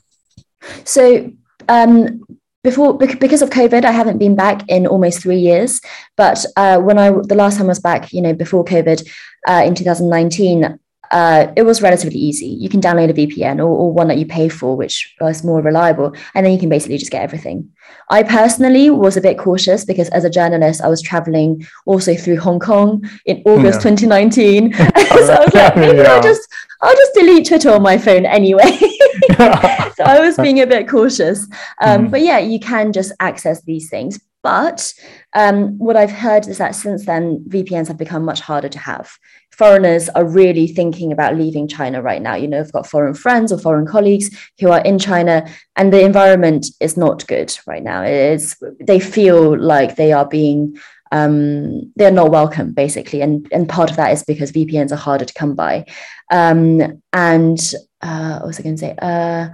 so 0.86 1.30
um, 1.68 2.26
before 2.68 2.98
because 2.98 3.42
of 3.42 3.50
COVID, 3.50 3.86
I 3.86 3.92
haven't 3.92 4.18
been 4.18 4.36
back 4.36 4.68
in 4.68 4.88
almost 4.88 5.22
three 5.22 5.40
years. 5.40 5.80
But 6.18 6.46
uh, 6.58 6.78
when 6.80 6.98
I 6.98 7.12
the 7.32 7.40
last 7.44 7.58
time 7.58 7.68
I 7.68 7.76
was 7.76 7.80
back, 7.80 8.12
you 8.12 8.22
know, 8.22 8.34
before 8.34 8.66
COVID, 8.66 9.08
uh, 9.48 9.64
in 9.66 9.74
2019, 9.74 10.78
uh, 11.12 11.54
it 11.56 11.64
was 11.64 11.82
relatively 11.82 12.20
easy. 12.20 12.48
You 12.48 12.68
can 12.68 12.82
download 12.82 13.10
a 13.10 13.14
VPN 13.14 13.60
or, 13.60 13.72
or, 13.82 13.94
one 13.94 14.10
that 14.10 14.18
you 14.18 14.26
pay 14.26 14.50
for, 14.50 14.76
which 14.76 15.16
was 15.22 15.46
more 15.46 15.62
reliable, 15.62 16.14
and 16.34 16.46
then 16.46 16.52
you 16.52 16.60
can 16.60 16.68
basically 16.68 16.98
just 16.98 17.12
get 17.12 17.24
everything. 17.24 17.72
I 18.10 18.24
personally 18.24 18.90
was 18.90 19.16
a 19.16 19.22
bit 19.22 19.38
cautious 19.38 19.86
because 19.86 20.10
as 20.10 20.26
a 20.26 20.30
journalist, 20.30 20.82
I 20.82 20.90
was 20.90 21.02
traveling 21.02 21.66
also 21.86 22.16
through 22.16 22.40
Hong 22.42 22.60
Kong 22.60 23.10
in 23.26 23.42
August 23.46 23.86
yeah. 23.86 23.96
2019. 23.96 24.74
so 24.78 24.84
I 24.84 25.16
was 25.16 25.54
like, 25.54 25.76
maybe 25.78 26.00
yeah. 26.00 26.12
I'll 26.12 26.22
just 26.22 26.46
I'll 26.82 26.96
just 26.96 27.14
delete 27.14 27.48
Twitter 27.48 27.72
on 27.72 27.82
my 27.82 27.98
phone 27.98 28.26
anyway. 28.26 28.78
so 29.96 30.04
I 30.04 30.20
was 30.20 30.38
being 30.38 30.62
a 30.62 30.68
bit 30.68 30.88
cautious. 30.88 31.48
Um, 31.82 32.08
mm. 32.08 32.12
But 32.12 32.22
yeah, 32.22 32.40
you 32.40 32.60
can 32.60 32.92
just 32.92 33.14
access 33.20 33.62
these 33.64 33.90
things. 33.90 34.20
But 34.44 34.94
um, 35.34 35.78
what 35.78 35.98
I've 35.98 36.12
heard 36.12 36.48
is 36.48 36.58
that 36.60 36.74
since 36.76 37.06
then, 37.06 37.44
VPNs 37.50 37.88
have 37.88 37.98
become 37.98 38.24
much 38.24 38.40
harder 38.40 38.70
to 38.70 38.80
have. 38.80 39.12
Foreigners 39.52 40.08
are 40.10 40.24
really 40.24 40.68
thinking 40.68 41.12
about 41.12 41.36
leaving 41.36 41.68
China 41.68 42.02
right 42.02 42.22
now. 42.22 42.36
You 42.36 42.48
know, 42.48 42.60
I've 42.60 42.72
got 42.72 42.88
foreign 42.88 43.16
friends 43.16 43.52
or 43.52 43.58
foreign 43.58 43.88
colleagues 43.88 44.30
who 44.60 44.70
are 44.72 44.82
in 44.82 45.00
China, 45.00 45.46
and 45.76 45.92
the 45.92 46.02
environment 46.02 46.68
is 46.80 46.96
not 46.96 47.28
good 47.28 47.58
right 47.66 47.84
now. 47.84 48.04
It 48.04 48.14
is 48.14 48.56
they 48.80 49.00
feel 49.00 49.60
like 49.60 49.96
they 49.96 50.14
are 50.14 50.28
being 50.28 50.78
um, 51.12 51.92
they're 51.96 52.12
not 52.12 52.32
welcome 52.32 52.74
basically, 52.74 53.22
and 53.22 53.48
and 53.52 53.70
part 53.70 53.90
of 53.90 53.98
that 53.98 54.12
is 54.12 54.24
because 54.24 54.52
VPNs 54.52 54.92
are 54.92 54.96
harder 54.98 55.26
to 55.26 55.34
come 55.34 55.56
by. 55.56 55.86
Um, 56.32 57.02
and 57.14 57.60
uh, 58.02 58.40
what 58.40 58.48
was 58.48 58.60
I 58.60 58.64
going 58.64 58.76
to 58.76 58.80
say? 58.80 58.96
Uh, 59.02 59.50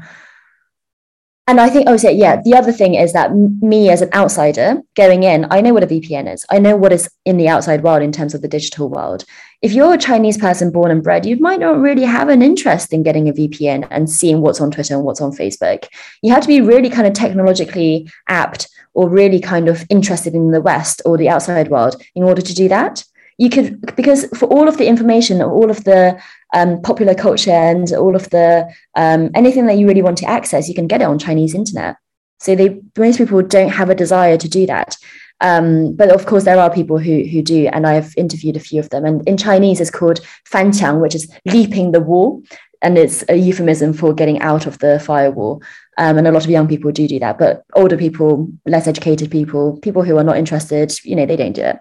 and 1.46 1.60
I 1.60 1.70
think, 1.70 1.90
oh, 1.90 1.98
so 1.98 2.10
yeah, 2.10 2.42
the 2.42 2.56
other 2.56 2.72
thing 2.72 2.96
is 2.96 3.12
that 3.14 3.36
me 3.36 3.90
as 3.90 4.02
an 4.02 4.10
outsider 4.14 4.82
going 4.96 5.24
in, 5.24 5.46
I 5.52 5.60
know 5.60 5.74
what 5.74 5.84
a 5.84 5.88
VPN 5.88 6.34
is. 6.34 6.46
I 6.50 6.58
know 6.58 6.78
what 6.78 6.94
is 6.94 7.10
in 7.26 7.36
the 7.36 7.50
outside 7.50 7.84
world 7.84 8.02
in 8.02 8.14
terms 8.14 8.34
of 8.34 8.42
the 8.42 8.48
digital 8.48 8.90
world. 8.90 9.26
If 9.64 9.72
you're 9.72 9.94
a 9.94 9.98
Chinese 9.98 10.38
person 10.38 10.72
born 10.72 10.92
and 10.92 11.02
bred, 11.02 11.26
you 11.26 11.38
might 11.38 11.62
not 11.62 11.80
really 11.80 12.04
have 12.04 12.28
an 12.28 12.42
interest 12.42 12.92
in 12.92 13.02
getting 13.02 13.30
a 13.30 13.32
VPN 13.32 13.88
and 13.92 14.10
seeing 14.10 14.42
what's 14.42 14.60
on 14.60 14.72
Twitter 14.72 14.94
and 14.94 15.06
what's 15.06 15.22
on 15.22 15.32
Facebook. 15.32 15.88
You 16.22 16.34
have 16.34 16.42
to 16.42 16.50
be 16.50 16.60
really 16.60 16.90
kind 16.90 17.08
of 17.08 17.14
technologically 17.14 18.12
apt 18.28 18.68
or 18.94 19.08
really 19.08 19.40
kind 19.40 19.70
of 19.70 19.86
interested 19.90 20.34
in 20.36 20.52
the 20.52 20.60
West 20.60 21.02
or 21.06 21.18
the 21.18 21.30
outside 21.30 21.70
world 21.70 21.96
in 22.14 22.24
order 22.24 22.42
to 22.42 22.54
do 22.54 22.68
that. 22.68 23.06
You 23.38 23.50
could 23.50 23.96
because 23.96 24.26
for 24.38 24.48
all 24.48 24.68
of 24.68 24.78
the 24.78 24.86
information 24.86 25.42
all 25.42 25.72
of 25.72 25.86
the 25.86 26.22
um, 26.54 26.82
popular 26.82 27.16
culture 27.16 27.52
and 27.52 27.90
all 27.94 28.18
of 28.18 28.30
the 28.32 28.70
um, 28.96 29.32
anything 29.34 29.66
that 29.68 29.78
you 29.78 29.88
really 29.88 30.04
want 30.04 30.18
to 30.20 30.30
access 30.30 30.70
you 30.70 30.76
can 30.76 30.86
get 30.86 31.02
it 31.02 31.06
on 31.06 31.18
chinese 31.18 31.56
internet. 31.56 31.96
So 32.40 32.56
they 32.56 32.80
most 32.96 33.18
people 33.18 33.42
don't 33.42 33.70
have 33.70 33.90
a 33.90 33.96
desire 33.96 34.38
to 34.38 34.48
do 34.48 34.68
that 34.68 34.98
um, 35.42 35.96
but 35.96 36.10
of 36.10 36.26
course 36.26 36.46
there 36.46 36.60
are 36.60 36.74
people 36.74 36.98
who 36.98 37.24
who 37.24 37.42
do 37.42 37.68
and 37.68 37.86
i've 37.86 38.14
interviewed 38.18 38.56
a 38.56 38.62
few 38.62 38.80
of 38.80 38.90
them. 38.90 39.06
And 39.06 39.28
in 39.28 39.38
chinese 39.38 39.82
it's 39.82 39.92
called 39.92 40.20
fanqiang 40.52 41.02
which 41.02 41.16
is 41.16 41.32
leaping 41.46 41.92
the 41.92 42.00
wall. 42.00 42.44
And 42.82 42.98
it's 42.98 43.24
a 43.30 43.36
euphemism 43.36 43.94
for 43.94 44.14
getting 44.14 44.42
out 44.42 44.66
of 44.66 44.78
the 44.80 45.00
firewall. 45.00 45.64
Um, 45.98 46.18
and 46.18 46.28
a 46.28 46.34
lot 46.34 46.44
of 46.44 46.50
young 46.50 46.68
people 46.68 46.92
do 46.92 47.08
do 47.08 47.18
that. 47.20 47.38
But 47.38 47.64
older 47.76 47.96
people 47.96 48.50
less 48.66 48.88
educated 48.88 49.32
people 49.32 49.80
people 49.82 50.04
who 50.04 50.18
are 50.18 50.24
not 50.24 50.38
interested 50.38 50.94
you 51.04 51.16
know 51.16 51.26
they 51.26 51.38
don't 51.38 51.54
do 51.54 51.64
it. 51.64 51.80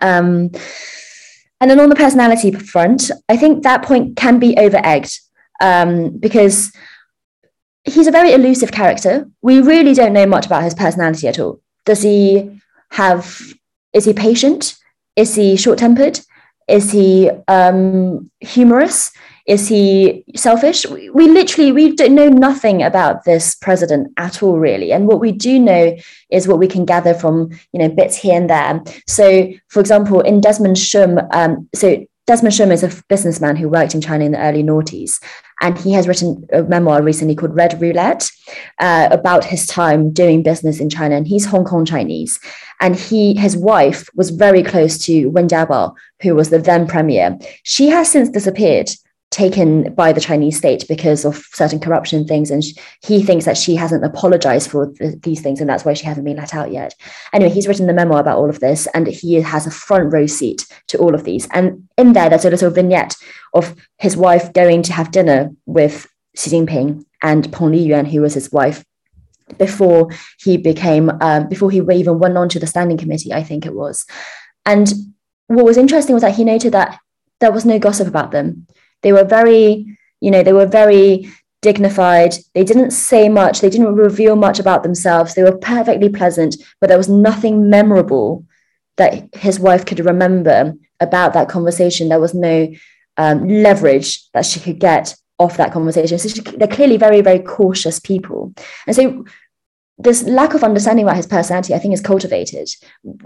Um, 0.00 0.50
and 1.60 1.70
then 1.70 1.78
on 1.78 1.90
the 1.90 1.94
personality 1.94 2.50
front, 2.50 3.10
I 3.28 3.36
think 3.36 3.62
that 3.62 3.84
point 3.84 4.16
can 4.16 4.40
be 4.40 4.56
over 4.56 4.80
egged 4.82 5.20
um, 5.60 6.10
because 6.18 6.72
he's 7.84 8.08
a 8.08 8.12
very 8.12 8.32
elusive 8.32 8.72
character. 8.72 9.28
We 9.42 9.60
really 9.60 9.94
don't 9.94 10.12
know 10.12 10.26
much 10.26 10.46
about 10.46 10.64
his 10.64 10.74
personality 10.74 11.28
at 11.28 11.38
all. 11.38 11.60
Does 11.84 12.02
he 12.02 12.61
have, 12.92 13.52
is 13.92 14.04
he 14.04 14.12
patient? 14.12 14.76
Is 15.16 15.34
he 15.34 15.56
short 15.56 15.78
tempered? 15.78 16.20
Is 16.68 16.92
he 16.92 17.30
um, 17.48 18.30
humorous? 18.40 19.12
Is 19.46 19.66
he 19.66 20.24
selfish? 20.36 20.86
We, 20.86 21.10
we 21.10 21.28
literally 21.28 21.72
we 21.72 21.96
don't 21.96 22.14
know 22.14 22.28
nothing 22.28 22.82
about 22.82 23.24
this 23.24 23.56
president 23.56 24.12
at 24.16 24.42
all, 24.42 24.58
really. 24.58 24.92
And 24.92 25.08
what 25.08 25.20
we 25.20 25.32
do 25.32 25.58
know 25.58 25.96
is 26.30 26.46
what 26.46 26.60
we 26.60 26.68
can 26.68 26.84
gather 26.84 27.12
from 27.12 27.50
you 27.72 27.80
know 27.80 27.88
bits 27.88 28.16
here 28.16 28.36
and 28.36 28.48
there. 28.48 28.80
So, 29.08 29.52
for 29.68 29.80
example, 29.80 30.20
in 30.20 30.40
Desmond 30.40 30.78
Shum, 30.78 31.18
um, 31.32 31.68
so 31.74 32.06
Desmond 32.32 32.54
Shum 32.54 32.72
is 32.72 32.82
a 32.82 33.02
businessman 33.10 33.56
who 33.56 33.68
worked 33.68 33.94
in 33.94 34.00
China 34.00 34.24
in 34.24 34.32
the 34.32 34.40
early 34.40 34.62
noughties, 34.62 35.22
and 35.60 35.76
he 35.76 35.92
has 35.92 36.08
written 36.08 36.46
a 36.50 36.62
memoir 36.62 37.02
recently 37.02 37.34
called 37.34 37.54
Red 37.54 37.78
Roulette 37.78 38.30
uh, 38.78 39.08
about 39.10 39.44
his 39.44 39.66
time 39.66 40.14
doing 40.14 40.42
business 40.42 40.80
in 40.80 40.88
China. 40.88 41.14
And 41.14 41.28
he's 41.28 41.44
Hong 41.44 41.66
Kong 41.66 41.84
Chinese, 41.84 42.40
and 42.80 42.96
he 42.96 43.34
his 43.34 43.54
wife 43.54 44.08
was 44.14 44.30
very 44.30 44.62
close 44.62 44.96
to 45.04 45.26
Wen 45.26 45.46
Jiabao, 45.46 45.94
who 46.22 46.34
was 46.34 46.48
the 46.48 46.58
then 46.58 46.86
premier. 46.86 47.38
She 47.64 47.88
has 47.88 48.10
since 48.10 48.30
disappeared, 48.30 48.88
taken 49.32 49.92
by 49.94 50.12
the 50.12 50.20
Chinese 50.20 50.58
state 50.58 50.84
because 50.88 51.24
of 51.24 51.36
certain 51.52 51.80
corruption 51.80 52.26
things. 52.26 52.50
And 52.50 52.62
he 53.02 53.22
thinks 53.22 53.46
that 53.46 53.56
she 53.56 53.74
hasn't 53.74 54.04
apologized 54.04 54.70
for 54.70 54.86
the, 54.98 55.18
these 55.22 55.40
things, 55.40 55.60
and 55.60 55.68
that's 55.68 55.84
why 55.84 55.94
she 55.94 56.04
hasn't 56.04 56.24
been 56.24 56.36
let 56.36 56.54
out 56.54 56.70
yet. 56.70 56.94
Anyway, 57.32 57.50
he's 57.50 57.66
written 57.66 57.86
the 57.86 57.92
memoir 57.92 58.20
about 58.20 58.38
all 58.38 58.50
of 58.50 58.60
this, 58.60 58.86
and 58.94 59.06
he 59.06 59.34
has 59.34 59.66
a 59.66 59.70
front 59.70 60.12
row 60.12 60.26
seat 60.26 60.66
to 60.88 60.98
all 60.98 61.14
of 61.14 61.24
these. 61.24 61.48
And 61.52 61.88
in 61.96 62.12
there, 62.12 62.28
there's 62.28 62.44
a 62.44 62.50
little 62.50 62.70
vignette 62.70 63.16
of 63.54 63.74
his 63.98 64.16
wife 64.16 64.52
going 64.52 64.82
to 64.82 64.92
have 64.92 65.10
dinner 65.10 65.50
with 65.66 66.06
Xi 66.36 66.50
Jinping 66.50 67.04
and 67.22 67.50
Peng 67.52 67.70
Liyuan, 67.70 68.06
who 68.06 68.20
was 68.20 68.34
his 68.34 68.52
wife. 68.52 68.84
Before 69.58 70.08
he 70.38 70.56
became, 70.56 71.10
um, 71.20 71.48
before 71.48 71.70
he 71.70 71.80
even 71.80 72.18
went 72.18 72.38
on 72.38 72.48
to 72.50 72.58
the 72.58 72.66
standing 72.66 72.96
committee, 72.96 73.32
I 73.32 73.42
think 73.42 73.66
it 73.66 73.74
was. 73.74 74.06
And 74.64 74.92
what 75.46 75.64
was 75.64 75.76
interesting 75.76 76.14
was 76.14 76.22
that 76.22 76.36
he 76.36 76.44
noted 76.44 76.72
that 76.72 76.98
there 77.40 77.52
was 77.52 77.66
no 77.66 77.78
gossip 77.78 78.06
about 78.08 78.30
them. 78.30 78.66
They 79.02 79.12
were 79.12 79.24
very, 79.24 79.98
you 80.20 80.30
know, 80.30 80.42
they 80.42 80.52
were 80.52 80.66
very 80.66 81.30
dignified. 81.60 82.34
They 82.54 82.64
didn't 82.64 82.90
say 82.90 83.28
much. 83.28 83.60
They 83.60 83.70
didn't 83.70 83.94
reveal 83.94 84.36
much 84.36 84.58
about 84.58 84.82
themselves. 84.82 85.34
They 85.34 85.44
were 85.44 85.56
perfectly 85.56 86.08
pleasant, 86.08 86.56
but 86.80 86.88
there 86.88 86.98
was 86.98 87.08
nothing 87.08 87.70
memorable 87.70 88.44
that 88.96 89.28
his 89.34 89.58
wife 89.58 89.86
could 89.86 90.00
remember 90.00 90.74
about 91.00 91.32
that 91.34 91.48
conversation. 91.48 92.08
There 92.08 92.20
was 92.20 92.34
no 92.34 92.68
um, 93.16 93.48
leverage 93.48 94.30
that 94.32 94.44
she 94.44 94.60
could 94.60 94.78
get 94.78 95.14
off 95.38 95.56
that 95.56 95.72
conversation. 95.72 96.18
So 96.18 96.28
she, 96.28 96.40
they're 96.40 96.68
clearly 96.68 96.96
very, 96.96 97.20
very 97.20 97.38
cautious 97.38 97.98
people. 98.00 98.52
And 98.86 98.94
so 98.94 99.24
this 99.98 100.22
lack 100.24 100.54
of 100.54 100.64
understanding 100.64 101.04
about 101.04 101.16
his 101.16 101.26
personality, 101.26 101.74
I 101.74 101.78
think, 101.78 101.94
is 101.94 102.00
cultivated. 102.00 102.68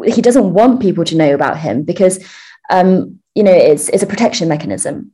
He 0.05 0.23
doesn't 0.23 0.53
want 0.53 0.81
people 0.81 1.05
to 1.05 1.17
know 1.17 1.35
about 1.35 1.59
him 1.59 1.83
because, 1.83 2.25
um, 2.71 3.21
you 3.35 3.43
know, 3.43 3.53
it's, 3.53 3.89
it's 3.89 4.03
a 4.03 4.07
protection 4.07 4.49
mechanism. 4.49 5.13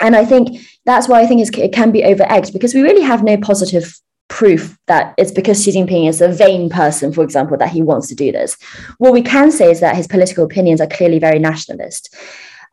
And 0.00 0.16
I 0.16 0.24
think 0.24 0.60
that's 0.86 1.08
why 1.08 1.20
I 1.20 1.26
think 1.26 1.40
it 1.58 1.72
can 1.72 1.90
be 1.92 2.04
over 2.04 2.24
egged 2.24 2.52
because 2.52 2.74
we 2.74 2.82
really 2.82 3.02
have 3.02 3.22
no 3.22 3.36
positive 3.36 3.94
proof 4.28 4.78
that 4.86 5.14
it's 5.18 5.32
because 5.32 5.62
Xi 5.62 5.72
Jinping 5.72 6.08
is 6.08 6.20
a 6.20 6.28
vain 6.28 6.70
person, 6.70 7.12
for 7.12 7.22
example, 7.22 7.56
that 7.58 7.70
he 7.70 7.82
wants 7.82 8.08
to 8.08 8.14
do 8.14 8.32
this. 8.32 8.56
What 8.98 9.12
we 9.12 9.22
can 9.22 9.50
say 9.50 9.70
is 9.70 9.80
that 9.80 9.96
his 9.96 10.06
political 10.06 10.44
opinions 10.44 10.80
are 10.80 10.86
clearly 10.86 11.18
very 11.18 11.38
nationalist. 11.38 12.14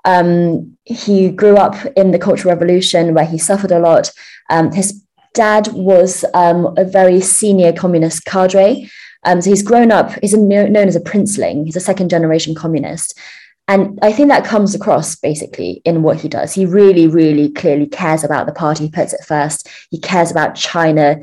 Um, 0.05 0.77
he 0.85 1.29
grew 1.29 1.57
up 1.57 1.75
in 1.97 2.11
the 2.11 2.19
Cultural 2.19 2.53
Revolution 2.53 3.13
where 3.13 3.25
he 3.25 3.37
suffered 3.37 3.71
a 3.71 3.79
lot. 3.79 4.11
Um, 4.49 4.71
his 4.71 5.03
dad 5.33 5.67
was 5.73 6.23
um, 6.33 6.73
a 6.77 6.85
very 6.85 7.19
senior 7.19 7.73
communist 7.73 8.23
cadre. 8.23 8.89
Um, 9.23 9.41
so 9.41 9.49
he's 9.49 9.63
grown 9.63 9.91
up, 9.91 10.11
he's 10.21 10.33
known 10.33 10.77
as 10.77 10.95
a 10.95 11.01
princeling, 11.01 11.65
he's 11.65 11.75
a 11.75 11.81
second 11.81 12.09
generation 12.09 12.55
communist. 12.55 13.19
And 13.67 13.99
I 14.01 14.13
think 14.13 14.29
that 14.29 14.45
comes 14.45 14.73
across 14.75 15.15
basically 15.15 15.81
in 15.83 16.01
what 16.01 16.21
he 16.21 16.29
does. 16.29 16.53
He 16.53 16.65
really, 16.65 17.07
really 17.07 17.49
clearly 17.49 17.87
cares 17.87 18.23
about 18.23 18.45
the 18.45 18.53
party, 18.53 18.85
he 18.85 18.91
puts 18.91 19.13
it 19.13 19.25
first. 19.25 19.67
He 19.89 19.99
cares 19.99 20.31
about 20.31 20.55
China 20.55 21.19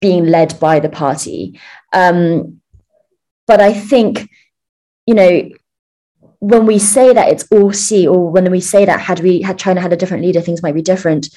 being 0.00 0.26
led 0.26 0.58
by 0.60 0.78
the 0.78 0.88
party. 0.88 1.60
Um, 1.92 2.60
but 3.46 3.60
I 3.60 3.72
think, 3.72 4.28
you 5.06 5.14
know, 5.14 5.50
when 6.40 6.66
we 6.66 6.78
say 6.78 7.12
that 7.12 7.30
it's 7.30 7.50
all 7.50 7.72
Xi, 7.72 8.06
or 8.06 8.30
when 8.30 8.48
we 8.50 8.60
say 8.60 8.84
that 8.84 9.00
had 9.00 9.20
we 9.20 9.42
had 9.42 9.58
China 9.58 9.80
had 9.80 9.92
a 9.92 9.96
different 9.96 10.22
leader, 10.22 10.40
things 10.40 10.62
might 10.62 10.74
be 10.74 10.82
different, 10.82 11.28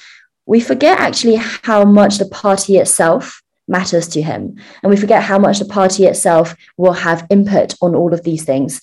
we 0.46 0.60
forget 0.60 1.00
actually 1.00 1.36
how 1.36 1.84
much 1.84 2.18
the 2.18 2.28
party 2.28 2.76
itself 2.76 3.42
matters 3.66 4.06
to 4.08 4.22
him. 4.22 4.56
And 4.82 4.90
we 4.90 4.96
forget 4.96 5.22
how 5.22 5.38
much 5.38 5.58
the 5.58 5.64
party 5.64 6.06
itself 6.06 6.54
will 6.76 6.92
have 6.92 7.26
input 7.30 7.74
on 7.80 7.94
all 7.94 8.14
of 8.14 8.22
these 8.22 8.44
things. 8.44 8.80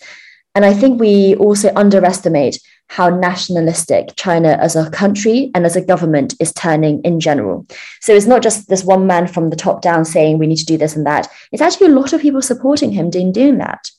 And 0.60 0.66
I 0.66 0.74
think 0.74 1.00
we 1.00 1.36
also 1.36 1.72
underestimate 1.78 2.60
how 2.88 3.08
nationalistic 3.08 4.14
China 4.18 4.58
as 4.60 4.76
a 4.76 4.90
country 4.90 5.52
and 5.56 5.66
as 5.66 5.78
a 5.78 5.82
government 5.82 6.36
is 6.42 6.52
turning 6.52 7.02
in 7.04 7.22
general. 7.22 7.66
So 8.02 8.14
it's 8.14 8.26
not 8.26 8.44
just 8.44 8.68
this 8.68 8.84
one 8.84 9.08
man 9.08 9.28
from 9.28 9.52
the 9.52 9.56
top 9.56 9.82
down 9.82 10.04
saying 10.04 10.38
we 10.38 10.48
need 10.48 10.58
to 10.58 10.66
do 10.66 10.78
this 10.78 10.98
and 10.98 11.06
that. 11.06 11.30
It's 11.54 11.62
actually 11.62 11.88
a 11.88 11.96
lot 11.96 12.12
of 12.12 12.20
people 12.20 12.42
supporting 12.42 12.92
him 12.92 13.10
in 13.14 13.32
doing 13.32 13.58
that. 13.60 13.90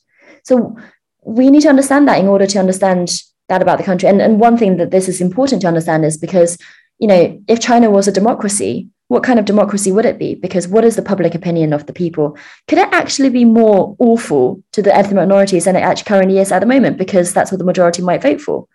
So 0.43 0.77
we 1.23 1.49
need 1.49 1.61
to 1.61 1.69
understand 1.69 2.07
that 2.07 2.19
in 2.19 2.27
order 2.27 2.45
to 2.45 2.59
understand 2.59 3.09
that 3.49 3.63
about 3.63 3.79
the 3.79 3.83
country. 3.83 4.07
And, 4.07 4.21
and 4.21 4.39
one 4.39 4.55
thing 4.55 4.77
that 4.77 4.91
this 4.91 5.09
is 5.09 5.19
important 5.19 5.63
to 5.63 5.67
understand 5.67 6.05
is 6.05 6.15
because, 6.15 6.59
you 6.99 7.07
know, 7.07 7.41
if 7.47 7.59
China 7.59 7.89
was 7.89 8.07
a 8.07 8.11
democracy, 8.11 8.87
what 9.11 9.23
kind 9.23 9.39
of 9.39 9.43
democracy 9.43 9.91
would 9.91 10.05
it 10.05 10.17
be? 10.17 10.35
Because 10.35 10.69
what 10.69 10.85
is 10.85 10.95
the 10.95 11.01
public 11.01 11.35
opinion 11.35 11.73
of 11.73 11.85
the 11.85 11.91
people? 11.91 12.37
Could 12.69 12.77
it 12.77 12.87
actually 12.93 13.29
be 13.29 13.43
more 13.43 13.93
awful 13.99 14.63
to 14.71 14.81
the 14.81 14.95
ethnic 14.95 15.15
minorities 15.15 15.65
than 15.65 15.75
it 15.75 15.81
actually 15.81 16.05
currently 16.05 16.37
is 16.37 16.49
at 16.49 16.59
the 16.59 16.65
moment? 16.65 16.97
Because 16.97 17.33
that's 17.33 17.51
what 17.51 17.57
the 17.57 17.65
majority 17.65 18.01
might 18.01 18.21
vote 18.21 18.39
for. 18.39 18.69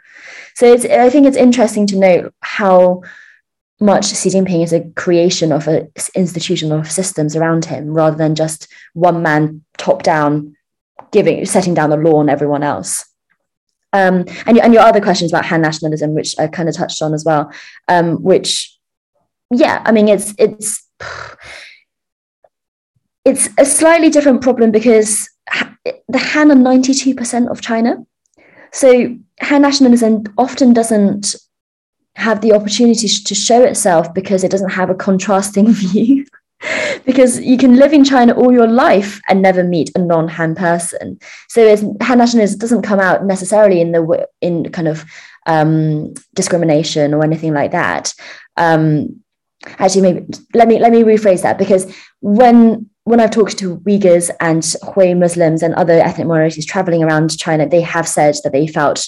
So 0.54 0.74
I 0.74 1.08
think 1.08 1.26
it's 1.26 1.38
interesting 1.38 1.86
to 1.86 1.98
note 1.98 2.34
how 2.40 3.00
much 3.80 4.14
Xi 4.14 4.28
Jinping 4.28 4.62
is 4.62 4.74
a 4.74 4.84
creation 4.90 5.52
of 5.52 5.68
an 5.68 5.90
institution 6.14 6.70
of 6.70 6.92
systems 6.92 7.34
around 7.34 7.64
him 7.64 7.94
rather 7.94 8.18
than 8.18 8.34
just 8.34 8.68
one 8.92 9.22
man 9.22 9.64
top 9.78 10.02
down 10.02 10.54
giving 11.12 11.46
setting 11.46 11.72
down 11.72 11.88
the 11.88 11.96
law 11.96 12.16
on 12.16 12.28
everyone 12.28 12.62
else. 12.62 13.06
Um, 13.94 14.26
and, 14.44 14.58
and 14.58 14.74
your 14.74 14.82
other 14.82 15.00
questions 15.00 15.32
about 15.32 15.46
Han 15.46 15.62
nationalism, 15.62 16.12
which 16.12 16.34
I 16.38 16.46
kind 16.46 16.68
of 16.68 16.74
touched 16.74 17.00
on 17.00 17.14
as 17.14 17.24
well, 17.24 17.50
um, 17.88 18.22
which 18.22 18.75
yeah, 19.50 19.82
I 19.84 19.92
mean, 19.92 20.08
it's 20.08 20.34
it's 20.38 20.86
it's 23.24 23.48
a 23.58 23.64
slightly 23.64 24.10
different 24.10 24.42
problem 24.42 24.70
because 24.70 25.28
the 26.08 26.18
Han 26.18 26.50
are 26.50 26.56
ninety 26.56 26.94
two 26.94 27.14
percent 27.14 27.48
of 27.48 27.60
China, 27.60 28.04
so 28.72 29.16
Han 29.42 29.62
nationalism 29.62 30.24
often 30.36 30.72
doesn't 30.72 31.36
have 32.16 32.40
the 32.40 32.52
opportunity 32.52 33.08
to 33.08 33.34
show 33.34 33.62
itself 33.62 34.12
because 34.14 34.42
it 34.42 34.50
doesn't 34.50 34.70
have 34.70 34.90
a 34.90 34.94
contrasting 34.94 35.72
view. 35.72 36.24
because 37.04 37.38
you 37.40 37.58
can 37.58 37.76
live 37.76 37.92
in 37.92 38.02
China 38.02 38.32
all 38.32 38.50
your 38.50 38.66
life 38.66 39.20
and 39.28 39.42
never 39.42 39.62
meet 39.62 39.90
a 39.94 39.98
non-Han 39.98 40.54
person. 40.54 41.18
So 41.48 41.76
Han 42.00 42.18
nationalism 42.18 42.58
doesn't 42.58 42.82
come 42.82 42.98
out 42.98 43.24
necessarily 43.24 43.80
in 43.80 43.92
the 43.92 44.26
in 44.40 44.72
kind 44.72 44.88
of 44.88 45.04
um, 45.46 46.14
discrimination 46.34 47.14
or 47.14 47.22
anything 47.22 47.52
like 47.52 47.72
that. 47.72 48.14
Um, 48.56 49.22
actually 49.78 50.02
maybe 50.02 50.26
let 50.54 50.68
me 50.68 50.78
let 50.78 50.92
me 50.92 51.02
rephrase 51.02 51.42
that 51.42 51.58
because 51.58 51.92
when 52.20 52.88
when 53.04 53.20
I've 53.20 53.30
talked 53.30 53.56
to 53.58 53.78
Uyghurs 53.78 54.30
and 54.40 54.64
Hui 54.94 55.14
Muslims 55.14 55.62
and 55.62 55.74
other 55.74 55.92
ethnic 55.92 56.26
minorities 56.26 56.66
traveling 56.66 57.04
around 57.04 57.38
China, 57.38 57.68
they 57.68 57.80
have 57.82 58.08
said 58.08 58.34
that 58.42 58.52
they 58.52 58.66
felt 58.66 59.06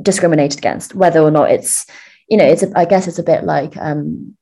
discriminated 0.00 0.58
against, 0.58 0.94
whether 0.94 1.20
or 1.20 1.32
not 1.32 1.50
it's, 1.50 1.84
you 2.28 2.36
know, 2.36 2.44
it's 2.44 2.62
a, 2.62 2.70
I 2.76 2.84
guess 2.84 3.08
it's 3.08 3.18
a 3.18 3.24
bit 3.24 3.42
like 3.42 3.76
um, 3.76 4.36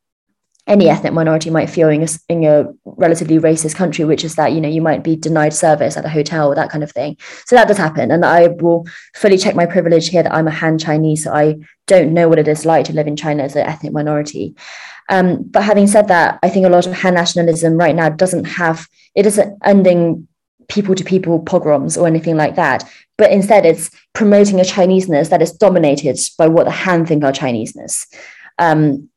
any 0.70 0.88
ethnic 0.88 1.12
minority 1.12 1.50
might 1.50 1.68
feel 1.68 1.88
in 1.88 2.02
a, 2.04 2.08
in 2.28 2.44
a 2.44 2.72
relatively 2.84 3.38
racist 3.38 3.74
country, 3.74 4.04
which 4.04 4.24
is 4.24 4.36
that, 4.36 4.52
you 4.52 4.60
know, 4.60 4.68
you 4.68 4.80
might 4.80 5.02
be 5.02 5.16
denied 5.16 5.52
service 5.52 5.96
at 5.96 6.04
a 6.04 6.08
hotel 6.08 6.50
or 6.50 6.54
that 6.54 6.70
kind 6.70 6.84
of 6.84 6.92
thing. 6.92 7.16
So 7.44 7.56
that 7.56 7.66
does 7.66 7.76
happen. 7.76 8.12
And 8.12 8.24
I 8.24 8.46
will 8.46 8.86
fully 9.16 9.36
check 9.36 9.56
my 9.56 9.66
privilege 9.66 10.08
here 10.08 10.22
that 10.22 10.32
I'm 10.32 10.46
a 10.46 10.52
Han 10.52 10.78
Chinese, 10.78 11.24
so 11.24 11.34
I 11.34 11.56
don't 11.88 12.14
know 12.14 12.28
what 12.28 12.38
it 12.38 12.46
is 12.46 12.64
like 12.64 12.84
to 12.86 12.92
live 12.92 13.08
in 13.08 13.16
China 13.16 13.42
as 13.42 13.56
an 13.56 13.66
ethnic 13.66 13.92
minority. 13.92 14.54
Um, 15.08 15.42
but 15.42 15.64
having 15.64 15.88
said 15.88 16.06
that, 16.06 16.38
I 16.44 16.48
think 16.48 16.64
a 16.64 16.70
lot 16.70 16.86
of 16.86 16.94
Han 16.94 17.14
nationalism 17.14 17.76
right 17.76 17.96
now 17.96 18.08
doesn't 18.08 18.44
have, 18.44 18.86
it 19.16 19.26
isn't 19.26 19.58
ending 19.64 20.28
people 20.68 20.94
to 20.94 21.02
people 21.02 21.40
pogroms 21.40 21.96
or 21.96 22.06
anything 22.06 22.36
like 22.36 22.54
that. 22.54 22.88
But 23.18 23.32
instead, 23.32 23.66
it's 23.66 23.90
promoting 24.12 24.60
a 24.60 24.64
Chineseness 24.64 25.30
that 25.30 25.42
is 25.42 25.50
dominated 25.50 26.16
by 26.38 26.46
what 26.46 26.64
the 26.66 26.70
Han 26.70 27.06
think 27.06 27.24
are 27.24 27.32
Chineseness. 27.32 28.06
Um, 28.56 29.08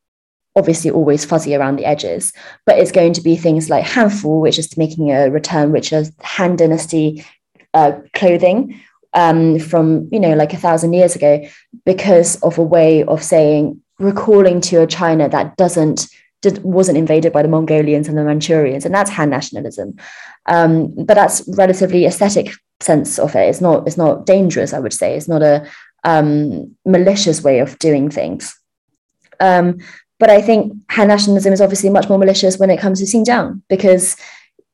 obviously, 0.56 0.92
always 0.92 1.26
fuzzy 1.26 1.56
around 1.56 1.78
the 1.78 1.86
edges, 1.86 2.34
but 2.66 2.78
it's 2.78 2.92
going 2.92 3.14
to 3.14 3.22
be 3.22 3.36
things 3.36 3.70
like 3.70 3.86
Hanfu, 3.86 4.42
which 4.42 4.60
is 4.60 4.78
making 4.78 5.12
a 5.12 5.30
return, 5.30 5.72
which 5.72 5.92
is 5.92 6.12
Han 6.22 6.56
Dynasty 6.56 7.26
uh, 7.74 7.94
clothing, 8.14 8.80
um, 9.14 9.60
from 9.60 10.10
you 10.12 10.20
know 10.20 10.34
like 10.34 10.54
a 10.54 10.58
thousand 10.58 10.94
years 10.94 11.16
ago 11.16 11.46
because 11.86 12.36
of 12.42 12.58
a 12.58 12.64
way 12.64 13.04
of 13.04 13.24
saying 13.24 13.82
recalling 14.00 14.62
to 14.62 14.82
a 14.82 14.88
China 14.88 15.30
that 15.30 15.58
doesn't 15.58 16.08
wasn't 16.62 16.98
invaded 16.98 17.32
by 17.32 17.42
the 17.42 17.48
Mongolians 17.48 18.08
and 18.08 18.18
the 18.18 18.22
Manchurians, 18.22 18.86
and 18.86 18.94
that's 18.94 19.12
Han 19.12 19.30
nationalism. 19.30 19.96
Um, 20.46 20.94
but 20.94 21.14
that's 21.14 21.44
relatively 21.58 22.06
aesthetic 22.06 22.52
sense 22.82 23.18
of 23.18 23.36
it. 23.36 23.50
It's 23.50 23.62
not 23.62 23.88
it's 23.88 23.98
not 23.98 24.26
dangerous. 24.26 24.74
I 24.74 24.80
would 24.80 24.94
say 24.94 25.16
it's 25.16 25.28
not 25.28 25.42
a 25.42 25.66
um, 26.04 26.76
malicious 26.86 27.44
way 27.44 27.60
of 27.60 27.80
doing 27.80 28.10
things. 28.10 28.58
Um, 29.40 29.80
but 30.20 30.30
I 30.30 30.42
think 30.42 30.74
Han 30.92 31.08
nationalism 31.08 31.54
is 31.54 31.62
obviously 31.62 31.90
much 31.90 32.10
more 32.10 32.18
malicious 32.18 32.58
when 32.58 32.70
it 32.70 32.80
comes 32.80 33.00
to 33.00 33.06
Xinjiang 33.06 33.62
because 33.70 34.16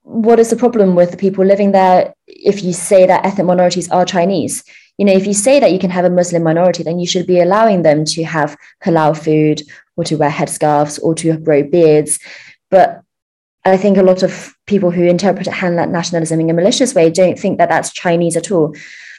what 0.04 0.40
is 0.40 0.50
the 0.50 0.56
problem 0.56 0.96
with 0.96 1.12
the 1.12 1.18
people 1.18 1.46
living 1.46 1.72
there 1.72 2.14
if 2.28 2.64
you 2.64 2.74
say 2.74 3.06
that 3.06 3.26
ethnic 3.26 3.46
minorities 3.46 3.90
are 3.92 4.06
Chinese? 4.06 4.64
you 5.00 5.06
know, 5.06 5.14
if 5.14 5.26
you 5.26 5.34
say 5.34 5.62
that 5.62 5.72
you 5.72 5.80
can 5.80 5.90
have 5.92 6.04
a 6.04 6.10
Muslim 6.10 6.44
minority, 6.44 6.84
then 6.84 7.00
you 7.00 7.08
should 7.08 7.26
be 7.26 7.40
allowing 7.40 7.84
them 7.84 8.04
to 8.04 8.26
have 8.26 8.58
halal 8.84 9.18
food 9.18 9.62
or 9.96 10.04
to 10.04 10.18
wear 10.18 10.30
headscarves 10.30 11.02
or 11.02 11.16
to 11.16 11.38
grow 11.38 11.64
beards. 11.64 12.20
But 12.70 13.02
I 13.64 13.78
think 13.78 13.98
a 13.98 14.04
lot 14.04 14.24
of 14.24 14.54
people 14.68 14.92
who 14.92 15.04
interpret 15.04 15.48
Han 15.48 15.78
nationalism 15.90 16.42
in 16.42 16.50
a 16.50 16.54
malicious 16.54 16.94
way 16.94 17.10
don't 17.10 17.40
think 17.40 17.60
that 17.60 17.70
that's 17.70 17.94
Chinese 17.94 18.36
at 18.36 18.52
all. 18.52 18.76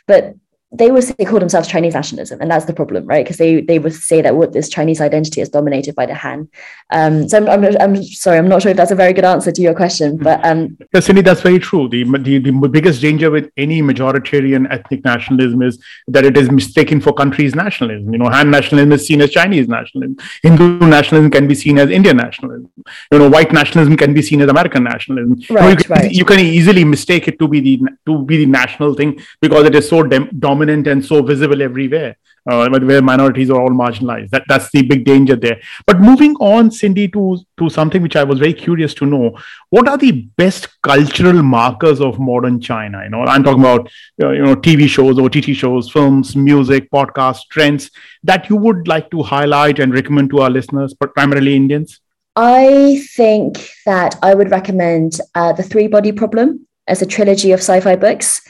But 0.06 0.34
they 0.72 0.90
would 0.92 1.02
say 1.02 1.24
call 1.24 1.40
themselves 1.40 1.66
Chinese 1.66 1.94
nationalism, 1.94 2.40
and 2.40 2.48
that's 2.48 2.64
the 2.64 2.72
problem, 2.72 3.04
right? 3.04 3.24
Because 3.24 3.38
they 3.38 3.60
they 3.60 3.80
would 3.80 3.92
say 3.92 4.22
that 4.22 4.36
what 4.36 4.52
this 4.52 4.68
Chinese 4.68 5.00
identity 5.00 5.40
is 5.40 5.48
dominated 5.48 5.96
by 5.96 6.06
the 6.06 6.14
Han. 6.14 6.48
Um, 6.92 7.28
so 7.28 7.38
I'm, 7.38 7.48
I'm, 7.48 7.76
I'm, 7.80 8.02
sorry, 8.04 8.38
I'm 8.38 8.48
not 8.48 8.62
sure 8.62 8.70
if 8.70 8.76
that's 8.76 8.92
a 8.92 8.94
very 8.94 9.12
good 9.12 9.24
answer 9.24 9.50
to 9.50 9.62
your 9.62 9.74
question, 9.74 10.16
but 10.16 10.44
um, 10.46 10.78
yes, 10.94 11.06
Cindy, 11.06 11.22
that's 11.22 11.40
very 11.40 11.58
true. 11.58 11.88
The, 11.88 12.04
the 12.04 12.38
the 12.38 12.68
biggest 12.68 13.02
danger 13.02 13.32
with 13.32 13.50
any 13.56 13.82
majoritarian 13.82 14.70
ethnic 14.70 15.04
nationalism 15.04 15.62
is 15.62 15.82
that 16.06 16.24
it 16.24 16.36
is 16.36 16.50
mistaken 16.52 17.00
for 17.00 17.12
country's 17.12 17.56
nationalism. 17.56 18.12
You 18.12 18.18
know, 18.20 18.28
Han 18.30 18.52
nationalism 18.52 18.92
is 18.92 19.06
seen 19.06 19.20
as 19.22 19.30
Chinese 19.30 19.66
nationalism. 19.66 20.18
Hindu 20.44 20.78
nationalism 20.86 21.32
can 21.32 21.48
be 21.48 21.56
seen 21.56 21.78
as 21.78 21.90
Indian 21.90 22.16
nationalism. 22.16 22.70
You 23.10 23.18
know, 23.18 23.28
white 23.28 23.52
nationalism 23.52 23.96
can 23.96 24.14
be 24.14 24.22
seen 24.22 24.40
as 24.40 24.48
American 24.48 24.84
nationalism. 24.84 25.42
Right, 25.50 25.50
you, 25.50 25.54
know, 25.54 25.68
you, 25.68 25.76
can, 25.76 25.90
right. 25.90 26.12
you 26.12 26.24
can 26.24 26.38
easily 26.38 26.84
mistake 26.84 27.26
it 27.26 27.40
to 27.40 27.48
be 27.48 27.58
the 27.58 27.80
to 28.06 28.22
be 28.22 28.36
the 28.38 28.46
national 28.46 28.94
thing 28.94 29.20
because 29.40 29.66
it 29.66 29.74
is 29.74 29.88
so 29.88 30.04
dem- 30.04 30.30
dominant 30.38 30.59
dominant 30.60 30.86
and 30.86 31.04
so 31.04 31.22
visible 31.22 31.62
everywhere. 31.62 32.16
uh, 32.50 32.68
where 32.82 33.02
minorities 33.02 33.50
are 33.50 33.60
all 33.60 33.70
marginalized. 33.70 34.30
That 34.30 34.44
that's 34.48 34.70
the 34.70 34.82
big 34.82 35.04
danger 35.04 35.36
there. 35.36 35.60
But 35.86 36.00
moving 36.00 36.34
on, 36.36 36.70
Cindy, 36.70 37.06
to 37.08 37.38
to 37.58 37.68
something 37.68 38.02
which 38.02 38.16
I 38.16 38.24
was 38.24 38.38
very 38.38 38.54
curious 38.54 38.94
to 38.94 39.06
know: 39.06 39.36
what 39.68 39.88
are 39.88 39.98
the 39.98 40.12
best 40.42 40.68
cultural 40.82 41.42
markers 41.42 42.00
of 42.00 42.18
modern 42.18 42.60
China? 42.68 43.02
You 43.04 43.10
know, 43.10 43.24
I'm 43.24 43.44
talking 43.44 43.60
about 43.60 43.90
uh, 44.22 44.30
you 44.30 44.42
know 44.42 44.56
TV 44.56 44.88
shows, 44.88 45.18
OTT 45.18 45.54
shows, 45.54 45.90
films, 45.90 46.34
music, 46.34 46.88
podcasts, 46.90 47.46
trends 47.50 47.90
that 48.22 48.48
you 48.48 48.56
would 48.56 48.88
like 48.88 49.10
to 49.10 49.22
highlight 49.22 49.78
and 49.78 49.92
recommend 49.92 50.30
to 50.30 50.40
our 50.40 50.50
listeners, 50.50 50.94
but 50.94 51.14
primarily 51.14 51.54
Indians. 51.54 52.00
I 52.36 53.04
think 53.16 53.68
that 53.84 54.16
I 54.22 54.34
would 54.34 54.50
recommend 54.50 55.20
uh, 55.34 55.52
the 55.52 55.62
Three 55.62 55.88
Body 55.88 56.12
Problem 56.12 56.66
as 56.86 57.02
a 57.02 57.06
trilogy 57.06 57.52
of 57.52 57.60
sci-fi 57.60 57.96
books 57.96 58.40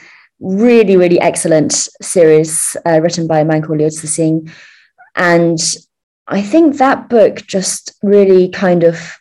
really, 0.41 0.97
really 0.97 1.19
excellent 1.21 1.87
series 2.01 2.75
uh, 2.85 2.99
written 2.99 3.27
by 3.27 3.39
a 3.39 3.45
man 3.45 3.61
called 3.61 3.77
Liu 3.77 3.87
Cixin. 3.87 4.51
And 5.15 5.59
I 6.27 6.41
think 6.41 6.77
that 6.77 7.09
book 7.09 7.45
just 7.47 7.93
really 8.01 8.49
kind 8.49 8.83
of 8.83 9.17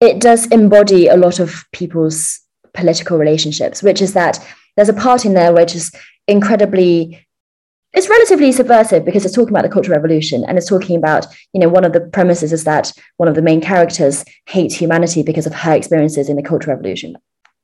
it 0.00 0.20
does 0.20 0.46
embody 0.46 1.08
a 1.08 1.16
lot 1.16 1.40
of 1.40 1.64
people's 1.72 2.40
political 2.72 3.18
relationships, 3.18 3.82
which 3.82 4.00
is 4.00 4.14
that 4.14 4.38
there's 4.76 4.88
a 4.88 4.94
part 4.94 5.24
in 5.24 5.34
there 5.34 5.52
which 5.52 5.74
is 5.74 5.92
incredibly 6.26 7.26
it's 7.92 8.08
relatively 8.08 8.52
subversive 8.52 9.04
because 9.04 9.24
it's 9.24 9.34
talking 9.34 9.52
about 9.52 9.62
the 9.62 9.68
cultural 9.68 9.96
revolution 9.96 10.44
and 10.46 10.56
it's 10.56 10.68
talking 10.68 10.96
about 10.96 11.26
you 11.52 11.60
know 11.60 11.68
one 11.68 11.84
of 11.84 11.92
the 11.92 12.00
premises 12.00 12.52
is 12.52 12.64
that 12.64 12.92
one 13.16 13.28
of 13.28 13.34
the 13.34 13.42
main 13.42 13.60
characters 13.60 14.24
hates 14.46 14.74
humanity 14.74 15.22
because 15.22 15.46
of 15.46 15.52
her 15.52 15.74
experiences 15.74 16.28
in 16.28 16.36
the 16.36 16.42
cultural 16.42 16.76
revolution 16.76 17.16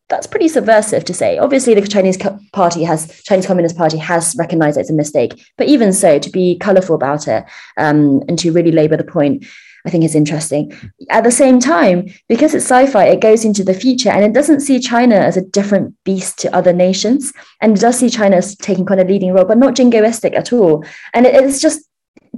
that's 0.08 0.26
pretty 0.26 0.48
subversive 0.48 1.04
to 1.04 1.14
say. 1.14 1.38
Obviously, 1.38 1.74
the 1.74 1.86
Chinese 1.86 2.18
Party 2.52 2.84
has 2.84 3.22
Chinese 3.24 3.46
Communist 3.46 3.76
Party 3.76 3.98
has 3.98 4.36
recognized 4.38 4.78
it's 4.78 4.90
a 4.90 4.94
mistake, 4.94 5.40
but 5.56 5.68
even 5.68 5.92
so, 5.92 6.18
to 6.18 6.30
be 6.30 6.56
colourful 6.58 6.94
about 6.94 7.26
it 7.26 7.44
um, 7.76 8.22
and 8.28 8.38
to 8.38 8.52
really 8.52 8.72
labour 8.72 8.96
the 8.96 9.04
point, 9.04 9.44
I 9.84 9.90
think 9.90 10.04
is 10.04 10.14
interesting. 10.14 10.72
At 11.10 11.24
the 11.24 11.30
same 11.30 11.58
time, 11.58 12.06
because 12.28 12.54
it's 12.54 12.64
sci-fi, 12.64 13.06
it 13.06 13.20
goes 13.20 13.44
into 13.44 13.64
the 13.64 13.74
future 13.74 14.10
and 14.10 14.24
it 14.24 14.32
doesn't 14.32 14.60
see 14.60 14.78
China 14.78 15.16
as 15.16 15.36
a 15.36 15.44
different 15.44 15.94
beast 16.04 16.38
to 16.40 16.54
other 16.54 16.72
nations, 16.72 17.32
and 17.60 17.76
it 17.76 17.80
does 17.80 17.98
see 17.98 18.10
China 18.10 18.36
as 18.36 18.56
taking 18.56 18.86
kind 18.86 19.00
of 19.00 19.08
leading 19.08 19.32
role, 19.32 19.44
but 19.44 19.58
not 19.58 19.74
jingoistic 19.74 20.34
at 20.34 20.52
all. 20.52 20.84
And 21.14 21.26
it, 21.26 21.34
it's 21.34 21.60
just 21.60 21.80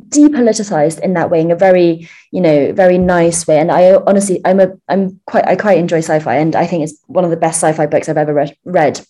depoliticized 0.09 1.01
in 1.01 1.15
that 1.15 1.31
way 1.31 1.41
in 1.41 1.51
a 1.51 1.57
very 1.57 2.09
you 2.33 2.41
know 2.41 2.73
very 2.73 2.99
nice 2.99 3.47
way. 3.47 3.59
And 3.59 3.71
i 3.71 3.95
honestly 3.95 4.41
i'm 4.45 4.61
a 4.61 4.73
i'm 4.89 5.21
quite 5.27 5.47
i 5.47 5.57
quite 5.57 5.79
enjoy 5.79 5.99
sci-fi 5.99 6.37
and 6.37 6.57
i 6.57 6.67
think 6.67 6.85
it's 6.85 7.01
one 7.07 7.25
of 7.25 7.31
the 7.31 7.37
best 7.37 7.63
sci-fi 7.63 7.87
books 7.87 8.09
i've 8.09 8.17
ever 8.17 8.35
read, 8.35 8.57
read. 8.65 9.01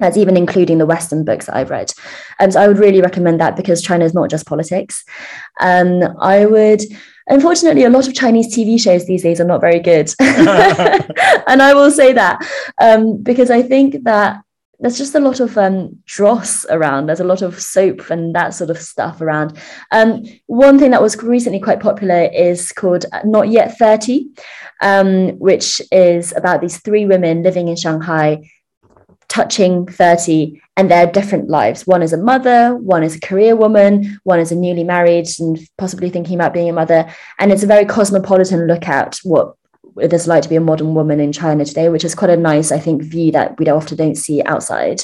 that's 0.00 0.16
even 0.16 0.36
including 0.36 0.78
the 0.78 0.86
western 0.86 1.24
books 1.24 1.46
that 1.46 1.56
i've 1.56 1.70
read. 1.70 1.92
And 2.38 2.48
um, 2.48 2.52
so 2.52 2.60
i 2.60 2.68
would 2.68 2.78
really 2.78 3.00
recommend 3.00 3.40
that 3.40 3.56
because 3.56 3.82
china 3.82 4.04
is 4.04 4.14
not 4.14 4.30
just 4.30 4.46
politics. 4.46 5.04
Um 5.60 6.02
i 6.20 6.46
would 6.46 6.82
unfortunately 7.28 7.84
a 7.84 7.90
lot 7.90 8.08
of 8.08 8.14
chinese 8.14 8.54
tv 8.54 8.80
shows 8.80 9.06
these 9.06 9.22
days 9.22 9.40
are 9.40 9.44
not 9.52 9.60
very 9.60 9.80
good. 9.80 10.12
And 11.50 11.62
i 11.62 11.74
will 11.74 11.90
say 11.90 12.12
that 12.12 12.40
um, 12.80 13.22
because 13.22 13.50
i 13.50 13.62
think 13.62 14.04
that 14.04 14.42
there's 14.82 14.98
just 14.98 15.14
a 15.14 15.20
lot 15.20 15.38
of 15.38 15.56
um, 15.56 15.96
dross 16.06 16.66
around. 16.66 17.06
There's 17.06 17.20
a 17.20 17.24
lot 17.24 17.40
of 17.40 17.62
soap 17.62 18.10
and 18.10 18.34
that 18.34 18.52
sort 18.52 18.68
of 18.68 18.78
stuff 18.78 19.20
around. 19.20 19.56
Um, 19.92 20.24
one 20.46 20.78
thing 20.78 20.90
that 20.90 21.00
was 21.00 21.16
recently 21.22 21.60
quite 21.60 21.78
popular 21.78 22.28
is 22.34 22.72
called 22.72 23.06
Not 23.24 23.48
Yet 23.48 23.78
30, 23.78 24.26
um, 24.80 25.38
which 25.38 25.80
is 25.92 26.34
about 26.36 26.60
these 26.60 26.78
three 26.80 27.06
women 27.06 27.44
living 27.44 27.68
in 27.68 27.76
Shanghai, 27.76 28.50
touching 29.28 29.86
30, 29.86 30.60
and 30.76 30.90
their 30.90 31.06
different 31.06 31.48
lives. 31.48 31.86
One 31.86 32.02
is 32.02 32.12
a 32.12 32.18
mother, 32.18 32.74
one 32.74 33.04
is 33.04 33.14
a 33.14 33.20
career 33.20 33.54
woman, 33.54 34.18
one 34.24 34.40
is 34.40 34.50
a 34.50 34.56
newly 34.56 34.82
married 34.82 35.28
and 35.38 35.60
possibly 35.78 36.10
thinking 36.10 36.34
about 36.34 36.54
being 36.54 36.68
a 36.68 36.72
mother. 36.72 37.08
And 37.38 37.52
it's 37.52 37.62
a 37.62 37.68
very 37.68 37.84
cosmopolitan 37.84 38.66
look 38.66 38.88
at 38.88 39.20
what 39.22 39.54
it 40.00 40.12
is 40.12 40.26
like 40.26 40.42
to 40.42 40.48
be 40.48 40.56
a 40.56 40.60
modern 40.60 40.94
woman 40.94 41.20
in 41.20 41.32
China 41.32 41.64
today, 41.64 41.88
which 41.88 42.04
is 42.04 42.14
quite 42.14 42.30
a 42.30 42.36
nice, 42.36 42.72
I 42.72 42.78
think, 42.78 43.02
view 43.02 43.32
that 43.32 43.58
we 43.58 43.68
often 43.68 43.96
don't 43.96 44.14
see 44.16 44.42
outside. 44.42 45.02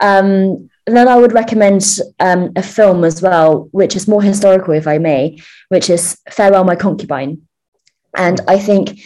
Um, 0.00 0.70
and 0.86 0.96
then 0.96 1.08
I 1.08 1.16
would 1.16 1.32
recommend 1.32 1.98
um, 2.20 2.52
a 2.56 2.62
film 2.62 3.04
as 3.04 3.22
well, 3.22 3.68
which 3.72 3.96
is 3.96 4.08
more 4.08 4.22
historical, 4.22 4.74
if 4.74 4.86
I 4.86 4.98
may, 4.98 5.38
which 5.68 5.88
is 5.88 6.18
Farewell, 6.30 6.64
My 6.64 6.76
Concubine. 6.76 7.42
And 8.16 8.40
I 8.46 8.58
think 8.58 9.00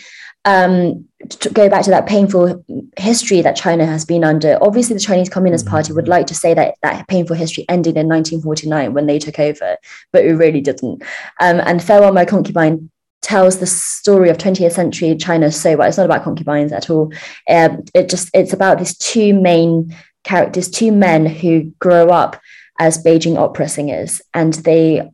um, 0.44 1.06
to 1.28 1.50
go 1.50 1.68
back 1.68 1.84
to 1.84 1.90
that 1.90 2.06
painful 2.06 2.64
history 2.96 3.42
that 3.42 3.56
China 3.56 3.86
has 3.86 4.04
been 4.04 4.24
under, 4.24 4.58
obviously 4.62 4.94
the 4.94 5.00
Chinese 5.00 5.28
Communist 5.28 5.64
mm-hmm. 5.64 5.72
Party 5.72 5.92
would 5.92 6.08
like 6.08 6.26
to 6.28 6.34
say 6.34 6.54
that 6.54 6.76
that 6.82 7.06
painful 7.08 7.36
history 7.36 7.64
ended 7.68 7.96
in 7.96 8.08
1949 8.08 8.94
when 8.94 9.06
they 9.06 9.18
took 9.18 9.38
over, 9.38 9.76
but 10.12 10.24
it 10.24 10.34
really 10.34 10.60
didn't. 10.60 11.02
Um, 11.40 11.60
and 11.60 11.82
Farewell, 11.82 12.12
My 12.12 12.24
Concubine 12.24 12.90
tells 13.22 13.58
the 13.58 13.66
story 13.66 14.30
of 14.30 14.38
20th 14.38 14.72
century 14.72 15.14
China 15.16 15.50
so 15.50 15.76
well. 15.76 15.88
It's 15.88 15.96
not 15.96 16.06
about 16.06 16.24
concubines 16.24 16.72
at 16.72 16.90
all. 16.90 17.12
Um, 17.48 17.84
it 17.94 18.08
just 18.08 18.30
it's 18.32 18.52
about 18.52 18.78
these 18.78 18.96
two 18.96 19.34
main 19.34 19.94
characters, 20.24 20.70
two 20.70 20.92
men 20.92 21.26
who 21.26 21.72
grow 21.78 22.08
up 22.08 22.40
as 22.78 23.02
Beijing 23.02 23.36
opera 23.36 23.68
singers, 23.68 24.20
and 24.34 24.54
they 24.54 25.10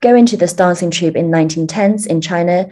go 0.00 0.14
into 0.14 0.36
this 0.36 0.52
dancing 0.52 0.90
troupe 0.90 1.16
in 1.16 1.30
1910s 1.30 2.06
in 2.06 2.20
China. 2.20 2.68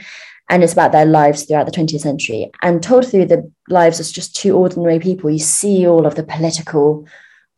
And 0.49 0.62
it's 0.62 0.72
about 0.72 0.93
their 0.93 1.07
lives 1.07 1.43
throughout 1.43 1.66
the 1.66 1.72
20th 1.72 2.03
century. 2.03 2.53
And 2.62 2.81
told 2.81 3.11
through 3.11 3.27
the 3.27 3.51
lives 3.68 3.99
as 3.99 4.12
just 4.12 4.37
two 4.37 4.57
ordinary 4.57 5.01
people, 5.01 5.29
you 5.29 5.41
see 5.41 5.89
all 5.89 6.07
of 6.07 6.14
the 6.14 6.22
political 6.22 7.05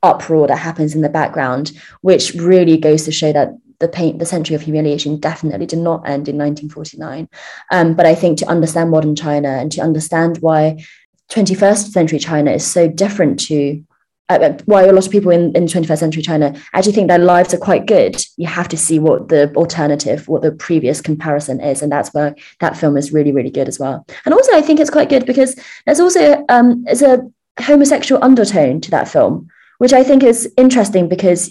uproar 0.03 0.47
that 0.47 0.57
happens 0.57 0.95
in 0.95 1.03
the 1.03 1.11
background, 1.11 1.73
which 2.01 2.33
really 2.33 2.79
goes 2.79 3.05
to 3.05 3.12
show 3.12 3.31
that 3.33 3.51
the 3.81 3.89
pain, 3.89 4.18
the 4.18 4.26
century 4.26 4.57
of 4.57 4.62
humiliation 4.62 5.18
definitely 5.18 5.66
did 5.66 5.79
not 5.79 6.07
end 6.07 6.29
in 6.29 6.37
1949. 6.37 7.29
Um, 7.70 7.95
but 7.95 8.07
I 8.07 8.14
think 8.14 8.39
to 8.39 8.49
understand 8.49 8.91
modern 8.91 9.14
China 9.14 9.49
and 9.49 9.70
to 9.72 9.81
understand 9.81 10.39
why 10.39 10.85
21st 11.31 11.91
century 11.91 12.18
China 12.18 12.51
is 12.51 12.66
so 12.66 12.89
different 12.89 13.39
to 13.41 13.85
uh, 14.31 14.39
uh, 14.43 14.59
why 14.66 14.83
a 14.83 14.93
lot 14.93 15.07
of 15.07 15.11
people 15.11 15.31
in, 15.31 15.57
in 15.57 15.64
21st 15.64 15.99
century 15.99 16.22
China 16.22 16.55
actually 16.74 16.93
think 16.93 17.09
their 17.09 17.18
lives 17.18 17.55
are 17.55 17.59
quite 17.59 17.87
good, 17.87 18.22
you 18.37 18.47
have 18.47 18.68
to 18.68 18.76
see 18.76 18.99
what 18.99 19.29
the 19.29 19.51
alternative, 19.55 20.29
what 20.29 20.43
the 20.43 20.53
previous 20.53 21.01
comparison 21.01 21.61
is. 21.61 21.81
And 21.81 21.91
that's 21.91 22.12
where 22.12 22.37
that 22.61 22.76
film 22.76 22.99
is 22.99 23.11
really, 23.11 23.33
really 23.33 23.51
good 23.51 23.68
as 23.68 23.79
well. 23.79 24.07
And 24.26 24.35
also, 24.35 24.53
I 24.53 24.61
think 24.61 24.81
it's 24.81 24.91
quite 24.91 25.09
good 25.09 25.24
because 25.24 25.59
there's 25.87 26.01
also 26.01 26.45
um, 26.51 26.85
there's 26.85 27.01
a 27.01 27.22
homosexual 27.59 28.22
undertone 28.22 28.83
to 28.83 28.91
that 28.91 29.09
film, 29.09 29.49
which 29.79 29.95
I 29.95 30.05
think 30.05 30.22
is 30.22 30.53
interesting 30.59 31.09
because 31.09 31.51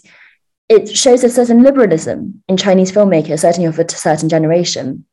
it 0.70 0.96
shows 0.96 1.24
a 1.24 1.30
certain 1.30 1.64
liberalism 1.64 2.44
in 2.48 2.58
Chinese 2.58 2.92
filmmakers, 2.92 3.40
certainly 3.40 3.68
of 3.68 3.80
a 3.80 3.90
certain 3.90 4.30
generation, 4.30 5.06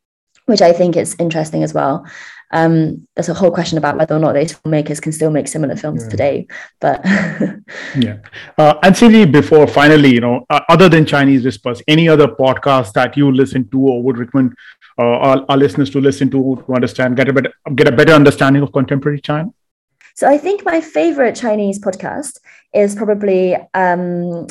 which 0.46 0.60
I 0.60 0.72
think 0.72 0.96
is 0.96 1.14
interesting 1.18 1.62
as 1.62 1.72
well. 1.72 2.04
Um, 2.50 3.08
there's 3.16 3.28
a 3.28 3.34
whole 3.34 3.50
question 3.50 3.78
about 3.78 3.96
whether 3.96 4.14
or 4.14 4.18
not 4.18 4.34
these 4.34 4.54
filmmakers 4.54 5.00
can 5.00 5.12
still 5.12 5.30
make 5.30 5.48
similar 5.48 5.76
films 5.76 6.04
yeah. 6.04 6.08
today. 6.08 6.46
But 6.80 7.00
yeah, 7.98 8.18
uh, 8.58 8.74
and 8.82 8.96
Cindy, 8.96 9.24
before 9.24 9.66
finally, 9.66 10.14
you 10.14 10.20
know, 10.20 10.44
uh, 10.50 10.60
other 10.68 10.88
than 10.88 11.06
Chinese 11.06 11.44
Whispers, 11.44 11.82
any 11.88 12.08
other 12.08 12.28
podcast 12.28 12.92
that 12.92 13.16
you 13.16 13.32
listen 13.32 13.68
to 13.70 13.78
or 13.80 14.02
would 14.02 14.18
recommend 14.18 14.54
uh, 14.98 15.02
our, 15.02 15.44
our, 15.48 15.56
listeners 15.56 15.90
to 15.90 16.00
listen 16.00 16.30
to 16.30 16.62
to 16.64 16.74
understand, 16.74 17.16
get 17.16 17.28
a 17.28 17.32
better 17.32 17.52
get 17.74 17.88
a 17.88 17.92
better 17.92 18.12
understanding 18.12 18.62
of 18.62 18.72
contemporary 18.72 19.20
China? 19.20 19.50
So 20.14 20.28
I 20.28 20.38
think 20.38 20.64
my 20.64 20.80
favorite 20.80 21.34
Chinese 21.34 21.80
podcast 21.80 22.38
is 22.72 22.94
probably 22.94 23.56
um, 23.74 24.46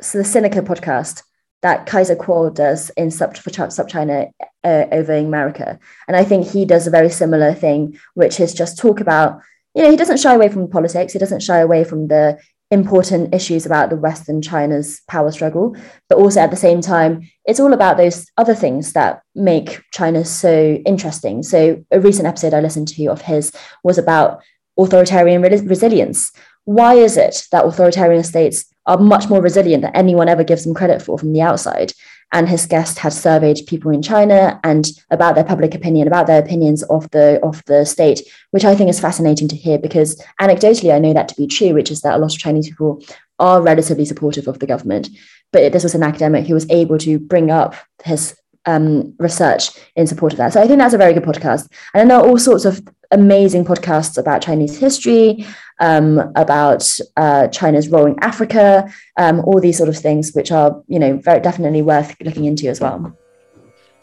so 0.00 0.18
the 0.18 0.24
Sinica 0.24 0.60
podcast 0.60 1.22
that 1.62 1.86
Kaiser 1.86 2.14
Kuo 2.14 2.52
does 2.52 2.90
in 2.90 3.10
Sup, 3.10 3.36
Sub 3.36 3.88
China 3.88 4.26
uh, 4.62 4.84
over 4.92 5.14
in 5.14 5.26
America. 5.26 5.78
And 6.06 6.16
I 6.16 6.22
think 6.22 6.46
he 6.46 6.66
does 6.66 6.86
a 6.86 6.90
very 6.90 7.08
similar 7.08 7.54
thing, 7.54 7.98
which 8.12 8.38
is 8.38 8.52
just 8.52 8.78
talk 8.78 9.00
about, 9.00 9.40
you 9.74 9.82
know, 9.82 9.90
he 9.90 9.96
doesn't 9.96 10.20
shy 10.20 10.34
away 10.34 10.50
from 10.50 10.68
politics, 10.68 11.14
he 11.14 11.18
doesn't 11.18 11.42
shy 11.42 11.58
away 11.58 11.84
from 11.84 12.08
the 12.08 12.38
important 12.70 13.34
issues 13.34 13.64
about 13.64 13.88
the 13.88 13.96
Western 13.96 14.42
China's 14.42 15.00
power 15.08 15.30
struggle, 15.30 15.76
but 16.08 16.18
also 16.18 16.40
at 16.40 16.50
the 16.50 16.56
same 16.56 16.80
time, 16.80 17.30
it's 17.46 17.60
all 17.60 17.72
about 17.72 17.96
those 17.96 18.26
other 18.36 18.54
things 18.54 18.92
that 18.92 19.22
make 19.34 19.80
China 19.92 20.24
so 20.24 20.74
interesting. 20.84 21.42
So 21.42 21.82
a 21.90 22.00
recent 22.00 22.26
episode 22.26 22.52
I 22.52 22.60
listened 22.60 22.88
to 22.88 23.06
of 23.06 23.22
his 23.22 23.52
was 23.82 23.96
about 23.96 24.42
authoritarian 24.78 25.40
re- 25.40 25.60
resilience. 25.60 26.32
Why 26.64 26.94
is 26.94 27.16
it 27.16 27.46
that 27.52 27.64
authoritarian 27.64 28.24
states 28.24 28.66
are 28.86 28.98
much 28.98 29.28
more 29.28 29.40
resilient 29.40 29.82
than 29.82 29.94
anyone 29.96 30.28
ever 30.28 30.44
gives 30.44 30.64
them 30.64 30.74
credit 30.74 31.00
for 31.02 31.18
from 31.18 31.32
the 31.32 31.40
outside. 31.40 31.92
And 32.32 32.48
his 32.48 32.66
guest 32.66 32.98
had 32.98 33.12
surveyed 33.12 33.60
people 33.66 33.92
in 33.92 34.02
China 34.02 34.58
and 34.64 34.86
about 35.10 35.36
their 35.36 35.44
public 35.44 35.74
opinion, 35.74 36.08
about 36.08 36.26
their 36.26 36.42
opinions 36.42 36.82
of 36.84 37.08
the 37.10 37.38
of 37.42 37.62
the 37.66 37.84
state, 37.84 38.22
which 38.50 38.64
I 38.64 38.74
think 38.74 38.90
is 38.90 38.98
fascinating 38.98 39.46
to 39.48 39.56
hear 39.56 39.78
because 39.78 40.20
anecdotally 40.40 40.92
I 40.92 40.98
know 40.98 41.12
that 41.12 41.28
to 41.28 41.36
be 41.36 41.46
true, 41.46 41.74
which 41.74 41.90
is 41.90 42.00
that 42.00 42.16
a 42.16 42.18
lot 42.18 42.32
of 42.32 42.38
Chinese 42.38 42.68
people 42.68 43.02
are 43.38 43.62
relatively 43.62 44.04
supportive 44.04 44.48
of 44.48 44.58
the 44.58 44.66
government. 44.66 45.08
But 45.52 45.72
this 45.72 45.84
was 45.84 45.94
an 45.94 46.02
academic 46.02 46.46
who 46.46 46.54
was 46.54 46.68
able 46.70 46.98
to 46.98 47.18
bring 47.18 47.50
up 47.50 47.76
his 48.04 48.36
um, 48.66 49.14
research 49.18 49.70
in 49.94 50.06
support 50.06 50.32
of 50.32 50.38
that. 50.38 50.52
So 50.52 50.60
I 50.60 50.66
think 50.66 50.78
that's 50.78 50.94
a 50.94 50.98
very 50.98 51.12
good 51.12 51.22
podcast. 51.22 51.68
And 51.92 52.00
then 52.00 52.08
there 52.08 52.18
are 52.18 52.26
all 52.26 52.38
sorts 52.38 52.64
of 52.64 52.82
amazing 53.10 53.64
podcasts 53.64 54.18
about 54.18 54.42
Chinese 54.42 54.78
history. 54.78 55.46
Um, 55.80 56.18
about 56.36 56.88
uh, 57.16 57.48
China's 57.48 57.88
role 57.88 58.06
in 58.06 58.18
Africa, 58.20 58.90
um, 59.16 59.40
all 59.40 59.60
these 59.60 59.76
sort 59.76 59.88
of 59.88 59.96
things, 59.96 60.32
which 60.32 60.52
are 60.52 60.82
you 60.86 60.98
know 60.98 61.16
very 61.18 61.40
definitely 61.40 61.82
worth 61.82 62.14
looking 62.20 62.44
into 62.44 62.68
as 62.68 62.80
well. 62.80 63.16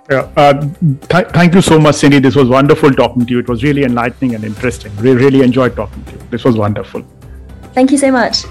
Yeah, 0.09 0.29
uh, 0.35 0.53
th- 1.09 1.27
thank 1.27 1.53
you 1.53 1.61
so 1.61 1.79
much, 1.79 1.95
Cindy. 1.95 2.19
This 2.19 2.35
was 2.35 2.49
wonderful 2.49 2.91
talking 2.91 3.25
to 3.25 3.31
you. 3.31 3.39
It 3.39 3.47
was 3.47 3.63
really 3.63 3.83
enlightening 3.83 4.35
and 4.35 4.43
interesting. 4.43 4.95
We 4.97 5.11
really 5.11 5.41
enjoyed 5.41 5.75
talking 5.75 6.03
to 6.05 6.11
you. 6.11 6.19
This 6.29 6.43
was 6.43 6.57
wonderful. 6.57 7.03
Thank 7.73 7.91
you 7.91 7.97
so 7.97 8.11
much. 8.11 8.43